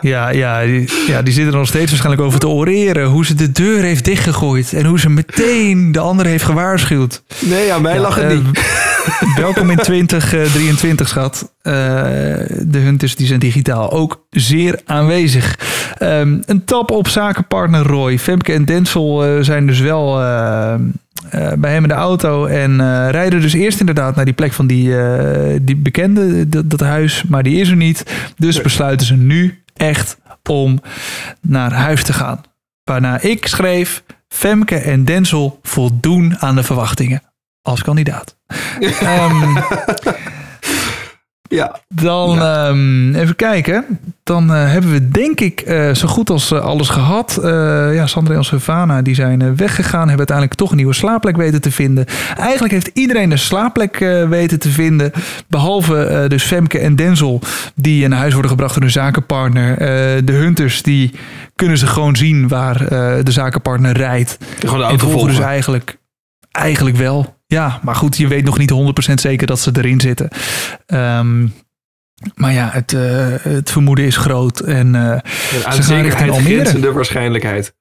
Ja, 0.00 0.28
ja, 0.30 0.64
die, 0.64 0.90
ja, 1.06 1.22
die 1.22 1.32
zitten 1.32 1.52
er 1.52 1.58
nog 1.58 1.68
steeds 1.68 1.88
waarschijnlijk 1.90 2.26
over 2.26 2.38
te 2.40 2.48
oreren. 2.48 3.06
Hoe 3.06 3.26
ze 3.26 3.34
de 3.34 3.52
deur 3.52 3.82
heeft 3.82 4.04
dichtgegooid. 4.04 4.72
En 4.72 4.84
hoe 4.84 5.00
ze 5.00 5.08
meteen 5.10 5.92
de 5.92 5.98
ander 5.98 6.26
heeft 6.26 6.44
gewaarschuwd. 6.44 7.22
Nee, 7.38 7.72
aan 7.72 7.82
mij 7.82 7.98
lag 7.98 8.14
het 8.14 8.25
Eh, 8.30 8.44
niet. 8.44 8.84
welkom 9.36 9.70
in 9.70 9.76
2023, 9.76 11.08
schat. 11.08 11.52
Eh, 11.62 11.72
de 12.60 12.78
Hunters 12.78 13.16
die 13.16 13.26
zijn 13.26 13.40
digitaal 13.40 13.90
ook 13.90 14.26
zeer 14.30 14.80
aanwezig. 14.84 15.58
Ehm, 15.98 16.40
een 16.44 16.64
tap 16.64 16.90
op 16.90 17.08
zakenpartner 17.08 17.82
Roy. 17.82 18.18
Femke 18.18 18.52
en 18.52 18.64
Denzel 18.64 19.24
eh, 19.24 19.42
zijn 19.42 19.66
dus 19.66 19.80
wel 19.80 20.22
eh, 20.22 20.74
bij 21.58 21.72
hem 21.72 21.82
in 21.82 21.88
de 21.88 21.94
auto. 21.94 22.46
En 22.46 22.80
rijden 23.10 23.40
dus 23.40 23.52
eerst 23.52 23.80
inderdaad 23.80 24.16
naar 24.16 24.24
die 24.24 24.34
plek 24.34 24.52
van 24.52 24.66
die, 24.66 24.94
die 25.62 25.76
bekende, 25.76 26.48
dat, 26.48 26.70
dat 26.70 26.80
huis. 26.80 27.24
Maar 27.28 27.42
die 27.42 27.60
is 27.60 27.68
er 27.68 27.76
niet. 27.76 28.04
Dus 28.36 28.60
besluiten 28.60 29.06
ze 29.06 29.14
nu 29.14 29.62
echt 29.76 30.18
om 30.50 30.80
naar 31.40 31.72
huis 31.72 32.02
te 32.02 32.12
gaan. 32.12 32.40
Waarna 32.84 33.20
ik 33.20 33.46
schreef... 33.46 34.02
Femke 34.28 34.76
en 34.76 35.04
Denzel 35.04 35.58
voldoen 35.62 36.36
aan 36.38 36.54
de 36.54 36.62
verwachtingen. 36.62 37.22
Als 37.66 37.82
kandidaat. 37.82 38.36
Ehm, 39.00 39.56
Ja. 41.48 41.80
dan 41.88 42.40
ehm, 42.42 43.14
even 43.14 43.36
kijken. 43.36 43.84
Dan 44.22 44.54
eh, 44.54 44.70
hebben 44.72 44.90
we 44.92 45.08
denk 45.08 45.40
ik 45.40 45.60
eh, 45.60 45.94
zo 45.94 46.08
goed 46.08 46.30
als 46.30 46.50
eh, 46.50 46.60
alles 46.60 46.88
gehad. 46.88 47.36
Eh, 47.36 47.50
ja, 47.94 48.06
Sandra 48.06 48.34
en 48.34 48.44
Savannah 48.44 49.04
die 49.04 49.14
zijn 49.14 49.56
weggegaan. 49.56 49.98
Hebben 50.08 50.18
uiteindelijk 50.18 50.58
toch 50.58 50.70
een 50.70 50.76
nieuwe 50.76 50.92
slaapplek 50.94 51.36
weten 51.36 51.60
te 51.60 51.70
vinden. 51.70 52.04
Eigenlijk 52.38 52.72
heeft 52.72 52.90
iedereen 52.94 53.30
een 53.30 53.38
slaapplek 53.38 53.98
weten 54.28 54.58
te 54.58 54.68
vinden. 54.70 55.12
Behalve 55.48 56.04
eh, 56.04 56.28
dus 56.28 56.42
Femke 56.42 56.78
en 56.78 56.96
Denzel. 56.96 57.40
Die 57.74 58.08
naar 58.08 58.18
huis 58.18 58.32
worden 58.32 58.50
gebracht 58.50 58.72
door 58.74 58.82
hun 58.82 58.90
zakenpartner. 58.92 59.76
De 60.24 60.32
Hunters 60.32 60.82
die 60.82 61.12
kunnen 61.56 61.78
ze 61.78 61.86
gewoon 61.86 62.16
zien 62.16 62.48
waar 62.48 62.78
de 63.24 63.30
zakenpartner 63.32 63.92
rijdt. 63.96 64.38
Gewoon 64.58 64.78
de 64.78 64.84
auto 64.84 65.08
volgen. 65.10 65.28
dus 65.28 65.38
eigenlijk, 65.38 65.98
eigenlijk 66.50 66.96
wel. 66.96 67.35
Ja, 67.46 67.80
maar 67.82 67.94
goed, 67.94 68.16
je 68.16 68.28
weet 68.28 68.44
nog 68.44 68.58
niet 68.58 68.72
100% 69.10 69.12
zeker 69.14 69.46
dat 69.46 69.60
ze 69.60 69.70
erin 69.74 70.00
zitten. 70.00 70.28
Ehm, 70.86 71.46
maar 72.34 72.52
ja, 72.52 72.68
het, 72.72 72.92
eh, 72.92 73.34
het 73.38 73.70
vermoeden 73.70 74.04
is 74.04 74.16
groot. 74.16 74.60
En 74.60 75.22
zekerheid 75.70 76.04
richting 76.04 76.30
Almere. 76.30 76.54
grenzende 76.54 76.92
waarschijnlijkheid. 76.92 77.74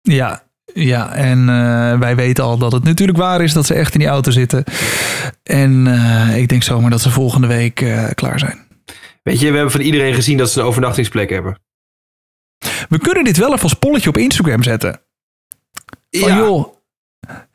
ja, 0.00 0.42
ja, 0.74 1.14
en 1.14 1.48
eh, 1.48 1.98
wij 1.98 2.16
weten 2.16 2.44
al 2.44 2.58
dat 2.58 2.72
het 2.72 2.84
natuurlijk 2.84 3.18
waar 3.18 3.42
is 3.42 3.52
dat 3.52 3.66
ze 3.66 3.74
echt 3.74 3.92
in 3.92 4.00
die 4.00 4.08
auto 4.08 4.30
zitten. 4.30 4.64
En 5.42 5.86
eh, 5.86 6.36
ik 6.36 6.48
denk 6.48 6.62
zomaar 6.62 6.90
dat 6.90 7.00
ze 7.00 7.10
volgende 7.10 7.46
week 7.46 7.74
klaar 8.14 8.38
zijn. 8.38 8.66
Weet 9.22 9.40
je, 9.40 9.46
we 9.46 9.54
hebben 9.54 9.72
van 9.72 9.80
iedereen 9.80 10.14
gezien 10.14 10.36
dat 10.36 10.50
ze 10.50 10.60
een 10.60 10.66
overnachtingsplek 10.66 11.30
hebben. 11.30 11.58
We 12.88 12.98
kunnen 12.98 13.24
dit 13.24 13.36
wel 13.36 13.52
even 13.52 13.62
als 13.62 13.74
polletje 13.74 14.08
op 14.08 14.16
Instagram 14.16 14.62
zetten. 14.62 15.00
Van 16.10 16.36
joh, 16.36 16.74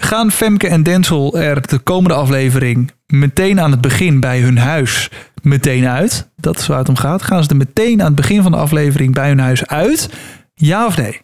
gaan 0.06 0.32
Femke 0.32 0.68
en 0.68 0.84
Denzel 0.84 1.38
er 1.38 1.68
de 1.68 1.80
komende 1.80 2.16
aflevering 2.16 2.91
meteen 3.08 3.60
aan 3.60 3.72
het 3.72 3.82
begin 3.82 4.20
bij 4.20 4.39
hun 4.39 4.58
huis 4.58 5.10
meteen 5.41 5.88
uit? 5.88 6.32
Dat 6.36 6.58
is 6.58 6.68
waar 6.68 6.78
het 6.78 6.89
om 6.89 6.95
gaat. 6.95 7.22
Gaan 7.22 7.43
ze 7.43 7.49
er 7.49 7.56
meteen 7.56 7.99
aan 7.99 8.06
het 8.06 8.16
begin 8.16 8.41
van 8.41 8.51
de 8.51 8.58
aflevering 8.58 9.14
bij 9.14 9.28
hun 9.28 9.39
huis 9.39 9.68
uit? 9.68 10.10
Ja 10.53 10.86
of 10.86 10.97
nee? 10.97 11.22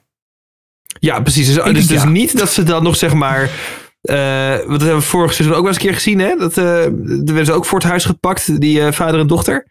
Ja, 0.99 1.21
precies. 1.21 1.53
Dus, 1.53 1.63
dus, 1.63 1.87
dus 1.87 2.03
ja. 2.03 2.09
niet 2.09 2.37
dat 2.37 2.51
ze 2.51 2.63
dan 2.63 2.83
nog 2.83 2.95
zeg 2.95 3.13
maar. 3.13 3.41
eh 4.01 4.55
wat 4.65 4.81
hebben 4.81 4.95
we 4.95 5.01
vorig 5.01 5.33
seizoen 5.33 5.55
ook 5.57 5.63
wel 5.63 5.71
eens 5.71 5.81
een 5.81 5.87
keer 5.87 5.93
gezien, 5.93 6.19
hè? 6.19 6.35
Dat 6.35 6.55
er 6.55 6.91
werden 7.05 7.45
ze 7.45 7.53
ook 7.53 7.65
voor 7.65 7.79
het 7.79 7.87
huis 7.87 8.05
gepakt, 8.05 8.61
die 8.61 8.81
eh, 8.81 8.91
vader 8.91 9.19
en 9.19 9.27
dochter. 9.27 9.67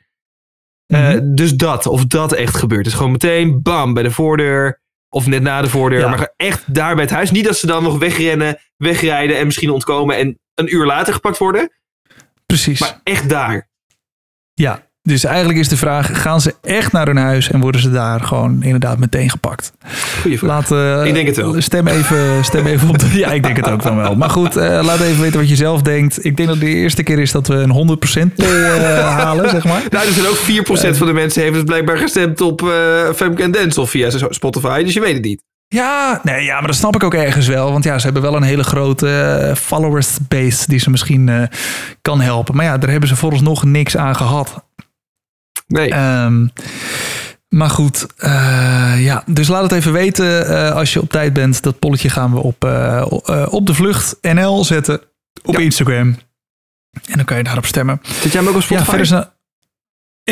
Mhm. 0.86 1.34
Dus 1.34 1.54
dat, 1.54 1.86
of 1.86 2.04
dat 2.06 2.32
echt 2.32 2.56
gebeurt. 2.56 2.84
Dus 2.84 2.94
gewoon 2.94 3.12
meteen, 3.12 3.62
bam, 3.62 3.94
bij 3.94 4.02
de 4.02 4.10
voordeur. 4.10 4.80
Of 5.12 5.26
net 5.26 5.42
na 5.42 5.62
de 5.62 5.68
voordeur. 5.68 6.00
Ja. 6.00 6.08
Maar 6.08 6.32
echt 6.36 6.74
daar 6.74 6.94
bij 6.94 7.04
het 7.04 7.12
huis. 7.12 7.30
Niet 7.30 7.44
dat 7.44 7.58
ze 7.58 7.66
dan 7.66 7.82
nog 7.82 7.98
wegrennen, 7.98 8.58
wegrijden 8.76 9.38
en 9.38 9.46
misschien 9.46 9.70
ontkomen. 9.70 10.16
En 10.16 10.40
een 10.54 10.74
uur 10.74 10.86
later 10.86 11.12
gepakt 11.12 11.38
worden. 11.38 11.72
Precies. 12.46 12.80
Maar 12.80 13.00
echt 13.04 13.28
daar. 13.28 13.68
Ja, 14.54 14.89
dus 15.02 15.24
eigenlijk 15.24 15.58
is 15.58 15.68
de 15.68 15.76
vraag: 15.76 16.22
gaan 16.22 16.40
ze 16.40 16.54
echt 16.62 16.92
naar 16.92 17.06
hun 17.06 17.16
huis 17.16 17.50
en 17.50 17.60
worden 17.60 17.80
ze 17.80 17.90
daar 17.90 18.20
gewoon 18.20 18.62
inderdaad 18.62 18.98
meteen 18.98 19.30
gepakt? 19.30 19.72
Goeie 20.20 20.38
vraag. 20.38 20.50
Laat, 20.50 20.70
eh, 20.70 21.06
Ik 21.06 21.14
denk 21.14 21.26
het 21.26 21.36
wel. 21.36 21.60
Stem 21.60 21.86
even, 21.86 22.44
stem 22.44 22.66
even 22.66 22.88
op. 22.88 22.98
De, 22.98 23.18
ja, 23.18 23.32
ik 23.32 23.42
denk 23.42 23.56
het 23.56 23.70
ook 23.70 23.82
dan 23.82 23.96
wel. 23.96 24.14
Maar 24.14 24.30
goed, 24.30 24.56
eh, 24.56 24.80
laat 24.82 25.00
even 25.00 25.20
weten 25.20 25.38
wat 25.38 25.48
je 25.48 25.56
zelf 25.56 25.82
denkt. 25.82 26.24
Ik 26.24 26.36
denk 26.36 26.48
dat 26.48 26.58
het 26.58 26.66
de 26.66 26.74
eerste 26.74 27.02
keer 27.02 27.18
is 27.18 27.32
dat 27.32 27.46
we 27.46 27.54
een 27.54 27.70
100% 27.70 28.34
poll 28.34 28.64
eh, 28.64 29.16
halen, 29.18 29.50
zeg 29.50 29.64
maar. 29.64 29.82
Nou, 29.90 30.06
er 30.06 30.12
zijn 30.12 30.26
ook 30.26 30.92
4% 30.94 30.96
van 30.96 31.06
de 31.06 31.12
mensen 31.12 31.42
heeft 31.42 31.54
dus 31.54 31.64
blijkbaar 31.64 31.98
gestemd 31.98 32.40
op 32.40 32.60
Femke 33.14 33.42
en 33.42 33.50
Denzel 33.50 33.86
via 33.86 34.10
Spotify. 34.28 34.82
Dus 34.82 34.94
je 34.94 35.00
weet 35.00 35.14
het 35.14 35.24
niet. 35.24 35.42
Ja, 35.68 36.20
nee, 36.22 36.44
ja, 36.44 36.58
maar 36.58 36.66
dat 36.66 36.76
snap 36.76 36.94
ik 36.94 37.04
ook 37.04 37.14
ergens 37.14 37.46
wel. 37.46 37.72
Want 37.72 37.84
ja, 37.84 37.98
ze 37.98 38.04
hebben 38.04 38.22
wel 38.22 38.36
een 38.36 38.42
hele 38.42 38.64
grote 38.64 39.52
followers 39.56 40.18
base 40.28 40.64
die 40.66 40.78
ze 40.78 40.90
misschien 40.90 41.48
kan 42.02 42.20
helpen. 42.20 42.56
Maar 42.56 42.64
ja, 42.64 42.78
daar 42.78 42.90
hebben 42.90 43.08
ze 43.08 43.16
vooralsnog 43.16 43.64
niks 43.64 43.96
aan 43.96 44.16
gehad. 44.16 44.62
Nee. 45.70 45.90
Ehm, 45.90 46.46
maar 47.48 47.70
goed, 47.70 48.06
eh, 48.16 48.94
ja, 48.98 49.22
dus 49.26 49.48
laat 49.48 49.62
het 49.62 49.72
even 49.72 49.92
weten 49.92 50.46
eh, 50.48 50.70
als 50.74 50.92
je 50.92 51.00
op 51.00 51.10
tijd 51.10 51.32
bent. 51.32 51.62
Dat 51.62 51.78
polletje 51.78 52.10
gaan 52.10 52.32
we 52.32 52.38
op, 52.42 52.64
eh, 52.64 53.46
op 53.50 53.66
de 53.66 53.74
vlucht 53.74 54.18
NL 54.22 54.64
zetten 54.64 55.00
op 55.44 55.54
Ja. 55.54 55.60
Instagram. 55.60 56.16
En 57.06 57.16
dan 57.16 57.24
kan 57.24 57.36
je 57.36 57.42
daarop 57.42 57.66
stemmen. 57.66 58.00
Zit 58.02 58.32
jij 58.32 58.40
hem 58.40 58.50
ook 58.50 58.56
op 58.56 58.62
Spotify? 58.62 58.90
Ja, 58.90 58.96
verder 59.04 59.16
er- 59.16 59.32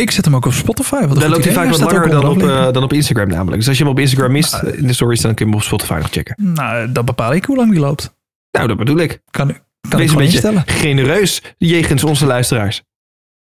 Ik 0.03 0.11
zet 0.11 0.24
hem 0.24 0.36
ook 0.36 0.47
op 0.47 0.53
Spotify. 0.53 1.01
Wat 1.01 1.11
een 1.11 1.18
dan 1.20 1.30
loopt 1.30 1.45
hij 1.45 1.53
vaak 1.53 1.68
wat 1.70 1.80
langer 1.80 2.11
dan 2.11 2.24
op, 2.26 2.74
dan 2.74 2.82
op 2.82 2.93
Instagram 2.93 3.28
namelijk. 3.28 3.57
Dus 3.57 3.68
als 3.68 3.78
je 3.78 3.82
hem 3.84 3.93
op 3.93 3.99
Instagram 3.99 4.32
mist 4.32 4.55
eh, 4.55 4.78
in 4.78 4.86
de 4.86 4.93
stories, 4.93 5.20
dan 5.20 5.34
kun 5.34 5.45
je 5.47 5.51
hem 5.51 5.61
op 5.61 5.66
Spotify 5.66 5.93
nog 6.01 6.11
checken. 6.11 6.34
Nou, 6.55 6.93
dat 6.93 7.05
bepaal 7.05 7.32
ik 7.34 7.45
hoe 7.45 7.57
lang 7.57 7.70
die 7.70 7.80
loopt. 7.80 8.14
Nou, 8.51 8.68
dat 8.68 8.76
bedoel 8.76 8.99
ik. 8.99 9.20
Kan, 9.30 9.49
ik- 9.49 9.62
kan 9.89 9.91
ik 9.91 9.91
Wees 9.91 10.01
een 10.01 10.09
gewoon 10.09 10.24
beetje 10.24 10.49
instellen. 10.49 10.64
genereus 10.80 11.43
jegens 11.59 12.05
onze 12.05 12.26
luisteraars. 12.26 12.82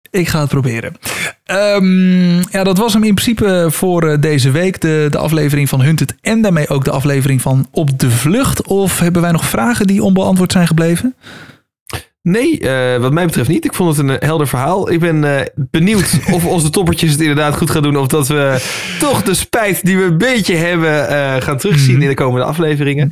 Ik 0.10 0.28
ga 0.28 0.40
het 0.40 0.50
proberen. 0.50 0.96
Ehm, 1.44 2.38
ja, 2.38 2.64
dat 2.64 2.78
was 2.78 2.94
hem 2.94 3.04
in 3.04 3.14
principe 3.14 3.68
voor 3.70 4.04
eh, 4.10 4.18
deze 4.22 4.52
week. 4.52 4.82
De, 4.82 5.08
de 5.10 5.18
aflevering 5.18 5.70
van 5.70 5.82
Hunted 5.82 6.16
en 6.22 6.42
daarmee 6.42 6.68
ook 6.70 6.84
de 6.86 6.92
aflevering 6.92 7.42
van 7.42 7.68
Op 7.72 8.00
de 8.00 8.10
Vlucht. 8.12 8.68
Of 8.68 9.00
hebben 9.00 9.22
wij 9.22 9.32
nog 9.32 9.46
vragen 9.46 9.88
die 9.88 10.04
onbeantwoord 10.04 10.52
zijn 10.52 10.68
gebleven? 10.68 11.16
Nee, 12.24 12.60
eh, 12.60 13.02
wat 13.02 13.14
mij 13.14 13.26
betreft 13.26 13.50
niet. 13.50 13.66
Ik 13.66 13.74
vond 13.74 13.98
het 13.98 14.06
een 14.08 14.20
eh, 14.20 14.28
helder 14.28 14.48
verhaal. 14.48 14.92
Ik 14.92 15.00
ben 15.00 15.50
benieuwd 15.56 16.20
of 16.36 16.46
onze 16.46 16.70
toppertjes 16.70 17.12
het 17.12 17.20
inderdaad 17.22 17.56
goed 17.58 17.70
gaan 17.70 17.84
doen. 17.84 17.98
Of 17.98 18.08
dat 18.08 18.28
we 18.28 18.58
toch 19.00 19.24
de 19.24 19.34
spijt 19.34 19.86
die 19.86 19.98
we 19.98 20.04
een 20.04 20.18
beetje 20.18 20.56
hebben 20.56 21.08
gaan 21.42 21.58
terugzien 21.58 21.94
Mhm. 21.94 22.02
in 22.02 22.08
de 22.10 22.14
komende 22.16 22.46
afleveringen. 22.46 23.12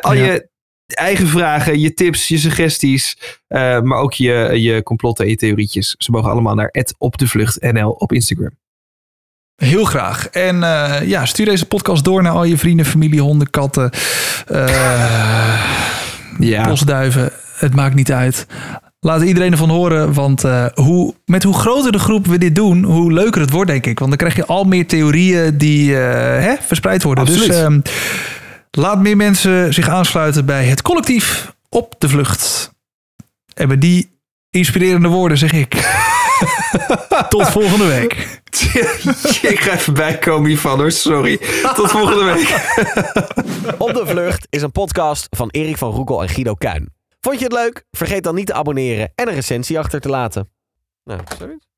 Al 0.00 0.14
Ja. 0.14 0.24
je 0.24 0.50
eigen 0.94 1.26
vragen, 1.26 1.80
je 1.80 1.94
tips, 1.94 2.28
je 2.28 2.38
suggesties. 2.38 3.16
eh, 3.48 3.80
maar 3.80 3.98
ook 3.98 4.12
je, 4.12 4.50
je 4.60 4.82
complotten 4.82 5.24
en 5.24 5.30
je 5.30 5.36
theorietjes. 5.36 5.94
Ze 5.98 6.10
mogen 6.10 6.30
allemaal 6.30 6.54
naar 6.54 6.74
@opdevluchtnl 6.98 7.90
op 7.90 8.12
Instagram. 8.12 8.50
Heel 9.56 9.84
graag. 9.84 10.28
En 10.28 10.62
eh, 10.62 11.08
ja, 11.08 11.26
stuur 11.26 11.46
deze 11.46 11.66
podcast 11.66 12.04
door 12.04 12.22
naar 12.22 12.32
al 12.32 12.44
je 12.44 12.58
vrienden, 12.58 12.86
familie, 12.86 13.20
honden, 13.20 13.50
katten, 13.50 13.90
eh 14.46 15.60
Ja, 16.38 16.66
postduiven. 16.68 17.32
Het 17.56 17.74
maakt 17.74 17.94
niet 17.94 18.12
uit. 18.12 18.46
Laat 19.00 19.22
iedereen 19.22 19.52
ervan 19.52 19.68
horen, 19.70 20.12
want 20.12 20.42
hoe, 20.74 21.14
met 21.24 21.42
hoe 21.42 21.54
groter 21.54 21.92
de 21.92 21.98
groep 21.98 22.26
we 22.26 22.38
dit 22.38 22.54
doen, 22.54 22.84
hoe 22.84 23.12
leuker 23.12 23.40
het 23.40 23.50
wordt, 23.50 23.70
denk 23.70 23.86
ik. 23.86 23.98
Want 23.98 24.10
dan 24.10 24.18
krijg 24.18 24.36
je 24.36 24.46
al 24.46 24.64
meer 24.64 24.86
theorieën 24.86 25.58
die 25.58 25.94
hè, 25.94 26.54
verspreid 26.60 27.02
worden. 27.02 27.24
Absoluut. 27.24 27.48
Dus 27.48 27.58
ehm, 27.58 27.80
laat 28.78 28.98
meer 28.98 29.16
mensen 29.16 29.74
zich 29.74 29.88
aansluiten 29.88 30.46
bij 30.46 30.64
het 30.64 30.82
collectief 30.82 31.54
op 31.68 31.94
de 31.98 32.08
vlucht. 32.08 32.70
En 33.54 33.68
met 33.68 33.80
die 33.80 34.18
inspirerende 34.50 35.08
woorden 35.08 35.38
zeg 35.38 35.52
ik. 35.52 35.74
Tot 37.28 37.48
volgende 37.48 37.86
week. 37.86 38.12
ik 39.52 39.60
ga 39.60 39.72
even 39.72 39.94
bijkomen 39.94 40.48
hiervan 40.48 40.78
hoor. 40.78 40.90
Sorry. 40.90 41.38
Tot 41.74 41.90
volgende 41.90 42.24
week. 42.24 42.48
Op 43.86 43.94
de 43.94 44.06
Vlucht 44.06 44.46
is 44.50 44.62
een 44.62 44.72
podcast 44.72 45.26
van 45.30 45.48
Erik 45.50 45.78
van 45.78 45.90
Roekel 45.90 46.22
en 46.22 46.28
Guido 46.28 46.54
Kuin. 46.54 46.92
Vond 47.20 47.38
je 47.38 47.44
het 47.44 47.52
leuk? 47.52 47.84
Vergeet 47.90 48.22
dan 48.22 48.34
niet 48.34 48.46
te 48.46 48.52
abonneren 48.52 49.12
en 49.14 49.28
een 49.28 49.34
recensie 49.34 49.78
achter 49.78 50.00
te 50.00 50.08
laten. 50.08 50.50
Nou, 51.04 51.20
zoiets. 51.38 51.71